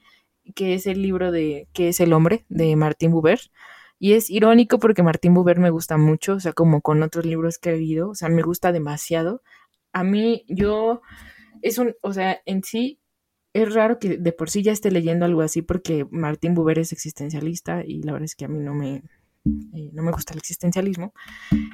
que 0.55 0.73
es 0.73 0.87
el 0.87 1.03
libro 1.03 1.31
de 1.31 1.67
¿Qué 1.73 1.89
es 1.89 1.99
el 1.99 2.13
hombre? 2.13 2.43
de 2.49 2.75
Martín 2.75 3.11
Buber. 3.11 3.39
Y 3.99 4.13
es 4.13 4.31
irónico 4.31 4.79
porque 4.79 5.03
Martín 5.03 5.35
Buber 5.35 5.59
me 5.59 5.69
gusta 5.69 5.97
mucho, 5.97 6.33
o 6.33 6.39
sea, 6.39 6.53
como 6.53 6.81
con 6.81 7.03
otros 7.03 7.25
libros 7.25 7.59
que 7.59 7.69
he 7.69 7.77
leído, 7.77 8.09
o 8.09 8.15
sea, 8.15 8.29
me 8.29 8.41
gusta 8.41 8.71
demasiado. 8.71 9.43
A 9.93 10.03
mí, 10.03 10.43
yo, 10.47 11.01
es 11.61 11.77
un, 11.77 11.95
o 12.01 12.13
sea, 12.13 12.41
en 12.45 12.63
sí, 12.63 12.99
es 13.53 13.73
raro 13.73 13.99
que 13.99 14.17
de 14.17 14.31
por 14.31 14.49
sí 14.49 14.63
ya 14.63 14.71
esté 14.71 14.91
leyendo 14.91 15.25
algo 15.25 15.41
así 15.41 15.61
porque 15.61 16.07
Martín 16.09 16.55
Buber 16.55 16.79
es 16.79 16.91
existencialista 16.91 17.83
y 17.85 18.01
la 18.01 18.13
verdad 18.13 18.25
es 18.25 18.35
que 18.35 18.45
a 18.45 18.47
mí 18.47 18.59
no 18.59 18.73
me, 18.73 19.03
eh, 19.73 19.89
no 19.93 20.03
me 20.03 20.11
gusta 20.11 20.33
el 20.33 20.39
existencialismo. 20.39 21.13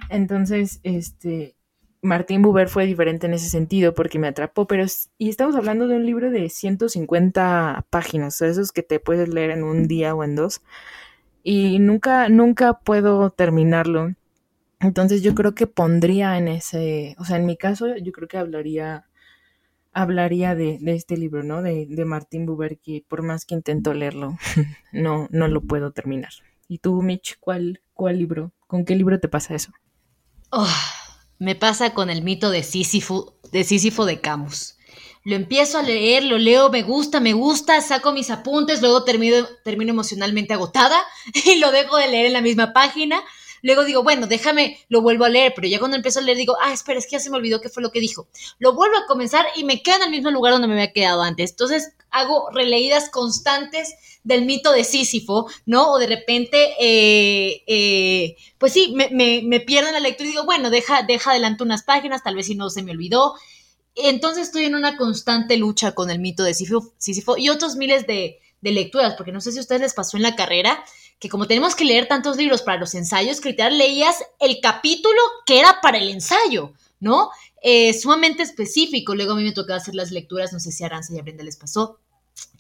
Entonces, 0.09 0.81
este, 0.83 1.55
Martín 2.01 2.41
Buber 2.41 2.69
fue 2.69 2.85
diferente 2.85 3.27
en 3.27 3.33
ese 3.33 3.49
sentido 3.49 3.93
porque 3.93 4.19
me 4.19 4.27
atrapó, 4.27 4.67
pero 4.67 4.85
y 5.17 5.29
estamos 5.29 5.55
hablando 5.55 5.87
de 5.87 5.95
un 5.95 6.05
libro 6.05 6.31
de 6.31 6.49
150 6.49 7.87
páginas, 7.89 8.41
esos 8.41 8.71
que 8.71 8.83
te 8.83 8.99
puedes 8.99 9.29
leer 9.29 9.51
en 9.51 9.63
un 9.63 9.87
día 9.87 10.15
o 10.15 10.23
en 10.23 10.35
dos, 10.35 10.61
y 11.43 11.79
nunca, 11.79 12.29
nunca 12.29 12.73
puedo 12.73 13.31
terminarlo. 13.31 14.13
Entonces 14.81 15.21
yo 15.23 15.35
creo 15.35 15.55
que 15.55 15.67
pondría 15.67 16.37
en 16.37 16.47
ese, 16.47 17.15
o 17.19 17.25
sea, 17.25 17.37
en 17.37 17.45
mi 17.45 17.57
caso 17.57 17.95
yo 17.97 18.11
creo 18.13 18.27
que 18.29 18.37
hablaría 18.37 19.08
hablaría 20.01 20.55
de, 20.55 20.77
de 20.79 20.95
este 20.95 21.17
libro, 21.17 21.43
¿no? 21.43 21.61
De, 21.61 21.85
de, 21.87 22.05
Martín 22.05 22.45
Buber, 22.45 22.79
que 22.79 23.03
por 23.07 23.21
más 23.21 23.45
que 23.45 23.55
intento 23.55 23.93
leerlo, 23.93 24.37
no, 24.93 25.27
no 25.31 25.47
lo 25.47 25.61
puedo 25.61 25.91
terminar. 25.91 26.31
¿Y 26.67 26.79
tú, 26.79 27.01
Mitch, 27.01 27.37
cuál, 27.39 27.81
cuál 27.93 28.17
libro? 28.17 28.53
¿Con 28.67 28.85
qué 28.85 28.95
libro 28.95 29.19
te 29.19 29.27
pasa 29.27 29.55
eso? 29.55 29.71
Oh, 30.51 30.67
me 31.37 31.55
pasa 31.55 31.93
con 31.93 32.09
el 32.09 32.23
mito 32.23 32.49
de 32.49 32.63
Sísifo, 32.63 33.37
de 33.51 33.63
Sísifo 33.63 34.05
de 34.05 34.21
Camus. 34.21 34.75
Lo 35.25 35.35
empiezo 35.35 35.77
a 35.77 35.83
leer, 35.83 36.23
lo 36.23 36.37
leo, 36.37 36.69
me 36.69 36.81
gusta, 36.81 37.19
me 37.19 37.33
gusta, 37.33 37.81
saco 37.81 38.13
mis 38.13 38.29
apuntes, 38.29 38.81
luego 38.81 39.03
termino, 39.03 39.45
termino 39.63 39.91
emocionalmente 39.91 40.53
agotada 40.53 40.97
y 41.45 41.59
lo 41.59 41.71
dejo 41.71 41.97
de 41.97 42.07
leer 42.07 42.27
en 42.27 42.33
la 42.33 42.41
misma 42.41 42.73
página 42.73 43.21
Luego 43.61 43.83
digo, 43.85 44.03
bueno, 44.03 44.27
déjame, 44.27 44.79
lo 44.89 45.01
vuelvo 45.01 45.25
a 45.25 45.29
leer, 45.29 45.53
pero 45.55 45.67
ya 45.67 45.79
cuando 45.79 45.97
empiezo 45.97 46.19
a 46.19 46.21
leer 46.21 46.37
digo, 46.37 46.55
ah, 46.61 46.73
espera, 46.73 46.99
es 46.99 47.05
que 47.05 47.13
ya 47.13 47.19
se 47.19 47.29
me 47.29 47.37
olvidó 47.37 47.61
qué 47.61 47.69
fue 47.69 47.83
lo 47.83 47.91
que 47.91 47.99
dijo. 47.99 48.27
Lo 48.59 48.73
vuelvo 48.73 48.97
a 48.97 49.05
comenzar 49.07 49.45
y 49.55 49.63
me 49.63 49.81
quedo 49.81 49.97
en 49.97 50.03
el 50.03 50.11
mismo 50.11 50.31
lugar 50.31 50.53
donde 50.53 50.67
me 50.67 50.73
había 50.73 50.93
quedado 50.93 51.21
antes. 51.21 51.51
Entonces 51.51 51.93
hago 52.11 52.49
releídas 52.51 53.09
constantes 53.09 53.95
del 54.23 54.45
mito 54.45 54.71
de 54.71 54.83
Sísifo, 54.83 55.47
¿no? 55.65 55.91
O 55.91 55.99
de 55.99 56.07
repente, 56.07 56.73
eh, 56.79 57.63
eh, 57.67 58.35
pues 58.57 58.73
sí, 58.73 58.93
me, 58.95 59.09
me, 59.11 59.41
me, 59.43 59.59
pierdo 59.59 59.87
en 59.87 59.93
la 59.93 59.99
lectura 59.99 60.27
y 60.27 60.31
digo, 60.31 60.45
bueno, 60.45 60.69
deja, 60.69 61.03
deja 61.03 61.31
adelante 61.31 61.63
unas 61.63 61.83
páginas, 61.83 62.23
tal 62.23 62.35
vez 62.35 62.47
si 62.47 62.55
no 62.55 62.69
se 62.69 62.83
me 62.83 62.91
olvidó. 62.91 63.35
Entonces 63.95 64.47
estoy 64.47 64.65
en 64.65 64.75
una 64.75 64.97
constante 64.97 65.57
lucha 65.57 65.93
con 65.93 66.09
el 66.09 66.19
mito 66.19 66.43
de 66.43 66.53
Sísifo, 66.53 66.93
Sísifo 66.97 67.37
y 67.37 67.49
otros 67.49 67.75
miles 67.75 68.07
de, 68.07 68.39
de 68.61 68.71
lecturas, 68.71 69.15
porque 69.15 69.31
no 69.31 69.41
sé 69.41 69.51
si 69.51 69.57
a 69.57 69.61
ustedes 69.61 69.81
les 69.81 69.93
pasó 69.93 70.17
en 70.17 70.23
la 70.23 70.35
carrera, 70.35 70.83
que 71.19 71.29
como 71.29 71.47
tenemos 71.47 71.75
que 71.75 71.85
leer 71.85 72.07
tantos 72.07 72.37
libros 72.37 72.61
para 72.61 72.79
los 72.79 72.95
ensayos, 72.95 73.41
Criterial 73.41 73.77
leías 73.77 74.23
el 74.39 74.59
capítulo 74.61 75.19
que 75.45 75.59
era 75.59 75.81
para 75.81 75.97
el 75.97 76.09
ensayo, 76.09 76.73
¿no? 76.99 77.29
Eh, 77.61 77.93
sumamente 77.93 78.41
específico. 78.43 79.15
Luego 79.15 79.33
a 79.33 79.35
mí 79.35 79.43
me 79.43 79.51
tocaba 79.51 79.77
hacer 79.77 79.95
las 79.95 80.11
lecturas, 80.11 80.53
no 80.53 80.59
sé 80.59 80.71
si 80.71 80.83
a 80.83 80.87
Aranza 80.87 81.13
y 81.13 81.19
a 81.19 81.21
Brenda 81.21 81.43
les 81.43 81.57
pasó, 81.57 81.99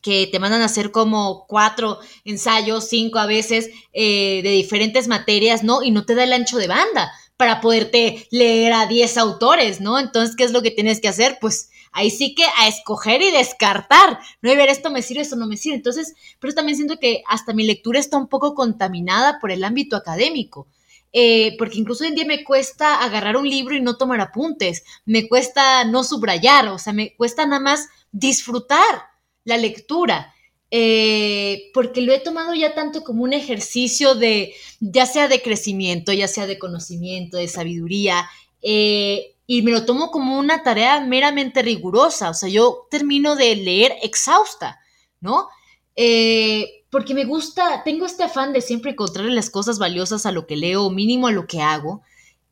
que 0.01 0.27
te 0.27 0.39
mandan 0.39 0.61
a 0.61 0.65
hacer 0.65 0.91
como 0.91 1.45
cuatro 1.47 1.99
ensayos, 2.25 2.89
cinco 2.89 3.19
a 3.19 3.25
veces, 3.25 3.69
eh, 3.93 4.41
de 4.43 4.51
diferentes 4.51 5.07
materias, 5.07 5.63
¿no? 5.63 5.81
Y 5.81 5.91
no 5.91 6.05
te 6.05 6.15
da 6.15 6.25
el 6.25 6.33
ancho 6.33 6.57
de 6.57 6.67
banda 6.67 7.11
para 7.37 7.61
poderte 7.61 8.27
leer 8.31 8.73
a 8.73 8.87
diez 8.87 9.17
autores, 9.17 9.79
¿no? 9.79 9.99
Entonces, 9.99 10.35
¿qué 10.35 10.43
es 10.43 10.51
lo 10.51 10.61
que 10.61 10.71
tienes 10.71 10.99
que 10.99 11.07
hacer? 11.07 11.37
Pues 11.39 11.69
ahí 11.91 12.09
sí 12.11 12.35
que 12.35 12.45
a 12.57 12.67
escoger 12.67 13.21
y 13.21 13.31
descartar, 13.31 14.19
no 14.41 14.51
y 14.51 14.55
ver 14.55 14.69
esto 14.69 14.89
me 14.89 15.01
sirve, 15.01 15.21
esto 15.21 15.35
no 15.35 15.47
me 15.47 15.57
sirve. 15.57 15.77
Entonces, 15.77 16.15
pero 16.39 16.53
también 16.53 16.75
siento 16.75 16.97
que 16.97 17.23
hasta 17.27 17.53
mi 17.53 17.65
lectura 17.65 17.99
está 17.99 18.17
un 18.17 18.27
poco 18.27 18.55
contaminada 18.55 19.39
por 19.39 19.51
el 19.51 19.63
ámbito 19.63 19.95
académico. 19.95 20.67
Eh, 21.11 21.55
porque 21.57 21.79
incluso 21.79 22.03
hoy 22.03 22.09
en 22.09 22.15
día 22.15 22.25
me 22.25 22.43
cuesta 22.43 23.03
agarrar 23.03 23.35
un 23.35 23.49
libro 23.49 23.75
y 23.75 23.81
no 23.81 23.97
tomar 23.97 24.21
apuntes, 24.21 24.83
me 25.05 25.27
cuesta 25.27 25.83
no 25.83 26.03
subrayar, 26.03 26.67
o 26.67 26.77
sea, 26.77 26.93
me 26.93 27.15
cuesta 27.15 27.45
nada 27.45 27.59
más 27.59 27.87
disfrutar 28.11 29.09
la 29.43 29.57
lectura. 29.57 30.33
Eh, 30.71 31.71
porque 31.73 32.01
lo 32.01 32.13
he 32.13 32.19
tomado 32.19 32.53
ya 32.53 32.75
tanto 32.75 33.03
como 33.03 33.23
un 33.23 33.33
ejercicio 33.33 34.13
de, 34.13 34.53
ya 34.79 35.07
sea 35.07 35.27
de 35.27 35.41
crecimiento, 35.41 36.13
ya 36.13 36.27
sea 36.27 36.45
de 36.45 36.59
conocimiento, 36.59 37.37
de 37.37 37.47
sabiduría, 37.47 38.29
eh, 38.61 39.35
y 39.51 39.63
me 39.63 39.71
lo 39.71 39.83
tomo 39.83 40.11
como 40.11 40.37
una 40.37 40.61
tarea 40.61 40.99
meramente 40.99 41.63
rigurosa, 41.63 42.29
o 42.29 42.35
sea, 42.35 42.49
yo 42.49 42.85
termino 42.91 43.35
de 43.35 43.55
leer 43.55 43.95
exhausta, 44.03 44.79
¿no? 45.21 45.49
Eh, 45.95 46.85
porque 46.91 47.15
me 47.15 47.25
gusta, 47.25 47.81
tengo 47.83 48.05
este 48.05 48.21
afán 48.21 48.53
de 48.53 48.61
siempre 48.61 48.91
encontrarle 48.91 49.31
las 49.31 49.49
cosas 49.49 49.79
valiosas 49.79 50.27
a 50.27 50.31
lo 50.31 50.45
que 50.45 50.55
leo, 50.55 50.91
mínimo 50.91 51.25
a 51.25 51.31
lo 51.31 51.47
que 51.47 51.61
hago, 51.61 52.03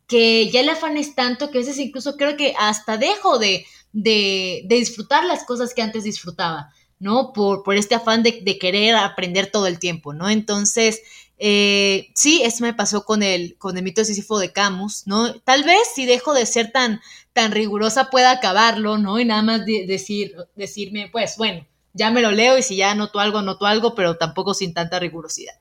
que 0.08 0.50
ya 0.50 0.62
el 0.62 0.70
afán 0.70 0.98
es 0.98 1.14
tanto 1.14 1.52
que 1.52 1.60
a 1.60 1.62
veces 1.62 1.78
incluso 1.78 2.18
creo 2.18 2.36
que 2.36 2.56
hasta 2.58 2.98
dejo 2.98 3.38
de, 3.38 3.68
de, 3.92 4.64
de 4.66 4.76
disfrutar 4.78 5.24
las 5.24 5.44
cosas 5.44 5.76
que 5.76 5.84
antes 5.84 6.04
disfrutaba, 6.04 6.74
¿no? 6.98 7.32
Por, 7.32 7.62
por 7.62 7.76
este 7.76 7.94
afán 7.94 8.24
de, 8.24 8.42
de, 8.42 8.58
querer 8.58 8.96
aprender 8.96 9.52
todo 9.52 9.68
el 9.68 9.78
tiempo, 9.78 10.14
¿no? 10.14 10.30
Entonces, 10.30 11.04
eh, 11.40 12.10
sí, 12.16 12.42
eso 12.44 12.64
me 12.64 12.74
pasó 12.74 13.06
con 13.06 13.22
el, 13.22 13.58
con 13.58 13.78
el 13.78 13.84
mito 13.84 14.02
de 14.02 14.06
Sísifo 14.06 14.40
de 14.40 14.52
Camus, 14.52 15.06
¿no? 15.06 15.40
Tal 15.42 15.64
vez 15.64 15.80
si 15.94 16.06
dejo 16.06 16.34
de 16.34 16.46
ser 16.46 16.72
tan, 16.72 17.00
tan 17.34 17.52
rigurosa 17.52 18.10
pueda 18.10 18.32
acabarlo, 18.32 18.98
¿no? 18.98 19.20
Y 19.20 19.26
nada 19.26 19.44
más 19.44 19.66
decir, 19.66 20.36
decirme, 20.56 21.10
pues 21.12 21.38
bueno, 21.38 21.66
ya 21.94 22.10
me 22.10 22.22
lo 22.22 22.32
leo 22.32 22.58
y 22.58 22.64
si 22.64 22.78
ya 22.78 22.96
noto 22.96 23.20
algo, 23.20 23.42
noto 23.42 23.66
algo, 23.66 23.94
pero 23.94 24.18
tampoco 24.18 24.54
sin 24.54 24.74
tanta 24.74 25.00
rigurosidad. 25.00 25.54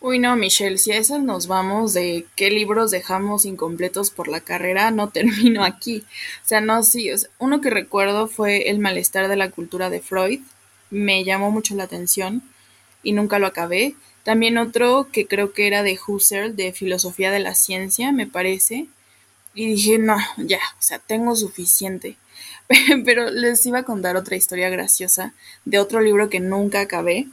Uy, 0.00 0.18
no, 0.18 0.34
Michelle, 0.34 0.78
si 0.78 0.90
a 0.90 0.96
esas 0.96 1.22
nos 1.22 1.46
vamos 1.46 1.94
de 1.94 2.26
qué 2.34 2.50
libros 2.50 2.90
dejamos 2.90 3.44
incompletos 3.44 4.10
por 4.10 4.26
la 4.26 4.40
carrera, 4.40 4.90
no 4.90 5.08
termino 5.12 5.62
aquí. 5.62 6.04
O 6.44 6.48
sea, 6.48 6.60
no, 6.60 6.82
sí, 6.82 7.08
uno 7.38 7.60
que 7.60 7.70
recuerdo 7.70 8.26
fue 8.26 8.68
El 8.68 8.80
malestar 8.80 9.28
de 9.28 9.36
la 9.36 9.50
cultura 9.52 9.90
de 9.90 10.00
Freud. 10.00 10.40
Me 10.90 11.22
llamó 11.22 11.52
mucho 11.52 11.76
la 11.76 11.84
atención 11.84 12.42
y 13.02 13.12
nunca 13.12 13.38
lo 13.38 13.46
acabé. 13.46 13.94
También 14.24 14.58
otro 14.58 15.08
que 15.10 15.26
creo 15.26 15.52
que 15.52 15.66
era 15.66 15.82
de 15.82 15.98
Husserl, 16.06 16.54
de 16.54 16.72
Filosofía 16.72 17.30
de 17.30 17.40
la 17.40 17.54
Ciencia, 17.54 18.12
me 18.12 18.26
parece. 18.26 18.86
Y 19.54 19.66
dije, 19.66 19.98
no, 19.98 20.16
ya, 20.36 20.60
o 20.78 20.82
sea, 20.82 20.98
tengo 20.98 21.36
suficiente. 21.36 22.16
Pero 23.04 23.30
les 23.30 23.64
iba 23.66 23.80
a 23.80 23.84
contar 23.84 24.16
otra 24.16 24.36
historia 24.36 24.70
graciosa 24.70 25.34
de 25.64 25.78
otro 25.78 26.00
libro 26.00 26.30
que 26.30 26.40
nunca 26.40 26.80
acabé. 26.80 27.26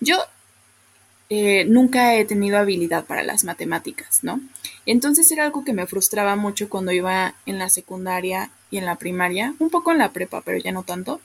Yo 0.00 0.16
eh, 1.34 1.64
nunca 1.64 2.14
he 2.16 2.26
tenido 2.26 2.58
habilidad 2.58 3.06
para 3.06 3.22
las 3.22 3.44
matemáticas, 3.44 4.22
¿no? 4.22 4.38
Entonces 4.84 5.30
era 5.30 5.44
algo 5.44 5.64
que 5.64 5.72
me 5.72 5.86
frustraba 5.86 6.36
mucho 6.36 6.68
cuando 6.68 6.92
iba 6.92 7.34
en 7.46 7.58
la 7.58 7.70
secundaria 7.70 8.50
y 8.70 8.76
en 8.76 8.84
la 8.84 8.96
primaria, 8.96 9.54
un 9.58 9.70
poco 9.70 9.92
en 9.92 9.98
la 9.98 10.12
prepa, 10.12 10.42
pero 10.42 10.58
ya 10.58 10.72
no 10.72 10.82
tanto. 10.82 11.22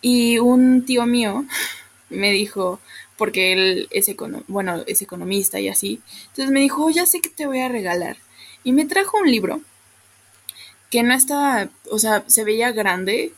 Y 0.00 0.38
un 0.38 0.84
tío 0.86 1.04
mío 1.06 1.44
me 2.10 2.30
dijo, 2.32 2.80
porque 3.16 3.52
él 3.52 3.88
es, 3.90 4.08
bueno, 4.46 4.82
es 4.86 5.02
economista 5.02 5.60
y 5.60 5.68
así, 5.68 6.00
entonces 6.28 6.50
me 6.50 6.60
dijo, 6.60 6.84
oh, 6.84 6.90
ya 6.90 7.06
sé 7.06 7.20
que 7.20 7.30
te 7.30 7.46
voy 7.46 7.60
a 7.60 7.68
regalar. 7.68 8.16
Y 8.64 8.72
me 8.72 8.86
trajo 8.86 9.18
un 9.18 9.30
libro 9.30 9.60
que 10.90 11.02
no 11.02 11.14
estaba, 11.14 11.68
o 11.90 11.98
sea, 11.98 12.24
se 12.26 12.44
veía 12.44 12.72
grande, 12.72 13.32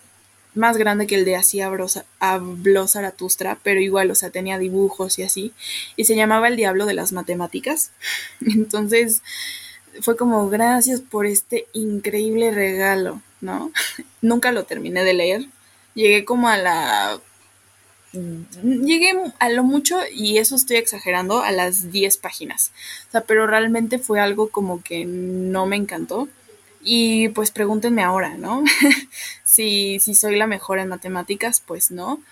más 0.54 0.76
grande 0.76 1.06
que 1.06 1.14
el 1.14 1.24
de 1.24 1.36
Así 1.36 1.60
habló 1.60 2.88
Zaratustra, 2.88 3.58
pero 3.62 3.80
igual, 3.80 4.10
o 4.10 4.14
sea, 4.14 4.30
tenía 4.30 4.58
dibujos 4.58 5.18
y 5.18 5.22
así, 5.22 5.52
y 5.96 6.04
se 6.04 6.16
llamaba 6.16 6.48
El 6.48 6.56
Diablo 6.56 6.86
de 6.86 6.94
las 6.94 7.12
Matemáticas. 7.12 7.92
Entonces, 8.40 9.22
fue 10.00 10.16
como, 10.16 10.48
gracias 10.48 11.00
por 11.00 11.26
este 11.26 11.66
increíble 11.72 12.50
regalo, 12.50 13.22
¿no? 13.40 13.72
Nunca 14.22 14.52
lo 14.52 14.64
terminé 14.64 15.04
de 15.04 15.14
leer. 15.14 15.46
Llegué 15.94 16.24
como 16.24 16.48
a 16.48 16.56
la 16.56 17.20
llegué 18.12 19.12
a 19.38 19.48
lo 19.50 19.62
mucho, 19.62 19.98
y 20.12 20.38
eso 20.38 20.56
estoy 20.56 20.76
exagerando, 20.76 21.42
a 21.42 21.52
las 21.52 21.92
10 21.92 22.16
páginas. 22.18 22.72
O 23.08 23.12
sea, 23.12 23.20
pero 23.22 23.46
realmente 23.46 23.98
fue 23.98 24.20
algo 24.20 24.48
como 24.50 24.82
que 24.82 25.04
no 25.04 25.66
me 25.66 25.76
encantó. 25.76 26.28
Y 26.82 27.28
pues 27.30 27.50
pregúntenme 27.50 28.02
ahora, 28.02 28.36
¿no? 28.38 28.64
si, 29.44 29.98
si 30.00 30.14
soy 30.14 30.36
la 30.36 30.46
mejor 30.46 30.78
en 30.78 30.88
matemáticas, 30.88 31.62
pues 31.64 31.90
no. 31.90 32.22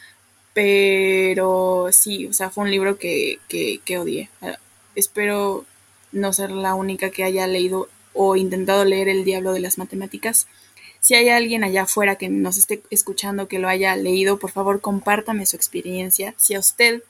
Pero 0.54 1.88
sí, 1.92 2.26
o 2.26 2.32
sea, 2.32 2.50
fue 2.50 2.64
un 2.64 2.70
libro 2.70 2.98
que, 2.98 3.38
que, 3.48 3.80
que 3.84 3.98
odié. 3.98 4.30
Espero 4.94 5.64
no 6.12 6.32
ser 6.32 6.50
la 6.50 6.74
única 6.74 7.10
que 7.10 7.24
haya 7.24 7.46
leído 7.46 7.88
o 8.14 8.36
intentado 8.36 8.84
leer 8.84 9.08
El 9.08 9.24
Diablo 9.24 9.52
de 9.52 9.60
las 9.60 9.78
Matemáticas. 9.78 10.48
Si 11.08 11.14
hay 11.14 11.30
alguien 11.30 11.64
allá 11.64 11.84
afuera 11.84 12.16
que 12.16 12.28
nos 12.28 12.58
esté 12.58 12.82
escuchando 12.90 13.48
que 13.48 13.58
lo 13.58 13.70
haya 13.70 13.96
leído, 13.96 14.38
por 14.38 14.50
favor 14.50 14.82
compártame 14.82 15.46
su 15.46 15.56
experiencia. 15.56 16.34
Si 16.36 16.54
a 16.54 16.58
usted, 16.58 17.02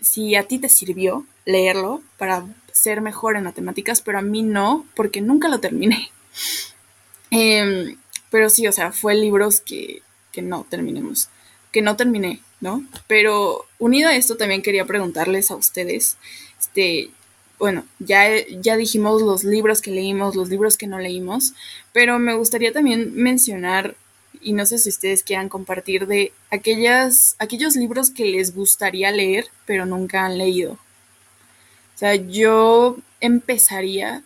si 0.00 0.34
a 0.34 0.42
ti 0.42 0.58
te 0.58 0.68
sirvió 0.68 1.24
leerlo 1.44 2.02
para 2.18 2.44
ser 2.72 3.02
mejor 3.02 3.36
en 3.36 3.44
matemáticas, 3.44 4.00
pero 4.00 4.18
a 4.18 4.22
mí 4.22 4.42
no, 4.42 4.84
porque 4.96 5.20
nunca 5.20 5.46
lo 5.46 5.60
terminé. 5.60 6.10
Em, 7.30 7.96
pero 8.30 8.50
sí, 8.50 8.66
o 8.66 8.72
sea, 8.72 8.90
fue 8.90 9.14
libros 9.14 9.60
que, 9.60 10.02
que 10.32 10.42
no 10.42 10.66
terminemos, 10.68 11.28
que 11.70 11.82
no 11.82 11.94
terminé, 11.94 12.40
¿no? 12.60 12.84
Pero 13.06 13.66
unido 13.78 14.08
a 14.08 14.16
esto 14.16 14.36
también 14.36 14.62
quería 14.62 14.84
preguntarles 14.84 15.52
a 15.52 15.56
ustedes, 15.56 16.16
este, 16.58 17.10
bueno, 17.58 17.84
ya, 17.98 18.26
ya 18.60 18.76
dijimos 18.76 19.22
los 19.22 19.44
libros 19.44 19.80
que 19.80 19.90
leímos, 19.90 20.36
los 20.36 20.48
libros 20.48 20.76
que 20.76 20.86
no 20.86 20.98
leímos, 20.98 21.54
pero 21.92 22.18
me 22.18 22.34
gustaría 22.34 22.72
también 22.72 23.14
mencionar, 23.14 23.96
y 24.40 24.52
no 24.52 24.66
sé 24.66 24.78
si 24.78 24.90
ustedes 24.90 25.22
quieran 25.22 25.48
compartir, 25.48 26.06
de 26.06 26.32
aquellas, 26.50 27.36
aquellos 27.38 27.76
libros 27.76 28.10
que 28.10 28.26
les 28.26 28.54
gustaría 28.54 29.10
leer, 29.10 29.46
pero 29.64 29.86
nunca 29.86 30.26
han 30.26 30.38
leído. 30.38 30.72
O 30.72 31.98
sea, 31.98 32.14
yo 32.14 32.98
empezaría, 33.20 34.22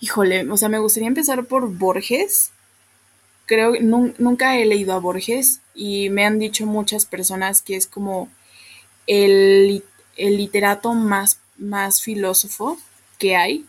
híjole, 0.00 0.50
o 0.50 0.56
sea, 0.56 0.70
me 0.70 0.78
gustaría 0.78 1.08
empezar 1.08 1.44
por 1.44 1.68
Borges. 1.68 2.52
Creo 3.44 3.74
que 3.74 3.80
nunca 3.82 4.56
he 4.56 4.64
leído 4.64 4.94
a 4.94 4.98
Borges 4.98 5.60
y 5.74 6.08
me 6.08 6.24
han 6.24 6.38
dicho 6.38 6.64
muchas 6.64 7.04
personas 7.04 7.60
que 7.60 7.76
es 7.76 7.86
como 7.86 8.30
el, 9.06 9.84
el 10.16 10.36
literato 10.38 10.94
más 10.94 11.38
más 11.62 12.02
filósofo 12.02 12.78
que 13.18 13.36
hay 13.36 13.64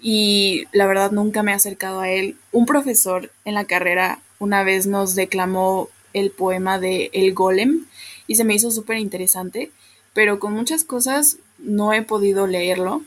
y 0.00 0.64
la 0.72 0.86
verdad 0.86 1.10
nunca 1.10 1.42
me 1.42 1.52
he 1.52 1.54
acercado 1.54 2.00
a 2.00 2.10
él. 2.10 2.36
Un 2.52 2.66
profesor 2.66 3.30
en 3.44 3.54
la 3.54 3.64
carrera 3.64 4.20
una 4.38 4.62
vez 4.62 4.86
nos 4.86 5.14
declamó 5.14 5.88
el 6.12 6.30
poema 6.30 6.78
de 6.78 7.10
El 7.12 7.34
Golem 7.34 7.86
y 8.26 8.36
se 8.36 8.44
me 8.44 8.54
hizo 8.54 8.70
súper 8.70 8.98
interesante, 8.98 9.70
pero 10.12 10.38
con 10.38 10.52
muchas 10.52 10.84
cosas 10.84 11.38
no 11.58 11.92
he 11.92 12.02
podido 12.02 12.46
leerlo 12.46 13.02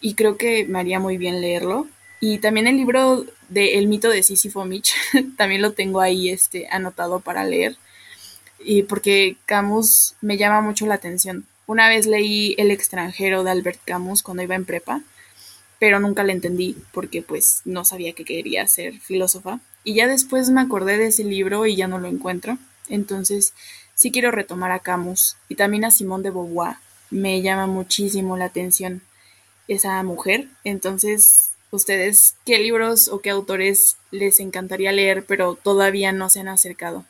y 0.00 0.14
creo 0.14 0.36
que 0.36 0.64
me 0.64 0.78
haría 0.78 1.00
muy 1.00 1.18
bien 1.18 1.40
leerlo. 1.40 1.86
Y 2.20 2.38
también 2.38 2.66
el 2.66 2.76
libro 2.76 3.26
de 3.48 3.78
El 3.78 3.86
mito 3.86 4.08
de 4.08 4.22
Sísifo 4.22 4.64
Mitch, 4.64 4.92
también 5.36 5.62
lo 5.62 5.72
tengo 5.72 6.00
ahí 6.00 6.30
este, 6.30 6.66
anotado 6.68 7.20
para 7.20 7.44
leer, 7.44 7.76
y 8.58 8.82
porque 8.82 9.36
Camus 9.46 10.14
me 10.20 10.36
llama 10.36 10.60
mucho 10.60 10.86
la 10.86 10.94
atención. 10.94 11.46
Una 11.68 11.90
vez 11.90 12.06
leí 12.06 12.54
El 12.56 12.70
extranjero 12.70 13.44
de 13.44 13.50
Albert 13.50 13.80
Camus 13.84 14.22
cuando 14.22 14.42
iba 14.42 14.54
en 14.54 14.64
prepa, 14.64 15.02
pero 15.78 16.00
nunca 16.00 16.24
le 16.24 16.32
entendí 16.32 16.74
porque 16.94 17.20
pues 17.20 17.60
no 17.66 17.84
sabía 17.84 18.14
que 18.14 18.24
quería 18.24 18.66
ser 18.66 18.98
filósofa. 19.00 19.60
Y 19.84 19.92
ya 19.92 20.06
después 20.08 20.48
me 20.48 20.62
acordé 20.62 20.96
de 20.96 21.08
ese 21.08 21.24
libro 21.24 21.66
y 21.66 21.76
ya 21.76 21.86
no 21.86 21.98
lo 21.98 22.08
encuentro. 22.08 22.56
Entonces 22.88 23.52
sí 23.94 24.10
quiero 24.10 24.30
retomar 24.30 24.72
a 24.72 24.78
Camus 24.78 25.36
y 25.50 25.56
también 25.56 25.84
a 25.84 25.90
Simone 25.90 26.22
de 26.22 26.30
Beauvoir. 26.30 26.76
Me 27.10 27.42
llama 27.42 27.66
muchísimo 27.66 28.38
la 28.38 28.46
atención 28.46 29.02
esa 29.68 30.02
mujer. 30.02 30.48
Entonces, 30.64 31.50
ustedes, 31.70 32.36
¿qué 32.46 32.58
libros 32.60 33.08
o 33.08 33.20
qué 33.20 33.28
autores 33.28 33.98
les 34.10 34.40
encantaría 34.40 34.90
leer 34.90 35.26
pero 35.26 35.54
todavía 35.54 36.12
no 36.12 36.30
se 36.30 36.40
han 36.40 36.48
acercado? 36.48 37.04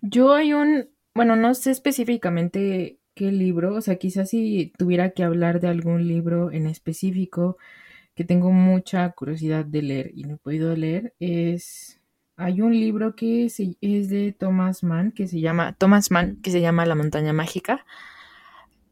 Yo 0.00 0.32
hay 0.32 0.52
un, 0.52 0.90
bueno, 1.12 1.34
no 1.34 1.56
sé 1.56 1.72
específicamente 1.72 2.98
qué 3.14 3.32
libro, 3.32 3.74
o 3.74 3.80
sea, 3.80 3.96
quizás 3.96 4.30
si 4.30 4.72
tuviera 4.78 5.10
que 5.10 5.24
hablar 5.24 5.60
de 5.60 5.68
algún 5.68 6.06
libro 6.08 6.50
en 6.50 6.66
específico 6.66 7.58
que 8.14 8.24
tengo 8.24 8.52
mucha 8.52 9.10
curiosidad 9.12 9.64
de 9.64 9.82
leer 9.82 10.10
y 10.14 10.24
no 10.24 10.34
he 10.34 10.38
podido 10.38 10.76
leer, 10.76 11.14
es 11.20 12.00
hay 12.36 12.60
un 12.60 12.72
libro 12.72 13.14
que 13.14 13.46
es 13.46 14.08
de 14.08 14.34
Thomas 14.38 14.82
Mann 14.82 15.12
que 15.12 15.28
se 15.28 15.40
llama 15.40 15.74
Thomas 15.78 16.10
Mann 16.10 16.40
que 16.42 16.50
se 16.50 16.60
llama 16.60 16.86
La 16.86 16.94
montaña 16.94 17.32
mágica. 17.32 17.84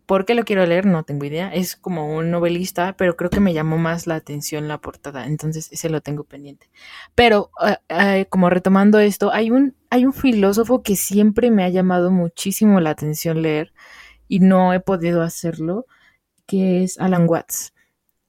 ¿Por 0.06 0.24
qué 0.24 0.34
lo 0.34 0.44
quiero 0.44 0.66
leer? 0.66 0.86
No 0.86 1.04
tengo 1.04 1.24
idea. 1.24 1.54
Es 1.54 1.76
como 1.76 2.16
un 2.16 2.32
novelista, 2.32 2.96
pero 2.96 3.16
creo 3.16 3.30
que 3.30 3.38
me 3.38 3.54
llamó 3.54 3.78
más 3.78 4.08
la 4.08 4.16
atención 4.16 4.66
la 4.66 4.78
portada, 4.78 5.26
entonces 5.26 5.70
ese 5.72 5.88
lo 5.88 6.00
tengo 6.00 6.24
pendiente. 6.24 6.68
Pero 7.14 7.50
eh, 7.64 7.76
eh, 7.88 8.26
como 8.28 8.50
retomando 8.50 8.98
esto, 8.98 9.32
hay 9.32 9.52
un, 9.52 9.76
hay 9.88 10.06
un 10.06 10.12
filósofo 10.12 10.82
que 10.82 10.96
siempre 10.96 11.52
me 11.52 11.62
ha 11.62 11.68
llamado 11.68 12.10
muchísimo 12.10 12.80
la 12.80 12.90
atención 12.90 13.40
leer, 13.42 13.72
y 14.30 14.38
no 14.38 14.72
he 14.72 14.78
podido 14.78 15.22
hacerlo, 15.22 15.86
que 16.46 16.84
es 16.84 17.00
Alan 17.00 17.28
Watts. 17.28 17.74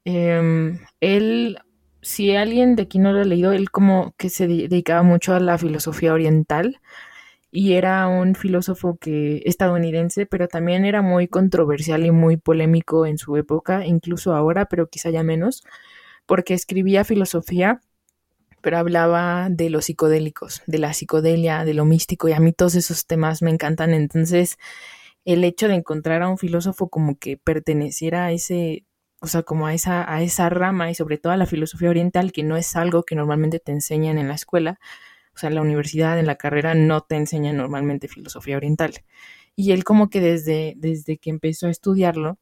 Em, 0.04 0.80
él, 1.00 1.60
si 2.02 2.36
alguien 2.36 2.76
de 2.76 2.84
aquí 2.84 2.98
no 2.98 3.14
lo 3.14 3.22
ha 3.22 3.24
leído, 3.24 3.52
él 3.52 3.70
como 3.70 4.16
que 4.18 4.32
se 4.32 4.48
dedicaba 4.48 5.04
mucho 5.04 5.36
a 5.36 5.40
la 5.40 5.60
filosofía 5.60 6.12
oriental 6.14 6.82
y 7.52 7.74
era 7.74 8.08
un 8.08 8.34
filósofo 8.34 8.98
que 9.00 9.44
estadounidense, 9.46 10.26
pero 10.26 10.48
también 10.48 10.86
era 10.86 11.04
muy 11.04 11.28
controversial 11.28 12.04
y 12.04 12.12
muy 12.12 12.36
polémico 12.38 13.06
en 13.06 13.20
su 13.20 13.38
época, 13.38 13.86
incluso 13.86 14.34
ahora, 14.34 14.66
pero 14.66 14.90
quizá 14.90 15.12
ya 15.12 15.22
menos, 15.22 15.64
porque 16.26 16.56
escribía 16.56 17.04
filosofía, 17.04 17.82
pero 18.62 18.80
hablaba 18.80 19.50
de 19.52 19.70
los 19.70 19.86
psicodélicos, 19.86 20.64
de 20.66 20.80
la 20.80 20.94
psicodelia, 20.94 21.64
de 21.64 21.76
lo 21.76 21.86
místico, 21.86 22.28
y 22.28 22.34
a 22.34 22.40
mí 22.40 22.54
todos 22.54 22.74
esos 22.74 23.06
temas 23.06 23.44
me 23.44 23.52
encantan, 23.52 23.94
entonces 23.94 24.58
el 25.26 25.44
hecho 25.44 25.68
de 25.68 25.76
encontrar 25.76 26.22
a 26.24 26.30
un 26.30 26.38
filósofo 26.38 26.90
como 26.90 27.18
que 27.18 27.38
perteneciera 27.38 28.26
a 28.26 28.32
ese, 28.32 28.86
o 29.22 29.28
sea, 29.28 29.44
como 29.44 29.68
a 29.68 29.74
esa, 29.74 30.12
a 30.12 30.22
esa 30.22 30.50
rama 30.50 30.90
y 30.90 30.96
sobre 30.96 31.18
todo 31.18 31.34
a 31.34 31.38
la 31.38 31.46
filosofía 31.46 31.90
oriental, 31.90 32.32
que 32.32 32.44
no 32.44 32.58
es 32.58 32.76
algo 32.76 33.04
que 33.04 33.16
normalmente 33.16 33.60
te 33.60 33.72
enseñan 33.72 34.18
en 34.18 34.28
la 34.28 34.36
escuela, 34.36 34.80
o 35.36 35.40
sea, 35.40 35.50
en 35.50 35.56
la 35.56 35.62
universidad, 35.62 36.20
en 36.20 36.28
la 36.28 36.36
carrera, 36.36 36.74
no 36.74 37.02
te 37.02 37.16
enseñan 37.16 37.58
normalmente 37.58 38.08
filosofía 38.08 38.58
oriental. 38.58 38.94
Y 39.56 39.72
él 39.72 39.84
como 39.84 40.10
que 40.10 40.22
desde, 40.22 40.74
desde 40.78 41.18
que 41.18 41.30
empezó 41.30 41.68
a 41.68 41.72
estudiarlo, 41.72 42.40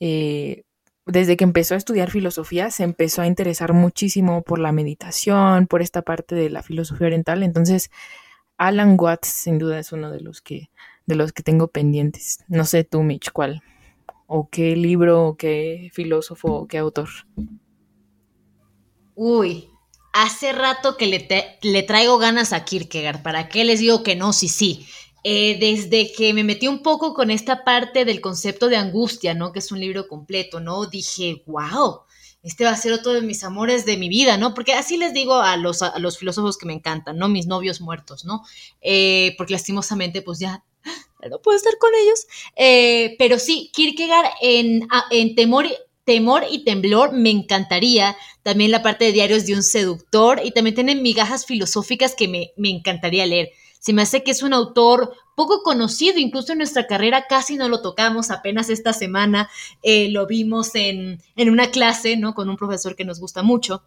eh, 0.00 0.64
desde 1.06 1.36
que 1.36 1.44
empezó 1.44 1.74
a 1.74 1.78
estudiar 1.78 2.10
filosofía, 2.10 2.70
se 2.70 2.82
empezó 2.84 3.22
a 3.22 3.26
interesar 3.26 3.72
muchísimo 3.74 4.42
por 4.42 4.58
la 4.58 4.72
meditación, 4.72 5.66
por 5.66 5.82
esta 5.82 6.02
parte 6.02 6.34
de 6.34 6.50
la 6.50 6.62
filosofía 6.62 7.06
oriental. 7.08 7.42
Entonces, 7.42 7.90
Alan 8.56 8.96
Watts 8.98 9.28
sin 9.28 9.58
duda 9.58 9.78
es 9.78 9.92
uno 9.92 10.10
de 10.10 10.20
los 10.20 10.40
que 10.40 10.70
de 11.06 11.14
los 11.14 11.32
que 11.32 11.42
tengo 11.42 11.68
pendientes. 11.68 12.38
No 12.48 12.64
sé 12.64 12.84
tú, 12.84 13.02
Mitch, 13.02 13.30
cuál. 13.32 13.62
O 14.26 14.48
qué 14.50 14.76
libro, 14.76 15.28
o 15.28 15.36
qué 15.36 15.90
filósofo, 15.92 16.52
o 16.52 16.66
qué 16.66 16.78
autor. 16.78 17.08
Uy, 19.14 19.68
hace 20.12 20.52
rato 20.52 20.96
que 20.96 21.06
le, 21.06 21.28
le, 21.62 21.82
traigo 21.82 22.18
ganas 22.18 22.52
a 22.52 22.64
Kierkegaard. 22.64 23.22
¿Para 23.22 23.48
qué 23.48 23.64
les 23.64 23.80
digo 23.80 24.02
que 24.02 24.16
no? 24.16 24.32
Sí, 24.32 24.48
sí. 24.48 24.86
Eh, 25.26 25.56
desde 25.58 26.12
que 26.12 26.34
me 26.34 26.44
metí 26.44 26.68
un 26.68 26.82
poco 26.82 27.14
con 27.14 27.30
esta 27.30 27.64
parte 27.64 28.04
del 28.04 28.20
concepto 28.20 28.68
de 28.68 28.76
angustia, 28.76 29.34
¿no? 29.34 29.52
Que 29.52 29.60
es 29.60 29.72
un 29.72 29.80
libro 29.80 30.06
completo, 30.06 30.60
¿no? 30.60 30.86
Dije, 30.86 31.42
wow, 31.46 32.02
este 32.42 32.64
va 32.64 32.70
a 32.70 32.76
ser 32.76 32.92
otro 32.92 33.14
de 33.14 33.22
mis 33.22 33.42
amores 33.42 33.86
de 33.86 33.96
mi 33.96 34.10
vida, 34.10 34.36
¿no? 34.36 34.52
Porque 34.52 34.74
así 34.74 34.98
les 34.98 35.14
digo 35.14 35.36
a 35.36 35.56
los, 35.56 35.80
a 35.80 35.98
los 35.98 36.18
filósofos 36.18 36.58
que 36.58 36.66
me 36.66 36.74
encantan, 36.74 37.16
¿no? 37.16 37.28
Mis 37.28 37.46
novios 37.46 37.80
muertos, 37.80 38.26
¿no? 38.26 38.42
Eh, 38.82 39.34
porque 39.38 39.54
lastimosamente, 39.54 40.20
pues 40.20 40.38
ya 40.40 40.62
no 41.28 41.40
puedo 41.40 41.56
estar 41.56 41.76
con 41.78 41.90
ellos. 41.94 42.26
Eh, 42.56 43.16
pero 43.18 43.38
sí, 43.38 43.70
Kierkegaard 43.74 44.30
en, 44.40 44.86
en 45.10 45.34
temor, 45.34 45.66
temor 46.04 46.44
y 46.50 46.64
Temblor 46.64 47.12
me 47.12 47.30
encantaría. 47.30 48.16
También 48.42 48.70
la 48.70 48.82
parte 48.82 49.06
de 49.06 49.12
Diarios 49.12 49.46
de 49.46 49.54
un 49.54 49.62
Seductor 49.62 50.40
y 50.44 50.52
también 50.52 50.74
tienen 50.74 51.02
migajas 51.02 51.46
filosóficas 51.46 52.14
que 52.14 52.28
me, 52.28 52.52
me 52.56 52.70
encantaría 52.70 53.26
leer. 53.26 53.50
Se 53.80 53.92
me 53.92 54.02
hace 54.02 54.22
que 54.22 54.30
es 54.30 54.42
un 54.42 54.54
autor 54.54 55.14
poco 55.34 55.62
conocido, 55.62 56.18
incluso 56.18 56.52
en 56.52 56.58
nuestra 56.58 56.86
carrera 56.86 57.26
casi 57.28 57.56
no 57.56 57.68
lo 57.68 57.82
tocamos, 57.82 58.30
apenas 58.30 58.70
esta 58.70 58.92
semana 58.92 59.50
eh, 59.82 60.08
lo 60.10 60.26
vimos 60.26 60.74
en, 60.74 61.20
en, 61.36 61.50
una 61.50 61.70
clase, 61.70 62.16
¿no? 62.16 62.34
Con 62.34 62.48
un 62.48 62.56
profesor 62.56 62.96
que 62.96 63.04
nos 63.04 63.20
gusta 63.20 63.42
mucho, 63.42 63.82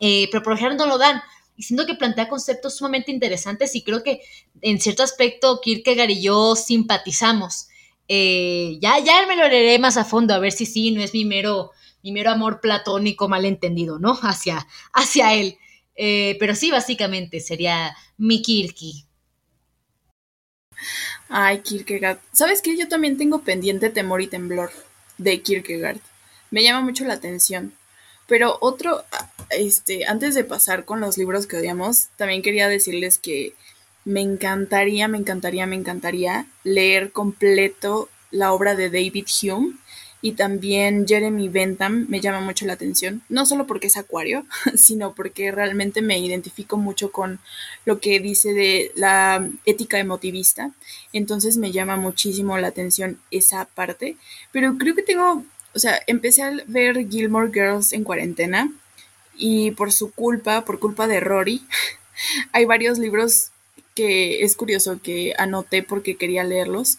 eh, 0.00 0.28
pero 0.30 0.42
por 0.42 0.52
ejemplo 0.52 0.76
no 0.76 0.86
lo 0.86 0.98
dan 0.98 1.22
y 1.62 1.64
siento 1.64 1.86
que 1.86 1.94
plantea 1.94 2.28
conceptos 2.28 2.76
sumamente 2.76 3.12
interesantes 3.12 3.76
y 3.76 3.84
creo 3.84 4.02
que 4.02 4.20
en 4.62 4.80
cierto 4.80 5.04
aspecto 5.04 5.60
Kierkegaard 5.60 6.10
y 6.10 6.20
yo 6.20 6.56
simpatizamos. 6.56 7.68
Eh, 8.08 8.78
ya, 8.80 8.98
ya 8.98 9.24
me 9.28 9.36
lo 9.36 9.46
leeré 9.46 9.78
más 9.78 9.96
a 9.96 10.04
fondo 10.04 10.34
a 10.34 10.40
ver 10.40 10.50
si 10.50 10.66
sí, 10.66 10.90
no 10.90 11.00
es 11.00 11.14
mi 11.14 11.24
mero, 11.24 11.70
mi 12.02 12.10
mero 12.10 12.32
amor 12.32 12.60
platónico 12.60 13.28
malentendido, 13.28 14.00
¿no? 14.00 14.18
Hacia, 14.22 14.66
hacia 14.92 15.34
él. 15.34 15.56
Eh, 15.94 16.36
pero 16.40 16.56
sí, 16.56 16.72
básicamente 16.72 17.38
sería 17.38 17.96
mi 18.18 18.42
Kirky. 18.42 19.06
Ay, 21.28 21.60
Kierkegaard. 21.60 22.18
¿Sabes 22.32 22.60
qué? 22.60 22.76
Yo 22.76 22.88
también 22.88 23.16
tengo 23.16 23.42
pendiente 23.42 23.88
Temor 23.88 24.20
y 24.20 24.26
Temblor 24.26 24.72
de 25.16 25.40
Kierkegaard. 25.42 26.00
Me 26.50 26.64
llama 26.64 26.80
mucho 26.80 27.04
la 27.04 27.14
atención. 27.14 27.72
Pero 28.26 28.58
otro, 28.60 29.04
este, 29.54 30.06
antes 30.06 30.34
de 30.34 30.44
pasar 30.44 30.84
con 30.84 31.00
los 31.00 31.18
libros 31.18 31.46
que 31.46 31.56
odiamos, 31.56 32.08
también 32.16 32.42
quería 32.42 32.68
decirles 32.68 33.18
que 33.18 33.54
me 34.04 34.20
encantaría, 34.20 35.08
me 35.08 35.18
encantaría, 35.18 35.66
me 35.66 35.76
encantaría 35.76 36.46
leer 36.64 37.12
completo 37.12 38.08
la 38.30 38.52
obra 38.52 38.74
de 38.74 38.90
David 38.90 39.26
Hume 39.42 39.74
y 40.22 40.32
también 40.32 41.06
Jeremy 41.06 41.48
Bentham. 41.48 42.06
Me 42.08 42.20
llama 42.20 42.40
mucho 42.40 42.64
la 42.64 42.72
atención, 42.72 43.22
no 43.28 43.44
solo 43.44 43.66
porque 43.66 43.88
es 43.88 43.96
acuario, 43.96 44.46
sino 44.74 45.14
porque 45.14 45.50
realmente 45.50 46.02
me 46.02 46.18
identifico 46.18 46.76
mucho 46.76 47.12
con 47.12 47.40
lo 47.84 48.00
que 48.00 48.20
dice 48.20 48.54
de 48.54 48.92
la 48.94 49.46
ética 49.66 49.98
emotivista, 49.98 50.70
entonces 51.12 51.56
me 51.56 51.72
llama 51.72 51.96
muchísimo 51.96 52.56
la 52.58 52.68
atención 52.68 53.18
esa 53.30 53.66
parte, 53.66 54.16
pero 54.52 54.78
creo 54.78 54.94
que 54.94 55.02
tengo, 55.02 55.44
o 55.74 55.78
sea, 55.78 56.00
empecé 56.06 56.42
a 56.42 56.52
ver 56.66 57.08
Gilmore 57.08 57.52
Girls 57.52 57.92
en 57.92 58.04
cuarentena 58.04 58.72
y 59.36 59.72
por 59.72 59.92
su 59.92 60.12
culpa, 60.12 60.64
por 60.64 60.78
culpa 60.78 61.06
de 61.06 61.20
Rory, 61.20 61.62
hay 62.52 62.64
varios 62.64 62.98
libros 62.98 63.50
que 63.94 64.42
es 64.42 64.56
curioso 64.56 65.00
que 65.02 65.34
anoté 65.38 65.82
porque 65.82 66.16
quería 66.16 66.44
leerlos 66.44 66.98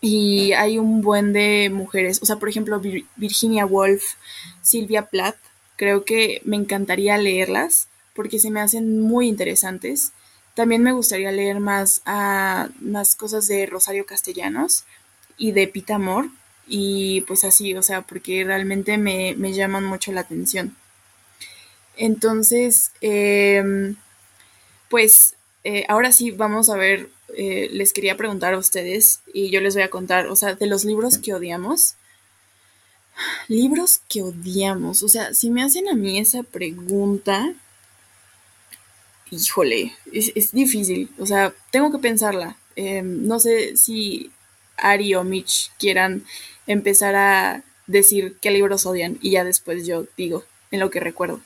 y 0.00 0.52
hay 0.52 0.78
un 0.78 1.02
buen 1.02 1.32
de 1.32 1.70
mujeres, 1.70 2.20
o 2.22 2.26
sea, 2.26 2.36
por 2.36 2.48
ejemplo, 2.48 2.80
Virginia 3.16 3.66
Woolf, 3.66 4.14
Silvia 4.62 5.06
Plath, 5.06 5.36
creo 5.76 6.04
que 6.04 6.40
me 6.44 6.56
encantaría 6.56 7.18
leerlas 7.18 7.88
porque 8.14 8.38
se 8.38 8.50
me 8.50 8.60
hacen 8.60 9.00
muy 9.00 9.28
interesantes. 9.28 10.12
También 10.54 10.82
me 10.82 10.92
gustaría 10.92 11.30
leer 11.30 11.60
más, 11.60 12.02
a, 12.04 12.68
más 12.80 13.14
cosas 13.14 13.46
de 13.46 13.66
Rosario 13.66 14.06
Castellanos 14.06 14.84
y 15.36 15.52
de 15.52 15.68
Pita 15.68 15.96
Amor 15.96 16.28
y 16.66 17.22
pues 17.22 17.44
así, 17.44 17.74
o 17.74 17.82
sea, 17.82 18.02
porque 18.02 18.44
realmente 18.44 18.98
me, 18.98 19.34
me 19.36 19.52
llaman 19.52 19.84
mucho 19.84 20.12
la 20.12 20.20
atención. 20.20 20.76
Entonces, 21.98 22.92
em, 23.02 23.96
pues 24.88 25.34
eh, 25.64 25.84
ahora 25.88 26.12
sí 26.12 26.30
vamos 26.30 26.70
a 26.70 26.76
ver 26.76 27.10
eh, 27.36 27.68
les 27.72 27.92
quería 27.92 28.16
preguntar 28.16 28.54
a 28.54 28.58
ustedes 28.58 29.20
y 29.34 29.50
yo 29.50 29.60
les 29.60 29.74
voy 29.74 29.82
a 29.82 29.90
contar, 29.90 30.28
o 30.28 30.36
sea, 30.36 30.54
de 30.54 30.66
los 30.66 30.84
libros 30.84 31.18
que 31.18 31.34
odiamos. 31.34 31.94
Libros 33.48 34.00
que 34.08 34.22
odiamos, 34.22 35.02
o 35.02 35.08
sea, 35.08 35.34
si 35.34 35.50
me 35.50 35.62
hacen 35.62 35.88
a 35.88 35.94
mí 35.94 36.18
esa 36.18 36.44
pregunta, 36.44 37.52
híjole, 39.30 39.92
es, 40.12 40.52
difícil, 40.52 41.10
o 41.18 41.26
sea, 41.26 41.52
tengo 41.72 41.90
que 41.92 41.98
pensarla. 41.98 42.56
Em, 42.76 43.26
no 43.26 43.40
sé 43.40 43.76
si 43.76 44.30
Ari 44.76 45.14
o 45.14 45.24
Mitch 45.24 45.72
quieran 45.78 46.24
empezar 46.66 47.16
a 47.16 47.64
decir 47.86 48.36
qué 48.40 48.50
libros 48.50 48.86
odian 48.86 49.18
y 49.20 49.32
ya 49.32 49.44
después 49.44 49.86
yo 49.86 50.06
digo 50.16 50.44
en 50.70 50.80
lo 50.80 50.90
que 50.90 51.00
recuerdo. 51.00 51.40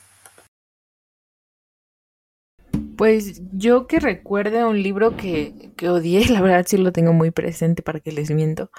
Pues 2.97 3.41
yo 3.51 3.87
que 3.87 3.99
recuerde 3.99 4.65
un 4.65 4.81
libro 4.81 5.17
que, 5.17 5.71
que 5.77 5.89
odié, 5.89 6.25
la 6.29 6.41
verdad 6.41 6.65
sí 6.67 6.77
lo 6.77 6.91
tengo 6.91 7.13
muy 7.13 7.31
presente 7.31 7.81
para 7.83 7.99
que 7.99 8.11
les 8.11 8.31
miento, 8.31 8.71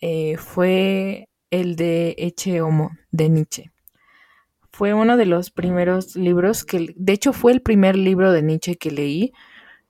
eh, 0.00 0.36
fue 0.36 1.28
el 1.50 1.76
de 1.76 2.14
Eche 2.18 2.60
Homo 2.62 2.92
de 3.10 3.28
Nietzsche. 3.30 3.70
Fue 4.72 4.94
uno 4.94 5.16
de 5.16 5.26
los 5.26 5.50
primeros 5.50 6.14
libros 6.14 6.64
que, 6.64 6.94
de 6.96 7.12
hecho 7.12 7.32
fue 7.32 7.52
el 7.52 7.62
primer 7.62 7.96
libro 7.96 8.32
de 8.32 8.42
Nietzsche 8.42 8.76
que 8.76 8.90
leí 8.92 9.32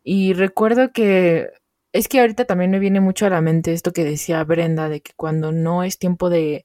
y 0.04 0.32
recuerdo 0.32 0.92
que 0.92 1.50
es 1.92 2.08
que 2.08 2.20
ahorita 2.20 2.46
también 2.46 2.70
me 2.70 2.78
viene 2.78 3.00
mucho 3.00 3.26
a 3.26 3.30
la 3.30 3.40
mente 3.42 3.72
esto 3.72 3.92
que 3.92 4.04
decía 4.04 4.44
Brenda, 4.44 4.88
de 4.88 5.00
que 5.02 5.12
cuando 5.16 5.52
no 5.52 5.82
es 5.82 5.98
tiempo 5.98 6.30
de, 6.30 6.64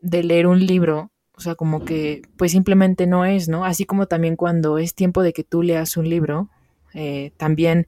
de 0.00 0.24
leer 0.24 0.46
un 0.48 0.64
libro, 0.66 1.11
o 1.36 1.40
sea, 1.40 1.54
como 1.54 1.84
que 1.84 2.22
pues 2.36 2.52
simplemente 2.52 3.06
no 3.06 3.24
es, 3.24 3.48
¿no? 3.48 3.64
Así 3.64 3.84
como 3.84 4.06
también 4.06 4.36
cuando 4.36 4.78
es 4.78 4.94
tiempo 4.94 5.22
de 5.22 5.32
que 5.32 5.44
tú 5.44 5.62
leas 5.62 5.96
un 5.96 6.08
libro, 6.08 6.48
eh, 6.94 7.32
también 7.36 7.86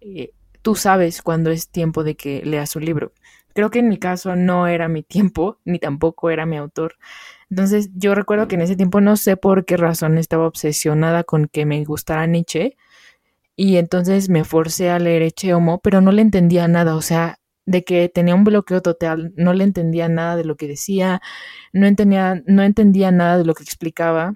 eh, 0.00 0.32
tú 0.62 0.74
sabes 0.74 1.22
cuando 1.22 1.50
es 1.50 1.68
tiempo 1.68 2.04
de 2.04 2.16
que 2.16 2.42
leas 2.44 2.76
un 2.76 2.84
libro. 2.84 3.12
Creo 3.54 3.70
que 3.70 3.80
en 3.80 3.88
mi 3.88 3.98
caso 3.98 4.36
no 4.36 4.66
era 4.66 4.88
mi 4.88 5.02
tiempo, 5.02 5.58
ni 5.64 5.78
tampoco 5.78 6.30
era 6.30 6.46
mi 6.46 6.56
autor. 6.56 6.96
Entonces 7.50 7.90
yo 7.94 8.14
recuerdo 8.14 8.48
que 8.48 8.54
en 8.56 8.62
ese 8.62 8.76
tiempo 8.76 9.00
no 9.00 9.16
sé 9.16 9.36
por 9.36 9.64
qué 9.64 9.76
razón 9.76 10.18
estaba 10.18 10.46
obsesionada 10.46 11.24
con 11.24 11.48
que 11.48 11.66
me 11.66 11.84
gustara 11.84 12.26
Nietzsche 12.26 12.76
y 13.56 13.76
entonces 13.76 14.28
me 14.30 14.44
forcé 14.44 14.90
a 14.90 14.98
leer 14.98 15.22
Eche 15.22 15.54
Homo, 15.54 15.80
pero 15.82 16.00
no 16.00 16.12
le 16.12 16.22
entendía 16.22 16.68
nada, 16.68 16.96
o 16.96 17.02
sea, 17.02 17.38
de 17.66 17.84
que 17.84 18.08
tenía 18.08 18.34
un 18.34 18.44
bloqueo 18.44 18.82
total, 18.82 19.32
no 19.36 19.52
le 19.54 19.64
entendía 19.64 20.08
nada 20.08 20.36
de 20.36 20.44
lo 20.44 20.56
que 20.56 20.68
decía, 20.68 21.22
no 21.72 21.86
entendía, 21.86 22.42
no 22.46 22.62
entendía 22.62 23.10
nada 23.10 23.38
de 23.38 23.44
lo 23.44 23.54
que 23.54 23.62
explicaba 23.62 24.34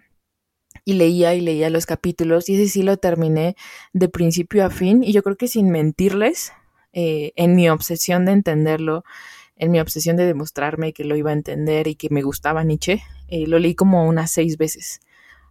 y 0.84 0.94
leía 0.94 1.34
y 1.34 1.40
leía 1.40 1.70
los 1.70 1.86
capítulos 1.86 2.48
y 2.48 2.54
ese 2.54 2.68
sí 2.68 2.82
lo 2.82 2.96
terminé 2.96 3.56
de 3.92 4.08
principio 4.08 4.64
a 4.64 4.70
fin 4.70 5.02
y 5.02 5.12
yo 5.12 5.22
creo 5.22 5.36
que 5.36 5.48
sin 5.48 5.70
mentirles, 5.70 6.52
eh, 6.92 7.32
en 7.36 7.56
mi 7.56 7.68
obsesión 7.68 8.24
de 8.24 8.32
entenderlo, 8.32 9.04
en 9.56 9.70
mi 9.70 9.80
obsesión 9.80 10.16
de 10.16 10.26
demostrarme 10.26 10.92
que 10.92 11.04
lo 11.04 11.16
iba 11.16 11.30
a 11.30 11.34
entender 11.34 11.88
y 11.88 11.96
que 11.96 12.08
me 12.10 12.22
gustaba 12.22 12.62
Nietzsche, 12.62 13.02
eh, 13.28 13.46
lo 13.46 13.58
leí 13.58 13.74
como 13.74 14.06
unas 14.06 14.30
seis 14.30 14.56
veces, 14.56 15.00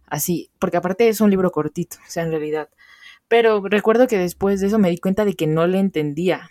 así, 0.06 0.50
porque 0.58 0.78
aparte 0.78 1.08
es 1.08 1.20
un 1.20 1.30
libro 1.30 1.50
cortito, 1.50 1.98
o 2.06 2.10
sea, 2.10 2.24
en 2.24 2.30
realidad. 2.30 2.68
Pero 3.28 3.62
recuerdo 3.64 4.06
que 4.06 4.18
después 4.18 4.60
de 4.60 4.68
eso 4.68 4.78
me 4.78 4.90
di 4.90 4.98
cuenta 4.98 5.24
de 5.24 5.34
que 5.34 5.46
no 5.46 5.66
le 5.66 5.78
entendía, 5.78 6.50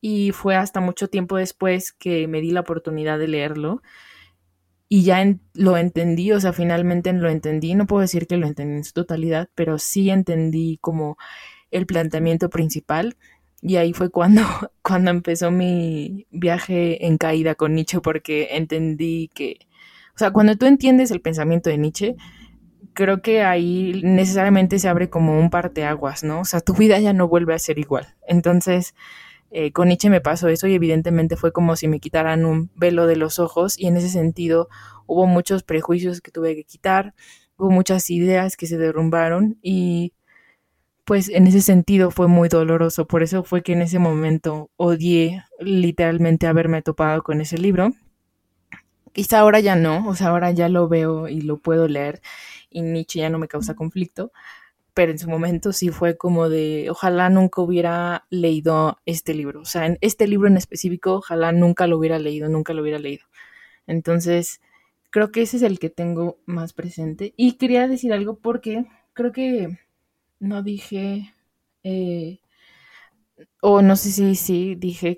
y 0.00 0.32
fue 0.32 0.56
hasta 0.56 0.80
mucho 0.80 1.08
tiempo 1.08 1.36
después 1.36 1.92
que 1.92 2.26
me 2.28 2.40
di 2.40 2.50
la 2.50 2.60
oportunidad 2.60 3.18
de 3.18 3.28
leerlo 3.28 3.82
y 4.88 5.04
ya 5.04 5.24
lo 5.54 5.76
entendí, 5.76 6.32
o 6.32 6.40
sea, 6.40 6.52
finalmente 6.52 7.12
lo 7.12 7.30
entendí, 7.30 7.74
no 7.74 7.86
puedo 7.86 8.00
decir 8.00 8.26
que 8.26 8.36
lo 8.36 8.46
entendí 8.46 8.78
en 8.78 8.84
su 8.84 8.92
totalidad, 8.92 9.48
pero 9.54 9.78
sí 9.78 10.10
entendí 10.10 10.78
como 10.80 11.16
el 11.70 11.86
planteamiento 11.86 12.50
principal 12.50 13.16
y 13.62 13.76
ahí 13.76 13.92
fue 13.92 14.10
cuando, 14.10 14.42
cuando 14.82 15.10
empezó 15.10 15.50
mi 15.50 16.26
viaje 16.30 17.06
en 17.06 17.18
caída 17.18 17.54
con 17.54 17.74
Nietzsche 17.74 18.00
porque 18.00 18.48
entendí 18.52 19.30
que, 19.34 19.58
o 20.14 20.18
sea, 20.18 20.32
cuando 20.32 20.56
tú 20.56 20.66
entiendes 20.66 21.10
el 21.10 21.20
pensamiento 21.20 21.70
de 21.70 21.78
Nietzsche, 21.78 22.16
creo 22.92 23.22
que 23.22 23.42
ahí 23.42 24.00
necesariamente 24.02 24.78
se 24.78 24.88
abre 24.88 25.08
como 25.08 25.38
un 25.38 25.50
parteaguas, 25.50 26.24
¿no? 26.24 26.40
O 26.40 26.44
sea, 26.44 26.60
tu 26.60 26.74
vida 26.74 26.98
ya 26.98 27.12
no 27.12 27.28
vuelve 27.28 27.54
a 27.54 27.58
ser 27.58 27.78
igual. 27.78 28.16
Entonces, 28.26 28.94
eh, 29.50 29.72
con 29.72 29.88
Nietzsche 29.88 30.10
me 30.10 30.20
pasó 30.20 30.48
eso 30.48 30.66
y 30.66 30.74
evidentemente 30.74 31.36
fue 31.36 31.52
como 31.52 31.76
si 31.76 31.88
me 31.88 32.00
quitaran 32.00 32.44
un 32.44 32.70
velo 32.76 33.06
de 33.06 33.16
los 33.16 33.38
ojos 33.38 33.78
y 33.78 33.86
en 33.86 33.96
ese 33.96 34.08
sentido 34.08 34.68
hubo 35.06 35.26
muchos 35.26 35.62
prejuicios 35.62 36.20
que 36.20 36.30
tuve 36.30 36.54
que 36.54 36.64
quitar, 36.64 37.14
hubo 37.56 37.70
muchas 37.70 38.08
ideas 38.10 38.56
que 38.56 38.66
se 38.66 38.78
derrumbaron 38.78 39.58
y 39.62 40.12
pues 41.04 41.28
en 41.28 41.48
ese 41.48 41.60
sentido 41.60 42.12
fue 42.12 42.28
muy 42.28 42.48
doloroso. 42.48 43.06
Por 43.06 43.24
eso 43.24 43.42
fue 43.42 43.62
que 43.64 43.72
en 43.72 43.82
ese 43.82 43.98
momento 43.98 44.70
odié 44.76 45.42
literalmente 45.58 46.46
haberme 46.46 46.82
topado 46.82 47.22
con 47.24 47.40
ese 47.40 47.58
libro. 47.58 47.92
Quizá 49.12 49.40
ahora 49.40 49.58
ya 49.58 49.74
no, 49.74 50.06
o 50.06 50.14
sea, 50.14 50.28
ahora 50.28 50.52
ya 50.52 50.68
lo 50.68 50.88
veo 50.88 51.26
y 51.26 51.40
lo 51.40 51.56
puedo 51.58 51.88
leer 51.88 52.20
y 52.70 52.82
Nietzsche 52.82 53.18
ya 53.18 53.30
no 53.30 53.40
me 53.40 53.48
causa 53.48 53.74
conflicto, 53.74 54.30
pero 55.00 55.12
en 55.12 55.18
su 55.18 55.30
momento 55.30 55.72
sí 55.72 55.88
fue 55.88 56.18
como 56.18 56.50
de, 56.50 56.88
ojalá 56.90 57.30
nunca 57.30 57.62
hubiera 57.62 58.26
leído 58.28 58.98
este 59.06 59.32
libro, 59.32 59.62
o 59.62 59.64
sea, 59.64 59.86
en 59.86 59.96
este 60.02 60.28
libro 60.28 60.46
en 60.46 60.58
específico, 60.58 61.14
ojalá 61.14 61.52
nunca 61.52 61.86
lo 61.86 61.96
hubiera 61.96 62.18
leído, 62.18 62.50
nunca 62.50 62.74
lo 62.74 62.82
hubiera 62.82 62.98
leído. 62.98 63.24
Entonces, 63.86 64.60
creo 65.08 65.32
que 65.32 65.40
ese 65.40 65.56
es 65.56 65.62
el 65.62 65.78
que 65.78 65.88
tengo 65.88 66.36
más 66.44 66.74
presente. 66.74 67.32
Y 67.38 67.52
quería 67.54 67.88
decir 67.88 68.12
algo 68.12 68.40
porque 68.40 68.84
creo 69.14 69.32
que 69.32 69.78
no 70.38 70.62
dije, 70.62 71.32
eh, 71.82 72.40
o 73.62 73.80
no 73.80 73.96
sé 73.96 74.10
si 74.10 74.34
sí 74.34 74.74
dije 74.74 75.16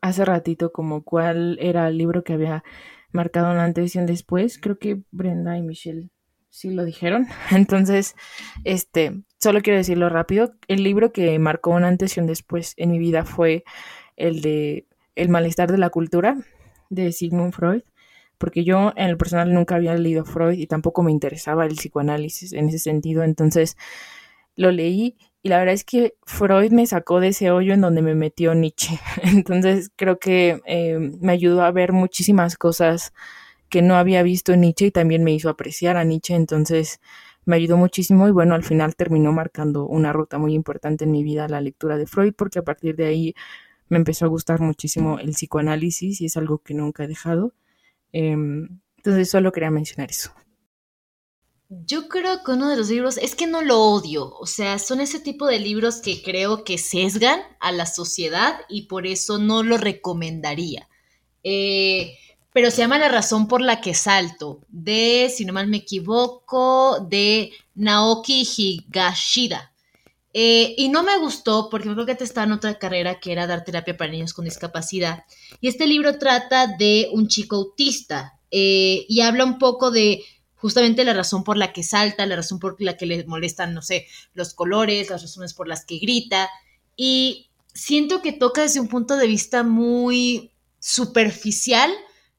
hace 0.00 0.24
ratito 0.24 0.72
como 0.72 1.04
cuál 1.04 1.58
era 1.60 1.86
el 1.86 1.98
libro 1.98 2.24
que 2.24 2.32
había 2.32 2.64
marcado 3.10 3.52
una 3.52 3.64
antes 3.64 3.94
y 3.94 3.98
un 3.98 4.06
después. 4.06 4.58
Creo 4.58 4.78
que 4.78 5.02
Brenda 5.10 5.58
y 5.58 5.62
Michelle 5.62 6.08
sí 6.52 6.70
lo 6.70 6.84
dijeron. 6.84 7.26
Entonces, 7.50 8.14
este, 8.62 9.22
solo 9.38 9.60
quiero 9.62 9.78
decirlo 9.78 10.08
rápido. 10.08 10.52
El 10.68 10.84
libro 10.84 11.12
que 11.12 11.36
marcó 11.40 11.70
un 11.70 11.82
antes 11.82 12.16
y 12.16 12.20
un 12.20 12.26
después 12.26 12.74
en 12.76 12.92
mi 12.92 12.98
vida 12.98 13.24
fue 13.24 13.64
el 14.16 14.42
de 14.42 14.86
El 15.16 15.30
malestar 15.30 15.72
de 15.72 15.78
la 15.78 15.90
cultura 15.90 16.36
de 16.90 17.10
Sigmund 17.10 17.54
Freud, 17.54 17.82
porque 18.38 18.64
yo 18.64 18.92
en 18.96 19.08
el 19.08 19.16
personal 19.16 19.52
nunca 19.52 19.76
había 19.76 19.94
leído 19.94 20.24
Freud 20.24 20.58
y 20.58 20.66
tampoco 20.66 21.02
me 21.02 21.10
interesaba 21.10 21.64
el 21.64 21.74
psicoanálisis 21.74 22.52
en 22.52 22.68
ese 22.68 22.78
sentido. 22.78 23.22
Entonces, 23.24 23.76
lo 24.54 24.70
leí 24.70 25.16
y 25.42 25.48
la 25.48 25.58
verdad 25.58 25.74
es 25.74 25.84
que 25.84 26.14
Freud 26.24 26.70
me 26.70 26.86
sacó 26.86 27.20
de 27.20 27.28
ese 27.28 27.50
hoyo 27.50 27.72
en 27.72 27.80
donde 27.80 28.02
me 28.02 28.14
metió 28.14 28.54
Nietzsche. 28.54 28.98
Entonces, 29.22 29.90
creo 29.96 30.18
que 30.18 30.60
eh, 30.66 30.98
me 31.20 31.32
ayudó 31.32 31.62
a 31.62 31.72
ver 31.72 31.92
muchísimas 31.92 32.56
cosas 32.56 33.14
que 33.72 33.80
no 33.80 33.96
había 33.96 34.22
visto 34.22 34.54
Nietzsche 34.54 34.86
y 34.88 34.90
también 34.90 35.24
me 35.24 35.32
hizo 35.32 35.48
apreciar 35.48 35.96
a 35.96 36.04
Nietzsche, 36.04 36.34
entonces 36.34 37.00
me 37.46 37.56
ayudó 37.56 37.78
muchísimo 37.78 38.28
y 38.28 38.30
bueno, 38.30 38.54
al 38.54 38.64
final 38.64 38.94
terminó 38.94 39.32
marcando 39.32 39.86
una 39.86 40.12
ruta 40.12 40.36
muy 40.36 40.52
importante 40.52 41.04
en 41.04 41.10
mi 41.10 41.24
vida 41.24 41.48
la 41.48 41.62
lectura 41.62 41.96
de 41.96 42.06
Freud 42.06 42.34
porque 42.36 42.58
a 42.58 42.64
partir 42.64 42.96
de 42.96 43.06
ahí 43.06 43.34
me 43.88 43.96
empezó 43.96 44.26
a 44.26 44.28
gustar 44.28 44.60
muchísimo 44.60 45.18
el 45.18 45.30
psicoanálisis 45.30 46.20
y 46.20 46.26
es 46.26 46.36
algo 46.36 46.58
que 46.58 46.74
nunca 46.74 47.04
he 47.04 47.08
dejado. 47.08 47.54
Em, 48.12 48.80
entonces 48.98 49.30
solo 49.30 49.52
quería 49.52 49.70
mencionar 49.70 50.10
eso. 50.10 50.34
Yo 51.70 52.08
creo 52.08 52.44
que 52.44 52.52
uno 52.52 52.68
de 52.68 52.76
los 52.76 52.90
libros, 52.90 53.16
es 53.16 53.34
que 53.34 53.46
no 53.46 53.62
lo 53.62 53.80
odio, 53.80 54.28
o 54.34 54.44
sea, 54.44 54.78
son 54.78 55.00
ese 55.00 55.18
tipo 55.18 55.46
de 55.46 55.60
libros 55.60 56.02
que 56.02 56.22
creo 56.22 56.62
que 56.62 56.76
sesgan 56.76 57.40
a 57.58 57.72
la 57.72 57.86
sociedad 57.86 58.60
y 58.68 58.82
por 58.82 59.06
eso 59.06 59.38
no 59.38 59.62
lo 59.62 59.78
recomendaría. 59.78 60.90
Eh, 61.42 62.18
pero 62.52 62.70
se 62.70 62.78
llama 62.78 62.98
La 62.98 63.08
razón 63.08 63.48
por 63.48 63.60
la 63.60 63.80
que 63.80 63.94
salto, 63.94 64.60
de, 64.68 65.32
si 65.34 65.44
no 65.44 65.52
mal 65.52 65.68
me 65.68 65.78
equivoco, 65.78 67.00
de 67.08 67.52
Naoki 67.74 68.46
Higashida. 68.56 69.72
Eh, 70.34 70.74
y 70.78 70.88
no 70.88 71.02
me 71.02 71.18
gustó 71.18 71.68
porque 71.70 71.88
me 71.88 71.94
creo 71.94 72.06
que 72.06 72.14
te 72.14 72.24
estaba 72.24 72.46
en 72.46 72.52
otra 72.52 72.78
carrera 72.78 73.20
que 73.20 73.32
era 73.32 73.46
dar 73.46 73.64
terapia 73.64 73.96
para 73.96 74.10
niños 74.10 74.32
con 74.32 74.44
discapacidad. 74.44 75.24
Y 75.60 75.68
este 75.68 75.86
libro 75.86 76.18
trata 76.18 76.66
de 76.66 77.08
un 77.12 77.28
chico 77.28 77.56
autista 77.56 78.38
eh, 78.50 79.04
y 79.08 79.20
habla 79.20 79.44
un 79.44 79.58
poco 79.58 79.90
de 79.90 80.22
justamente 80.54 81.04
la 81.04 81.12
razón 81.12 81.44
por 81.44 81.56
la 81.56 81.72
que 81.72 81.82
salta, 81.82 82.24
la 82.24 82.36
razón 82.36 82.58
por 82.58 82.80
la 82.80 82.96
que 82.96 83.06
le 83.06 83.24
molestan, 83.24 83.74
no 83.74 83.82
sé, 83.82 84.06
los 84.32 84.54
colores, 84.54 85.10
las 85.10 85.22
razones 85.22 85.54
por 85.54 85.68
las 85.68 85.84
que 85.84 85.98
grita. 85.98 86.48
Y 86.96 87.48
siento 87.74 88.22
que 88.22 88.32
toca 88.32 88.62
desde 88.62 88.80
un 88.80 88.88
punto 88.88 89.16
de 89.16 89.26
vista 89.26 89.62
muy 89.62 90.52
superficial 90.78 91.90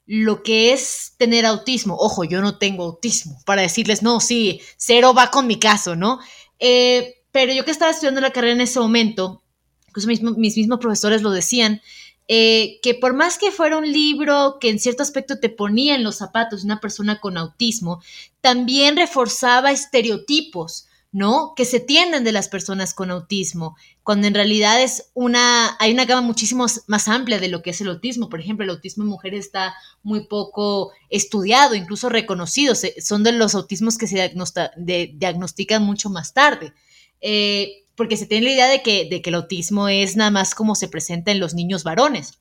lo 0.06 0.42
que 0.42 0.72
es 0.72 1.14
tener 1.16 1.46
autismo. 1.46 1.96
Ojo, 1.98 2.24
yo 2.24 2.40
no 2.40 2.58
tengo 2.58 2.84
autismo, 2.84 3.40
para 3.46 3.62
decirles, 3.62 4.02
no, 4.02 4.20
sí, 4.20 4.60
cero 4.76 5.14
va 5.14 5.30
con 5.30 5.46
mi 5.46 5.58
caso, 5.58 5.96
¿no? 5.96 6.18
Eh, 6.58 7.22
pero 7.32 7.52
yo 7.52 7.64
que 7.64 7.70
estaba 7.70 7.90
estudiando 7.90 8.20
la 8.20 8.32
carrera 8.32 8.54
en 8.54 8.60
ese 8.60 8.80
momento, 8.80 9.42
incluso 9.88 10.08
mis, 10.08 10.22
mis 10.22 10.56
mismos 10.56 10.78
profesores 10.78 11.22
lo 11.22 11.30
decían, 11.30 11.80
eh, 12.26 12.78
que 12.82 12.94
por 12.94 13.12
más 13.12 13.36
que 13.36 13.50
fuera 13.50 13.76
un 13.76 13.90
libro 13.90 14.56
que 14.58 14.70
en 14.70 14.78
cierto 14.78 15.02
aspecto 15.02 15.40
te 15.40 15.50
ponía 15.50 15.94
en 15.94 16.02
los 16.02 16.16
zapatos 16.16 16.62
de 16.62 16.66
una 16.66 16.80
persona 16.80 17.20
con 17.20 17.36
autismo, 17.36 18.02
también 18.40 18.96
reforzaba 18.96 19.72
estereotipos, 19.72 20.86
¿no? 21.14 21.52
Que 21.54 21.64
se 21.64 21.78
tienden 21.78 22.24
de 22.24 22.32
las 22.32 22.48
personas 22.48 22.92
con 22.92 23.12
autismo, 23.12 23.76
cuando 24.02 24.26
en 24.26 24.34
realidad 24.34 24.82
es 24.82 25.12
una, 25.14 25.76
hay 25.78 25.92
una 25.92 26.06
gama 26.06 26.22
muchísimo 26.22 26.66
más 26.88 27.06
amplia 27.06 27.38
de 27.38 27.46
lo 27.46 27.62
que 27.62 27.70
es 27.70 27.80
el 27.80 27.88
autismo. 27.88 28.28
Por 28.28 28.40
ejemplo, 28.40 28.64
el 28.64 28.70
autismo 28.70 29.04
en 29.04 29.10
mujeres 29.10 29.46
está 29.46 29.76
muy 30.02 30.26
poco 30.26 30.90
estudiado, 31.10 31.76
incluso 31.76 32.08
reconocido. 32.08 32.74
son 32.74 33.22
de 33.22 33.30
los 33.30 33.54
autismos 33.54 33.96
que 33.96 34.08
se 34.08 34.34
diagnostican 34.76 35.84
mucho 35.84 36.10
más 36.10 36.34
tarde. 36.34 36.74
Eh, 37.20 37.84
porque 37.94 38.16
se 38.16 38.26
tiene 38.26 38.46
la 38.46 38.52
idea 38.52 38.68
de 38.68 38.82
que, 38.82 39.08
de 39.08 39.22
que 39.22 39.30
el 39.30 39.36
autismo 39.36 39.88
es 39.88 40.16
nada 40.16 40.32
más 40.32 40.56
como 40.56 40.74
se 40.74 40.88
presenta 40.88 41.30
en 41.30 41.38
los 41.38 41.54
niños 41.54 41.84
varones. 41.84 42.40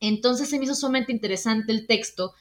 Entonces 0.00 0.50
se 0.50 0.58
me 0.58 0.66
hizo 0.66 0.74
sumamente 0.74 1.12
interesante 1.12 1.72
el 1.72 1.86
texto, 1.86 2.34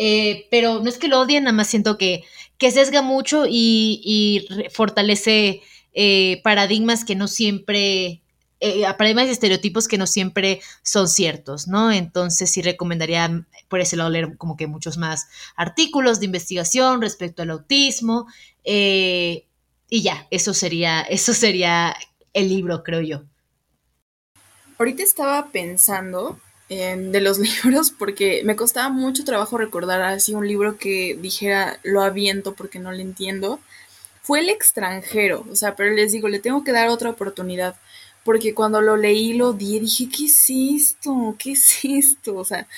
eh, 0.00 0.46
pero 0.48 0.78
no 0.78 0.88
es 0.88 0.96
que 0.96 1.08
lo 1.08 1.18
odien, 1.18 1.44
nada 1.44 1.56
más 1.56 1.66
siento 1.66 1.98
que, 1.98 2.22
que 2.56 2.70
sesga 2.70 3.02
mucho 3.02 3.46
y, 3.48 4.46
fortalece 4.72 5.60
eh, 5.92 6.40
paradigmas 6.44 7.04
que 7.04 7.16
no 7.16 7.26
siempre, 7.26 8.22
eh, 8.60 8.84
paradigmas 8.96 9.26
y 9.26 9.30
estereotipos 9.30 9.88
que 9.88 9.98
no 9.98 10.06
siempre 10.06 10.60
son 10.82 11.08
ciertos, 11.08 11.66
¿no? 11.66 11.90
Entonces 11.90 12.48
sí 12.48 12.62
recomendaría 12.62 13.44
por 13.66 13.80
ese 13.80 13.96
lado 13.96 14.10
leer 14.10 14.36
como 14.36 14.56
que 14.56 14.68
muchos 14.68 14.98
más 14.98 15.26
artículos 15.56 16.20
de 16.20 16.26
investigación 16.26 17.02
respecto 17.02 17.42
al 17.42 17.50
autismo. 17.50 18.28
Y 18.64 20.02
ya, 20.02 20.28
eso 20.30 20.54
sería, 20.54 21.00
eso 21.10 21.34
sería 21.34 21.96
el 22.34 22.48
libro, 22.48 22.84
creo 22.84 23.00
yo. 23.00 23.24
Ahorita 24.78 25.02
estaba 25.02 25.48
pensando 25.48 26.38
de 26.68 27.20
los 27.20 27.38
libros 27.64 27.90
porque 27.90 28.42
me 28.44 28.56
costaba 28.56 28.88
mucho 28.90 29.24
trabajo 29.24 29.56
recordar 29.58 30.02
así 30.02 30.34
un 30.34 30.46
libro 30.46 30.76
que 30.76 31.16
dijera 31.20 31.78
lo 31.82 32.02
aviento 32.02 32.54
porque 32.54 32.78
no 32.78 32.92
le 32.92 33.02
entiendo. 33.02 33.60
Fue 34.22 34.40
El 34.40 34.50
extranjero, 34.50 35.46
o 35.50 35.56
sea, 35.56 35.74
pero 35.74 35.94
les 35.94 36.12
digo, 36.12 36.28
le 36.28 36.38
tengo 36.38 36.62
que 36.62 36.72
dar 36.72 36.88
otra 36.88 37.10
oportunidad 37.10 37.76
porque 38.28 38.52
cuando 38.52 38.82
lo 38.82 38.98
leí 38.98 39.32
lo 39.32 39.54
di, 39.54 39.80
dije, 39.80 40.06
¿qué 40.14 40.26
es 40.26 40.50
esto? 40.50 41.34
¿Qué 41.38 41.52
es 41.52 41.78
esto? 41.82 42.36
O 42.36 42.44
sea, 42.44 42.68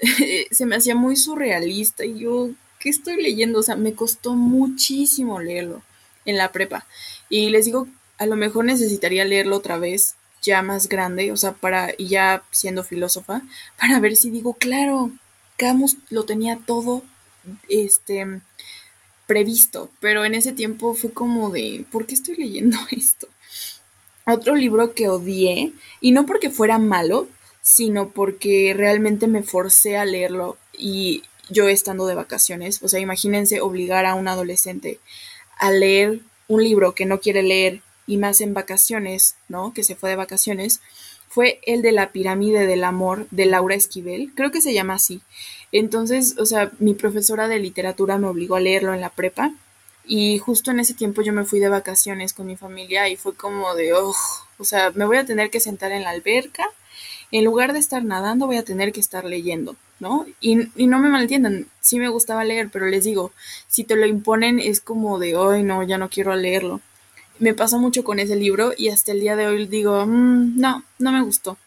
se 0.52 0.66
me 0.66 0.76
hacía 0.76 0.94
muy 0.94 1.16
surrealista 1.16 2.04
y 2.04 2.20
yo, 2.20 2.50
¿qué 2.78 2.90
estoy 2.90 3.20
leyendo? 3.20 3.58
O 3.58 3.62
sea, 3.64 3.74
me 3.74 3.92
costó 3.92 4.34
muchísimo 4.34 5.40
leerlo 5.40 5.82
en 6.26 6.36
la 6.36 6.52
prepa. 6.52 6.86
Y 7.28 7.50
les 7.50 7.64
digo, 7.64 7.88
a 8.18 8.26
lo 8.26 8.36
mejor 8.36 8.64
necesitaría 8.64 9.24
leerlo 9.24 9.56
otra 9.56 9.78
vez, 9.78 10.14
ya 10.42 10.62
más 10.62 10.88
grande, 10.88 11.32
o 11.32 11.36
sea, 11.36 11.52
para, 11.52 11.94
y 11.96 12.08
ya 12.08 12.42
siendo 12.50 12.84
filósofa, 12.84 13.42
para 13.80 14.00
ver 14.00 14.16
si 14.16 14.30
digo, 14.30 14.54
claro, 14.54 15.10
Camus 15.56 15.96
lo 16.08 16.24
tenía 16.24 16.58
todo, 16.64 17.02
este, 17.68 18.40
previsto, 19.26 19.90
pero 20.00 20.24
en 20.24 20.34
ese 20.34 20.52
tiempo 20.52 20.94
fue 20.94 21.12
como 21.12 21.50
de, 21.50 21.84
¿por 21.90 22.06
qué 22.06 22.14
estoy 22.14 22.36
leyendo 22.36 22.78
esto? 22.90 23.28
Otro 24.26 24.54
libro 24.54 24.94
que 24.94 25.08
odié, 25.08 25.72
y 26.00 26.12
no 26.12 26.26
porque 26.26 26.50
fuera 26.50 26.78
malo, 26.78 27.28
sino 27.62 28.10
porque 28.10 28.74
realmente 28.76 29.26
me 29.26 29.42
forcé 29.42 29.96
a 29.96 30.04
leerlo 30.04 30.56
y 30.76 31.22
yo 31.50 31.68
estando 31.68 32.06
de 32.06 32.14
vacaciones, 32.14 32.82
o 32.82 32.88
sea, 32.88 33.00
imagínense 33.00 33.60
obligar 33.60 34.06
a 34.06 34.14
un 34.14 34.28
adolescente 34.28 35.00
a 35.58 35.70
leer 35.70 36.20
un 36.48 36.64
libro 36.64 36.94
que 36.94 37.06
no 37.06 37.20
quiere 37.20 37.42
leer 37.42 37.82
y 38.06 38.16
más 38.16 38.40
en 38.40 38.54
vacaciones, 38.54 39.36
¿no? 39.48 39.72
Que 39.72 39.82
se 39.82 39.96
fue 39.96 40.10
de 40.10 40.16
vacaciones, 40.16 40.80
fue 41.28 41.60
el 41.64 41.82
de 41.82 41.92
la 41.92 42.10
pirámide 42.10 42.66
del 42.66 42.84
amor 42.84 43.26
de 43.30 43.46
Laura 43.46 43.74
Esquivel, 43.74 44.32
creo 44.34 44.50
que 44.50 44.60
se 44.60 44.74
llama 44.74 44.94
así. 44.94 45.20
Entonces, 45.72 46.36
o 46.38 46.46
sea, 46.46 46.72
mi 46.78 46.94
profesora 46.94 47.48
de 47.48 47.60
literatura 47.60 48.18
me 48.18 48.26
obligó 48.26 48.56
a 48.56 48.60
leerlo 48.60 48.94
en 48.94 49.00
la 49.00 49.10
prepa 49.10 49.52
y 50.04 50.38
justo 50.38 50.70
en 50.70 50.80
ese 50.80 50.94
tiempo 50.94 51.22
yo 51.22 51.32
me 51.32 51.44
fui 51.44 51.60
de 51.60 51.68
vacaciones 51.68 52.32
con 52.32 52.46
mi 52.46 52.56
familia 52.56 53.08
y 53.08 53.16
fue 53.16 53.34
como 53.34 53.74
de, 53.74 53.92
oh, 53.94 54.14
o 54.58 54.64
sea, 54.64 54.90
me 54.94 55.04
voy 55.06 55.18
a 55.18 55.24
tener 55.24 55.50
que 55.50 55.60
sentar 55.60 55.92
en 55.92 56.02
la 56.02 56.10
alberca, 56.10 56.64
en 57.30 57.44
lugar 57.44 57.72
de 57.72 57.78
estar 57.78 58.04
nadando 58.04 58.46
voy 58.46 58.56
a 58.56 58.64
tener 58.64 58.92
que 58.92 59.00
estar 59.00 59.24
leyendo. 59.24 59.76
¿no? 60.00 60.26
Y, 60.40 60.56
no 60.56 60.98
me 60.98 61.10
malentiendan, 61.10 61.68
sí 61.80 61.98
me 61.98 62.08
gustaba 62.08 62.42
leer, 62.42 62.70
pero 62.72 62.86
les 62.86 63.04
digo, 63.04 63.32
si 63.68 63.84
te 63.84 63.96
lo 63.96 64.06
imponen 64.06 64.58
es 64.58 64.80
como 64.80 65.18
de, 65.18 65.36
hoy 65.36 65.62
no, 65.62 65.82
ya 65.82 65.98
no 65.98 66.08
quiero 66.08 66.34
leerlo. 66.34 66.80
Me 67.40 67.54
pasó 67.54 67.78
mucho 67.78 68.04
con 68.04 68.20
ese 68.20 68.36
libro 68.36 68.72
y 68.76 68.90
hasta 68.90 69.10
el 69.10 69.20
día 69.20 69.34
de 69.34 69.48
hoy 69.48 69.66
digo, 69.66 70.06
mm, 70.06 70.60
no, 70.60 70.84
no 70.98 71.12
me 71.12 71.22
gustó. 71.22 71.58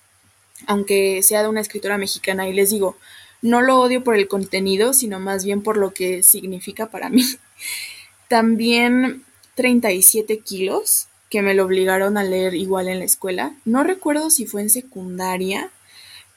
Aunque 0.65 1.21
sea 1.23 1.41
de 1.41 1.49
una 1.49 1.59
escritora 1.59 1.97
mexicana 1.97 2.47
y 2.47 2.53
les 2.53 2.69
digo, 2.69 2.95
no 3.41 3.61
lo 3.61 3.79
odio 3.81 4.03
por 4.03 4.15
el 4.15 4.29
contenido, 4.29 4.93
sino 4.93 5.19
más 5.19 5.43
bien 5.43 5.61
por 5.61 5.75
lo 5.75 5.93
que 5.93 6.23
significa 6.23 6.89
para 6.89 7.09
mí. 7.09 7.23
También 8.29 9.23
37 9.55 10.39
kilos, 10.39 11.07
que 11.29 11.41
me 11.41 11.53
lo 11.53 11.65
obligaron 11.65 12.17
a 12.17 12.23
leer 12.23 12.53
igual 12.53 12.87
en 12.87 12.99
la 12.99 13.05
escuela. 13.05 13.53
No 13.65 13.83
recuerdo 13.83 14.29
si 14.29 14.45
fue 14.45 14.61
en 14.61 14.69
secundaria, 14.69 15.71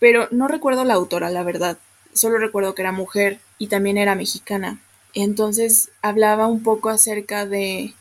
pero 0.01 0.26
no 0.32 0.49
recuerdo 0.49 0.84
la 0.84 0.95
autora, 0.95 1.30
la 1.30 1.45
verdad 1.45 1.78
solo 2.16 2.39
recuerdo 2.39 2.74
que 2.74 2.82
era 2.82 2.93
mujer 2.93 3.39
y 3.59 3.68
también 3.68 3.99
era 3.99 4.14
mexicana. 4.14 4.80
Entonces 5.14 5.91
hablaba 6.03 6.47
un 6.47 6.62
poco 6.62 6.89
acerca 6.89 7.47
de, 7.47 7.95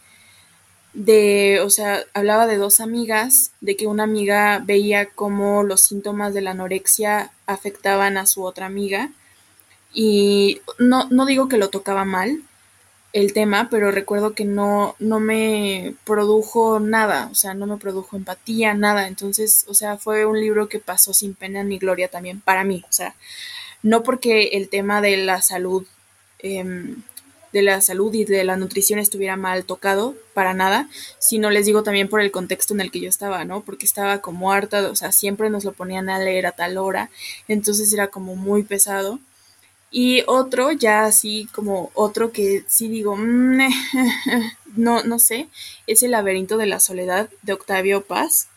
de, 0.95 1.59
o 1.61 1.69
sea, 1.69 2.03
hablaba 2.13 2.47
de 2.47 2.57
dos 2.57 2.79
amigas, 2.79 3.51
de 3.61 3.75
que 3.75 3.85
una 3.85 4.03
amiga 4.03 4.63
veía 4.65 5.07
cómo 5.07 5.63
los 5.63 5.81
síntomas 5.81 6.33
de 6.33 6.41
la 6.41 6.51
anorexia 6.51 7.31
afectaban 7.45 8.17
a 8.17 8.25
su 8.25 8.43
otra 8.43 8.65
amiga. 8.65 9.11
Y 9.93 10.61
no, 10.79 11.07
no 11.09 11.25
digo 11.25 11.47
que 11.49 11.57
lo 11.57 11.69
tocaba 11.69 12.05
mal 12.05 12.41
el 13.13 13.33
tema, 13.33 13.69
pero 13.69 13.91
recuerdo 13.91 14.33
que 14.33 14.45
no, 14.45 14.95
no 14.99 15.19
me 15.19 15.95
produjo 16.05 16.79
nada, 16.79 17.29
o 17.31 17.35
sea, 17.35 17.53
no 17.53 17.65
me 17.65 17.77
produjo 17.77 18.15
empatía, 18.17 18.73
nada. 18.73 19.07
Entonces, 19.07 19.65
o 19.67 19.73
sea, 19.73 19.97
fue 19.97 20.25
un 20.25 20.39
libro 20.39 20.69
que 20.69 20.79
pasó 20.79 21.13
sin 21.13 21.33
pena 21.33 21.63
ni 21.63 21.77
gloria 21.77 22.09
también 22.09 22.41
para 22.41 22.63
mí. 22.63 22.83
O 22.89 22.91
sea, 22.91 23.15
no 23.83 24.03
porque 24.03 24.49
el 24.53 24.69
tema 24.69 25.01
de 25.01 25.17
la 25.17 25.41
salud, 25.41 25.85
em, 26.39 27.03
de 27.55 27.61
la 27.61 27.79
salud 27.79 28.13
y 28.13 28.25
de 28.25 28.43
la 28.43 28.57
nutrición 28.57 28.99
estuviera 28.99 29.37
mal 29.37 29.63
tocado, 29.63 30.13
para 30.33 30.53
nada, 30.53 30.89
sino 31.19 31.49
les 31.49 31.65
digo 31.65 31.83
también 31.83 32.09
por 32.09 32.19
el 32.19 32.29
contexto 32.29 32.73
en 32.73 32.81
el 32.81 32.91
que 32.91 32.99
yo 32.99 33.07
estaba, 33.07 33.45
¿no? 33.45 33.61
Porque 33.61 33.85
estaba 33.85 34.19
como 34.19 34.51
harta, 34.51 34.89
o 34.89 34.95
sea, 34.97 35.13
siempre 35.13 35.49
nos 35.49 35.63
lo 35.63 35.71
ponían 35.71 36.09
a 36.09 36.19
leer 36.19 36.47
a 36.47 36.51
tal 36.51 36.77
hora, 36.77 37.09
entonces 37.47 37.93
era 37.93 38.09
como 38.09 38.35
muy 38.35 38.63
pesado. 38.63 39.19
Y 39.89 40.23
otro, 40.27 40.73
ya 40.73 41.05
así 41.05 41.47
como 41.53 41.91
otro 41.93 42.33
que 42.33 42.65
sí 42.67 42.89
digo, 42.89 43.15
mm, 43.15 43.59
no, 44.75 45.03
no 45.03 45.17
sé, 45.17 45.47
es 45.87 46.03
El 46.03 46.11
laberinto 46.11 46.57
de 46.57 46.65
la 46.65 46.81
soledad 46.81 47.29
de 47.41 47.53
Octavio 47.53 48.01
Paz. 48.01 48.49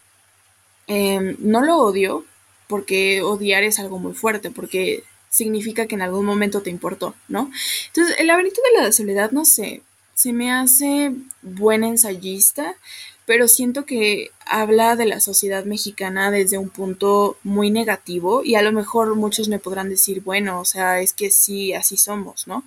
Em, 0.88 1.36
no 1.38 1.62
lo 1.62 1.76
odio, 1.76 2.24
porque 2.66 3.22
odiar 3.22 3.62
es 3.62 3.78
algo 3.78 4.00
muy 4.00 4.14
fuerte, 4.14 4.50
porque 4.50 5.04
significa 5.30 5.86
que 5.86 5.94
en 5.94 6.02
algún 6.02 6.24
momento 6.24 6.62
te 6.62 6.70
importó, 6.70 7.14
¿no? 7.28 7.50
Entonces, 7.88 8.16
el 8.18 8.28
laberinto 8.28 8.60
de 8.62 8.82
la 8.82 8.92
soledad, 8.92 9.30
no 9.30 9.44
sé, 9.44 9.82
se 10.14 10.32
me 10.32 10.50
hace 10.50 11.12
buen 11.42 11.84
ensayista, 11.84 12.74
pero 13.24 13.46
siento 13.46 13.84
que 13.84 14.30
habla 14.46 14.96
de 14.96 15.04
la 15.04 15.20
sociedad 15.20 15.64
mexicana 15.64 16.30
desde 16.30 16.56
un 16.58 16.70
punto 16.70 17.36
muy 17.44 17.70
negativo 17.70 18.42
y 18.42 18.54
a 18.54 18.62
lo 18.62 18.72
mejor 18.72 19.14
muchos 19.16 19.48
me 19.48 19.58
podrán 19.58 19.90
decir, 19.90 20.22
bueno, 20.22 20.60
o 20.60 20.64
sea, 20.64 21.00
es 21.00 21.12
que 21.12 21.30
sí, 21.30 21.74
así 21.74 21.96
somos, 21.98 22.46
¿no? 22.46 22.64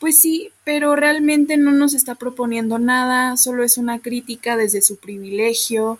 Pues 0.00 0.18
sí, 0.18 0.50
pero 0.64 0.96
realmente 0.96 1.56
no 1.56 1.70
nos 1.70 1.94
está 1.94 2.16
proponiendo 2.16 2.78
nada, 2.78 3.36
solo 3.36 3.62
es 3.64 3.78
una 3.78 4.00
crítica 4.00 4.56
desde 4.56 4.82
su 4.82 4.96
privilegio. 4.96 5.98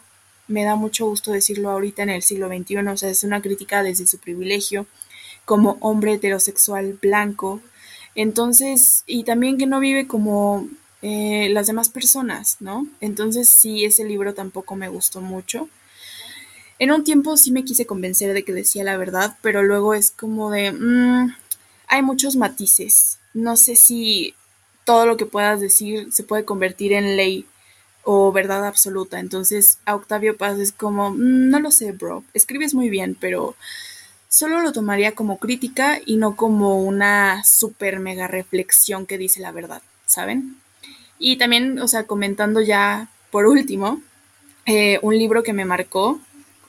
Me 0.48 0.64
da 0.64 0.74
mucho 0.74 1.06
gusto 1.06 1.30
decirlo 1.30 1.70
ahorita 1.70 2.02
en 2.02 2.10
el 2.10 2.22
siglo 2.22 2.48
XXI, 2.48 2.76
o 2.88 2.96
sea, 2.96 3.08
es 3.08 3.24
una 3.24 3.40
crítica 3.40 3.82
desde 3.82 4.06
su 4.06 4.18
privilegio 4.18 4.86
como 5.44 5.76
hombre 5.80 6.14
heterosexual 6.14 6.98
blanco. 7.00 7.60
Entonces, 8.14 9.04
y 9.06 9.24
también 9.24 9.58
que 9.58 9.66
no 9.66 9.80
vive 9.80 10.06
como 10.06 10.68
eh, 11.02 11.48
las 11.50 11.66
demás 11.66 11.88
personas, 11.88 12.56
¿no? 12.60 12.86
Entonces 13.00 13.50
sí, 13.50 13.84
ese 13.84 14.04
libro 14.04 14.34
tampoco 14.34 14.76
me 14.76 14.88
gustó 14.88 15.20
mucho. 15.20 15.68
En 16.78 16.90
un 16.90 17.04
tiempo 17.04 17.36
sí 17.36 17.52
me 17.52 17.64
quise 17.64 17.86
convencer 17.86 18.32
de 18.32 18.42
que 18.44 18.52
decía 18.52 18.84
la 18.84 18.96
verdad, 18.96 19.36
pero 19.42 19.62
luego 19.62 19.94
es 19.94 20.10
como 20.10 20.50
de, 20.50 20.72
mm, 20.72 21.34
hay 21.88 22.02
muchos 22.02 22.36
matices. 22.36 23.18
No 23.32 23.56
sé 23.56 23.76
si 23.76 24.34
todo 24.84 25.06
lo 25.06 25.16
que 25.16 25.26
puedas 25.26 25.60
decir 25.60 26.12
se 26.12 26.24
puede 26.24 26.44
convertir 26.44 26.92
en 26.92 27.16
ley 27.16 27.46
o 28.02 28.32
verdad 28.32 28.66
absoluta. 28.66 29.20
Entonces 29.20 29.78
a 29.86 29.94
Octavio 29.94 30.36
Paz 30.36 30.58
es 30.58 30.72
como, 30.72 31.10
mm, 31.10 31.50
no 31.50 31.60
lo 31.60 31.70
sé, 31.70 31.92
bro, 31.92 32.24
escribes 32.34 32.74
muy 32.74 32.90
bien, 32.90 33.16
pero 33.20 33.56
solo 34.34 34.62
lo 34.62 34.72
tomaría 34.72 35.14
como 35.14 35.38
crítica 35.38 36.00
y 36.04 36.16
no 36.16 36.34
como 36.34 36.82
una 36.82 37.44
super 37.44 38.00
mega 38.00 38.26
reflexión 38.26 39.06
que 39.06 39.16
dice 39.16 39.38
la 39.38 39.52
verdad, 39.52 39.80
¿saben? 40.06 40.56
Y 41.20 41.36
también, 41.36 41.78
o 41.78 41.86
sea, 41.86 42.02
comentando 42.08 42.60
ya 42.60 43.08
por 43.30 43.46
último, 43.46 44.02
eh, 44.66 44.98
un 45.02 45.16
libro 45.16 45.44
que 45.44 45.52
me 45.52 45.64
marcó, 45.64 46.18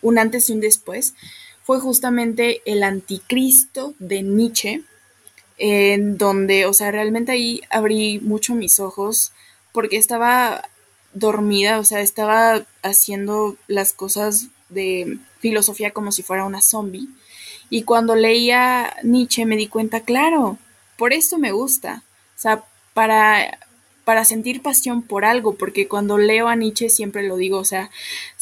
un 0.04 0.20
antes 0.20 0.48
y 0.48 0.54
un 0.54 0.62
después, 0.62 1.16
fue 1.64 1.80
justamente 1.80 2.62
El 2.66 2.84
Anticristo 2.84 3.96
de 3.98 4.22
Nietzsche, 4.22 4.84
en 5.58 6.20
donde, 6.20 6.68
o 6.68 6.74
sea, 6.74 6.92
realmente 6.92 7.32
ahí 7.32 7.62
abrí 7.72 8.20
mucho 8.20 8.54
mis 8.54 8.80
ojos 8.80 9.32
porque 9.72 9.98
estaba 9.98 10.70
dormida, 11.14 11.80
o 11.80 11.84
sea, 11.84 12.02
estaba 12.02 12.64
haciendo 12.84 13.58
las 13.66 13.94
cosas 13.94 14.50
de 14.70 15.18
filosofía 15.40 15.90
como 15.90 16.12
si 16.12 16.22
fuera 16.22 16.46
una 16.46 16.62
zombie. 16.62 17.10
Y 17.70 17.84
cuando 17.84 18.16
leía 18.16 18.96
Nietzsche 19.04 19.46
me 19.46 19.58
di 19.58 19.68
cuenta, 19.68 20.02
claro, 20.02 20.58
por 20.98 21.14
esto 21.14 21.38
me 21.38 21.52
gusta. 21.52 22.04
O 22.36 22.40
sea, 22.40 22.64
para, 22.94 23.60
para 24.04 24.26
sentir 24.26 24.62
pasión 24.62 25.02
por 25.02 25.26
algo, 25.26 25.56
porque 25.56 25.88
cuando 25.88 26.18
leo 26.18 26.48
a 26.48 26.56
Nietzsche 26.56 26.90
siempre 26.90 27.24
lo 27.24 27.38
digo, 27.38 27.58
o 27.58 27.66
sea, 27.66 27.90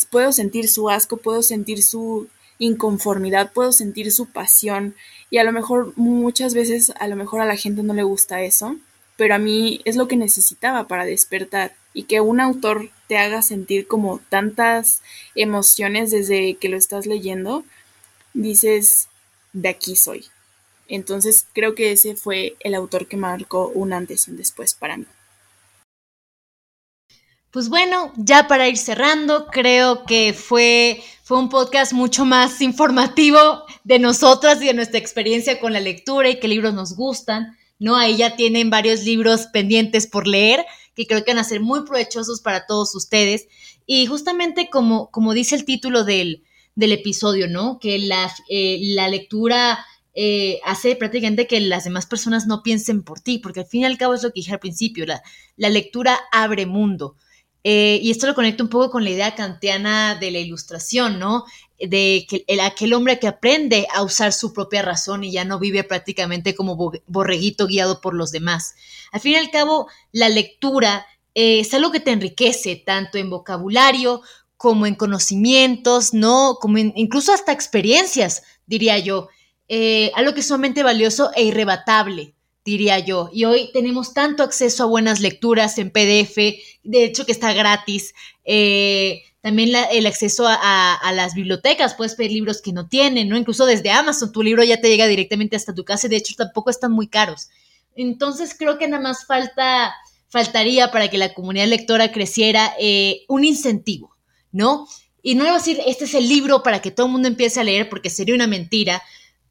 puedo 0.10 0.32
sentir 0.32 0.68
su 0.68 0.90
asco, 0.90 1.18
puedo 1.18 1.42
sentir 1.42 1.82
su 1.82 2.28
inconformidad, 2.60 3.52
puedo 3.52 3.72
sentir 3.72 4.12
su 4.12 4.28
pasión 4.28 4.96
y 5.30 5.38
a 5.38 5.44
lo 5.44 5.52
mejor 5.52 5.94
muchas 5.96 6.54
veces 6.54 6.94
a 7.00 7.08
lo 7.08 7.16
mejor 7.16 7.42
a 7.42 7.46
la 7.46 7.58
gente 7.58 7.84
no 7.84 7.94
le 7.94 8.04
gusta 8.04 8.44
eso, 8.44 8.76
pero 9.18 9.36
a 9.36 9.40
mí 9.40 9.82
es 9.86 9.96
lo 9.96 10.08
que 10.08 10.18
necesitaba 10.18 10.88
para 10.88 11.06
despertar 11.06 11.74
y 11.94 12.04
que 12.04 12.22
un 12.22 12.40
autor 12.40 12.90
te 13.08 13.18
haga 13.18 13.42
sentir 13.42 13.88
como 13.88 14.20
tantas 14.30 15.02
emociones 15.36 16.12
desde 16.12 16.56
que 16.56 16.70
lo 16.70 16.78
estás 16.78 17.06
leyendo, 17.06 17.64
dices, 18.34 19.10
de 19.54 19.70
aquí 19.70 19.96
soy. 19.96 20.26
Entonces 20.88 21.48
creo 21.54 21.76
que 21.76 21.92
ese 21.92 22.16
fue 22.16 22.56
el 22.60 22.76
autor 22.76 23.08
que 23.08 23.18
marcó 23.18 23.70
un 23.70 23.94
antes 23.94 24.28
y 24.28 24.32
un 24.32 24.38
después 24.38 24.74
para 24.74 24.98
mí. 24.98 25.06
Pues 27.52 27.70
bueno, 27.70 28.12
ya 28.18 28.48
para 28.48 28.68
ir 28.68 28.78
cerrando, 28.78 29.46
creo 29.46 30.06
que 30.06 30.34
fue, 30.34 31.04
fue 31.22 31.38
un 31.38 31.50
podcast 31.50 31.94
mucho 31.94 32.26
más 32.26 32.62
informativo 32.62 33.64
de 33.84 34.00
nosotras 34.00 34.60
y 34.62 34.66
de 34.66 34.74
nuestra 34.74 34.98
experiencia 34.98 35.60
con 35.60 35.72
la 35.72 35.80
lectura 35.80 36.30
y 36.30 36.40
qué 36.40 36.48
libros 36.48 36.74
nos 36.74 36.96
gustan, 36.96 37.56
¿no? 37.78 37.96
Ahí 37.96 38.18
ya 38.18 38.36
tienen 38.36 38.72
varios 38.72 39.04
libros 39.04 39.46
pendientes 39.54 40.08
por 40.08 40.28
leer 40.28 40.66
que 40.96 41.06
creo 41.06 41.24
que 41.24 41.32
van 41.32 41.40
a 41.40 41.44
ser 41.44 41.60
muy 41.60 41.86
provechosos 41.86 42.42
para 42.42 42.66
todos 42.66 42.96
ustedes. 42.96 43.48
Y 43.86 44.06
justamente 44.08 44.70
como, 44.70 45.10
como 45.12 45.34
dice 45.34 45.56
el 45.56 45.66
título 45.66 46.04
del, 46.04 46.44
episodio, 46.76 47.48
¿no? 47.48 47.80
Que 47.80 48.00
la, 48.00 48.32
eh, 48.50 48.80
la 48.82 49.08
lectura 49.08 49.86
eh, 50.16 50.60
hace 50.64 50.96
prácticamente 50.96 51.48
que 51.48 51.60
las 51.60 51.86
demás 51.86 52.06
personas 52.06 52.46
no 52.46 52.62
piensen 52.64 53.04
por 53.04 53.20
ti, 53.20 53.40
porque 53.40 53.62
al 53.62 53.66
fin 53.66 53.82
y 53.82 53.86
al 53.86 53.98
cabo 53.98 54.14
es 54.14 54.24
lo 54.24 54.30
que 54.30 54.42
dije 54.42 54.54
al 54.54 54.60
principio, 54.60 55.06
la, 55.06 55.22
la 55.58 55.70
lectura 55.70 56.20
abre 56.32 56.66
mundo. 56.66 57.16
Eh, 57.64 58.00
y 58.02 58.12
esto 58.12 58.28
lo 58.28 58.36
conecta 58.36 58.62
un 58.62 58.70
poco 58.70 58.92
con 58.92 59.06
la 59.06 59.10
idea 59.10 59.36
kantiana 59.36 60.16
de 60.16 60.32
la 60.32 60.40
ilustración, 60.40 61.18
¿no? 61.18 61.46
De 61.80 62.26
que 62.30 62.44
el, 62.48 62.60
aquel 62.60 62.94
hombre 62.94 63.20
que 63.20 63.28
aprende 63.28 63.88
a 63.94 64.04
usar 64.04 64.34
su 64.34 64.54
propia 64.54 64.82
razón 64.82 65.24
y 65.24 65.32
ya 65.32 65.46
no 65.46 65.60
vive 65.60 65.84
prácticamente 65.84 66.56
como 66.56 66.92
borreguito 67.08 67.68
guiado 67.68 68.02
por 68.02 68.16
los 68.16 68.32
demás. 68.32 68.76
Al 69.12 69.22
fin 69.22 69.34
y 69.34 69.36
al 69.36 69.50
cabo, 69.50 69.88
la 70.12 70.28
lectura 70.28 71.06
es 71.34 71.74
algo 71.74 71.92
que 71.92 72.00
te 72.00 72.12
enriquece 72.12 72.76
tanto 72.76 73.18
en 73.18 73.30
vocabulario 73.30 74.22
como 74.64 74.86
en 74.86 74.96
conocimientos, 74.96 76.14
¿no? 76.14 76.56
Como 76.62 76.78
incluso 76.78 77.34
hasta 77.34 77.52
experiencias, 77.52 78.44
diría 78.66 78.98
yo. 78.98 79.28
Eh, 79.68 80.10
algo 80.16 80.34
que 80.34 80.40
es 80.40 80.48
sumamente 80.48 80.84
valioso 80.84 81.32
e 81.36 81.44
irrebatable 81.44 82.34
diría 82.64 82.98
yo. 83.00 83.30
Y 83.34 83.44
hoy 83.44 83.72
tenemos 83.74 84.14
tanto 84.14 84.42
acceso 84.42 84.84
a 84.84 84.86
buenas 84.86 85.20
lecturas 85.20 85.78
en 85.80 85.92
PDF, 85.92 86.38
de 86.82 87.04
hecho 87.04 87.26
que 87.26 87.34
está 87.34 87.52
gratis. 87.52 88.14
Eh, 88.46 89.24
también 89.42 89.76
el 89.92 90.06
acceso 90.06 90.46
a, 90.48 91.12
las 91.14 91.34
bibliotecas, 91.34 91.96
puedes 91.96 92.16
pedir 92.16 92.32
libros 92.32 92.62
que 92.62 92.72
no 92.72 92.88
tienen, 92.88 93.28
¿no? 93.28 93.36
Incluso 93.36 93.66
desde 93.66 93.92
Amazon 93.92 94.32
tu 94.32 94.44
libro 94.44 94.64
ya 94.64 94.80
te 94.80 94.88
llega 94.88 95.08
directamente 95.08 95.58
hasta 95.58 95.76
tu 95.76 95.84
casa, 95.84 96.08
de 96.08 96.16
hecho 96.16 96.36
tampoco 96.38 96.70
están 96.70 96.94
muy 96.94 97.10
caros. 97.10 97.50
Entonces 97.98 98.56
creo 98.58 98.78
que 98.78 98.88
nada 98.88 99.04
más 99.04 99.26
falta, 99.26 99.94
faltaría 100.30 100.90
para 100.90 101.10
que 101.10 101.18
la 101.18 101.34
comunidad 101.34 101.68
lectora 101.68 102.14
creciera 102.14 102.74
eh, 102.80 103.26
un 103.28 103.44
incentivo, 103.44 104.13
¿no? 104.54 104.88
Y 105.22 105.36
no 105.36 105.44
le 105.44 105.50
voy 105.50 105.58
a 105.58 105.60
decir, 105.60 105.82
este 105.86 106.06
es 106.06 106.14
el 106.14 106.30
libro 106.30 106.64
para 106.64 106.82
que 106.82 106.92
todo 106.92 107.08
el 107.08 107.12
mundo 107.12 107.28
empiece 107.28 107.60
a 107.60 107.64
leer, 107.66 107.90
porque 107.90 108.10
sería 108.10 108.36
una 108.36 108.48
mentira, 108.48 109.04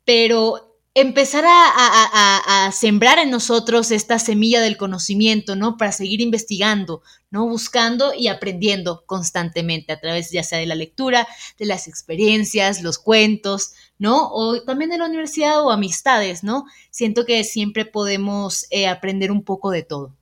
pero 0.05 0.73
empezar 0.95 1.45
a, 1.47 2.71
sembrar 2.73 3.19
en 3.19 3.31
nosotros 3.31 3.91
esta 3.91 4.19
semilla 4.19 4.61
del 4.61 4.77
conocimiento, 4.77 5.57
¿no? 5.57 5.77
Para 5.77 5.93
seguir 5.93 6.21
investigando, 6.21 7.03
¿no? 7.31 7.47
Buscando 7.49 8.13
y 8.15 8.29
aprendiendo 8.29 9.05
constantemente 9.07 9.93
a 9.93 10.01
través 10.01 10.31
ya 10.31 10.43
sea 10.43 10.59
de 10.59 10.67
la 10.67 10.75
lectura, 10.75 11.27
de 11.59 11.67
las 11.67 11.89
experiencias, 11.89 12.83
los 12.83 12.99
cuentos, 12.99 13.73
¿no? 13.99 14.29
O 14.33 14.63
también 14.63 14.91
de 14.91 14.99
la 14.99 15.07
universidad 15.07 15.63
o 15.63 15.71
amistades, 15.71 16.45
¿no? 16.45 16.65
Siento 16.91 17.25
que 17.25 17.45
siempre 17.45 17.85
podemos 17.85 18.67
eh, 18.71 18.87
aprender 18.87 19.31
un 19.31 19.45
poco 19.45 19.71
de 19.71 19.83
todo. 19.83 20.15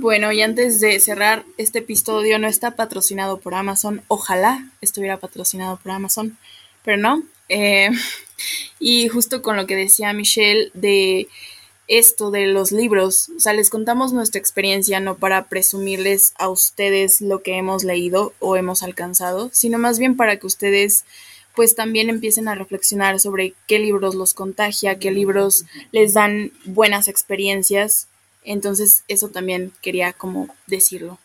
Bueno, 0.00 0.30
y 0.30 0.42
antes 0.42 0.78
de 0.78 1.00
cerrar, 1.00 1.44
este 1.56 1.80
episodio 1.80 2.38
no 2.38 2.46
está 2.46 2.76
patrocinado 2.76 3.40
por 3.40 3.54
Amazon. 3.54 4.00
Ojalá 4.06 4.64
estuviera 4.80 5.16
patrocinado 5.16 5.76
por 5.76 5.90
Amazon, 5.90 6.38
pero 6.84 6.98
no. 6.98 7.24
Eh, 7.48 7.90
y 8.78 9.08
justo 9.08 9.42
con 9.42 9.56
lo 9.56 9.66
que 9.66 9.74
decía 9.74 10.12
Michelle 10.12 10.70
de 10.72 11.26
esto 11.88 12.30
de 12.30 12.46
los 12.46 12.70
libros, 12.70 13.28
o 13.36 13.40
sea, 13.40 13.54
les 13.54 13.70
contamos 13.70 14.12
nuestra 14.12 14.38
experiencia 14.38 15.00
no 15.00 15.16
para 15.16 15.48
presumirles 15.48 16.32
a 16.38 16.48
ustedes 16.48 17.20
lo 17.20 17.42
que 17.42 17.56
hemos 17.56 17.82
leído 17.82 18.34
o 18.38 18.54
hemos 18.54 18.84
alcanzado, 18.84 19.50
sino 19.52 19.78
más 19.78 19.98
bien 19.98 20.16
para 20.16 20.36
que 20.36 20.46
ustedes 20.46 21.06
pues 21.56 21.74
también 21.74 22.08
empiecen 22.08 22.46
a 22.46 22.54
reflexionar 22.54 23.18
sobre 23.18 23.54
qué 23.66 23.80
libros 23.80 24.14
los 24.14 24.32
contagia, 24.32 25.00
qué 25.00 25.10
libros 25.10 25.64
les 25.90 26.14
dan 26.14 26.52
buenas 26.66 27.08
experiencias. 27.08 28.06
Entonces, 28.48 29.04
eso 29.08 29.28
también 29.28 29.72
quería 29.82 30.14
como 30.14 30.48
decirlo. 30.66 31.18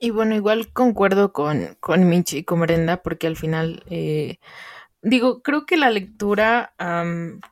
Y 0.00 0.10
bueno, 0.10 0.34
igual 0.34 0.72
concuerdo 0.72 1.32
con, 1.32 1.76
con 1.78 2.08
Michi 2.08 2.38
y 2.38 2.44
con 2.44 2.60
Brenda, 2.60 3.00
porque 3.00 3.28
al 3.28 3.36
final, 3.36 3.84
eh, 3.88 4.38
digo, 5.00 5.42
creo 5.42 5.64
que 5.64 5.76
la 5.76 5.90
lectura 5.90 6.74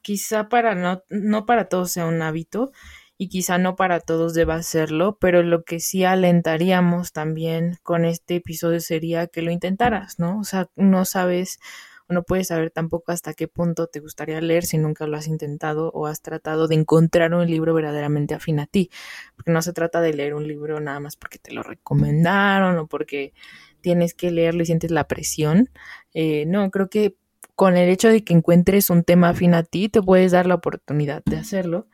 quizá 0.02 0.48
para 0.48 0.74
no, 0.74 1.04
no 1.10 1.46
para 1.46 1.68
todos 1.68 1.92
sea 1.92 2.06
un 2.06 2.22
hábito 2.22 2.72
y 3.18 3.28
quizá 3.28 3.58
no 3.58 3.76
para 3.76 4.00
todos 4.00 4.34
deba 4.34 4.56
hacerlo, 4.56 5.16
pero 5.20 5.44
lo 5.44 5.62
que 5.62 5.78
sí 5.78 6.04
alentaríamos 6.04 7.12
también 7.12 7.78
con 7.84 8.04
este 8.04 8.36
episodio 8.36 8.80
sería 8.80 9.28
que 9.28 9.42
lo 9.42 9.52
intentaras, 9.52 10.18
¿no? 10.18 10.40
O 10.40 10.44
sea, 10.44 10.68
no 10.74 11.04
sabes 11.04 11.60
no 12.08 12.22
puedes 12.22 12.48
saber 12.48 12.70
tampoco 12.70 13.12
hasta 13.12 13.34
qué 13.34 13.48
punto 13.48 13.86
te 13.86 14.00
gustaría 14.00 14.40
leer 14.40 14.64
si 14.64 14.78
nunca 14.78 15.06
lo 15.06 15.16
has 15.16 15.28
intentado 15.28 15.90
o 15.92 16.06
has 16.06 16.22
tratado 16.22 16.68
de 16.68 16.74
encontrar 16.74 17.34
un 17.34 17.46
libro 17.46 17.74
verdaderamente 17.74 18.34
afín 18.34 18.60
a 18.60 18.66
ti. 18.66 18.90
Porque 19.36 19.52
no 19.52 19.62
se 19.62 19.72
trata 19.72 20.00
de 20.00 20.14
leer 20.14 20.34
un 20.34 20.48
libro 20.48 20.80
nada 20.80 21.00
más 21.00 21.16
porque 21.16 21.38
te 21.38 21.52
lo 21.52 21.62
recomendaron 21.62 22.78
o 22.78 22.86
porque 22.86 23.32
tienes 23.80 24.14
que 24.14 24.30
leerlo 24.30 24.62
y 24.62 24.66
sientes 24.66 24.90
la 24.90 25.06
presión. 25.06 25.70
Eh, 26.14 26.44
no, 26.46 26.70
creo 26.70 26.88
que 26.88 27.16
con 27.54 27.76
el 27.76 27.88
hecho 27.88 28.08
de 28.08 28.24
que 28.24 28.34
encuentres 28.34 28.90
un 28.90 29.04
tema 29.04 29.30
afín 29.30 29.54
a 29.54 29.62
ti, 29.62 29.88
te 29.88 30.02
puedes 30.02 30.32
dar 30.32 30.46
la 30.46 30.54
oportunidad 30.54 31.22
de 31.24 31.36
hacerlo. 31.36 31.88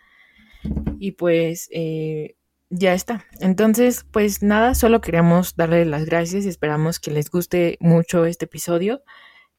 Y 0.99 1.13
pues 1.13 1.69
eh, 1.73 2.37
ya 2.71 2.95
está. 2.95 3.25
Entonces, 3.41 4.05
pues 4.11 4.43
nada, 4.43 4.75
solo 4.75 5.01
queríamos 5.01 5.57
darle 5.57 5.85
las 5.85 6.05
gracias 6.05 6.45
y 6.45 6.49
esperamos 6.49 7.01
que 7.01 7.11
les 7.11 7.31
guste 7.31 7.79
mucho 7.81 8.25
este 8.25 8.47
episodio. 8.47 9.03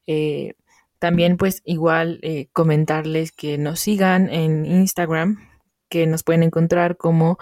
Eh, 0.08 0.54
también 1.00 1.38
pues 1.38 1.62
igual 1.66 2.20
eh, 2.22 2.48
comentarles 2.54 3.32
que 3.32 3.58
nos 3.58 3.80
sigan 3.80 4.30
en 4.30 4.66
Instagram 4.66 5.50
que 5.90 6.08
nos 6.08 6.24
pueden 6.24 6.44
encontrar 6.44 6.98
como 6.98 7.38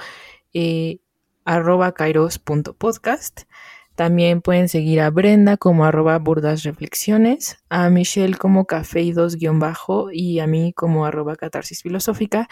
eh, 0.53 0.99
arroba 1.45 1.93
kairos.podcast. 1.93 3.41
También 3.95 4.41
pueden 4.41 4.70
seguir 4.70 5.01
a 5.01 5.11
Brenda 5.11 5.55
como 5.55 5.86
arroba 5.86 6.18
burdas 6.18 6.64
reflexiones, 6.64 7.57
a 7.70 7.89
Michelle 7.89 8.36
como 8.36 8.66
cafeidos 8.66 9.36
guion 9.36 9.59
bajo 9.59 10.09
y 10.11 10.39
a 10.39 10.47
mí 10.47 10.74
como 10.74 11.05
arroba 11.05 11.36
catarsis 11.36 11.84
filosófica. 11.84 12.47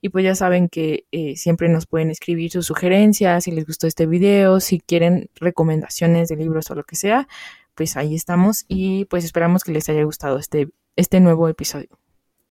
Y 0.00 0.08
pues 0.08 0.24
ya 0.24 0.34
saben 0.34 0.70
que 0.70 1.04
siempre 1.36 1.68
nos 1.68 1.86
pueden 1.86 2.10
escribir 2.10 2.50
sus 2.50 2.66
sugerencias, 2.66 3.44
si 3.44 3.50
les 3.50 3.66
gustó 3.66 3.86
este 3.86 4.06
video, 4.06 4.58
si 4.60 4.80
quieren 4.80 5.28
recomendaciones 5.34 6.28
de 6.28 6.36
libros 6.36 6.70
o 6.70 6.74
lo 6.74 6.84
que 6.84 6.96
sea, 6.96 7.28
pues 7.76 7.96
ahí 7.96 8.14
estamos 8.16 8.64
y 8.66 9.04
pues 9.04 9.24
esperamos 9.24 9.62
que 9.62 9.70
les 9.70 9.88
haya 9.88 10.02
gustado 10.02 10.38
este, 10.38 10.70
este 10.96 11.20
nuevo 11.20 11.48
episodio. 11.48 11.90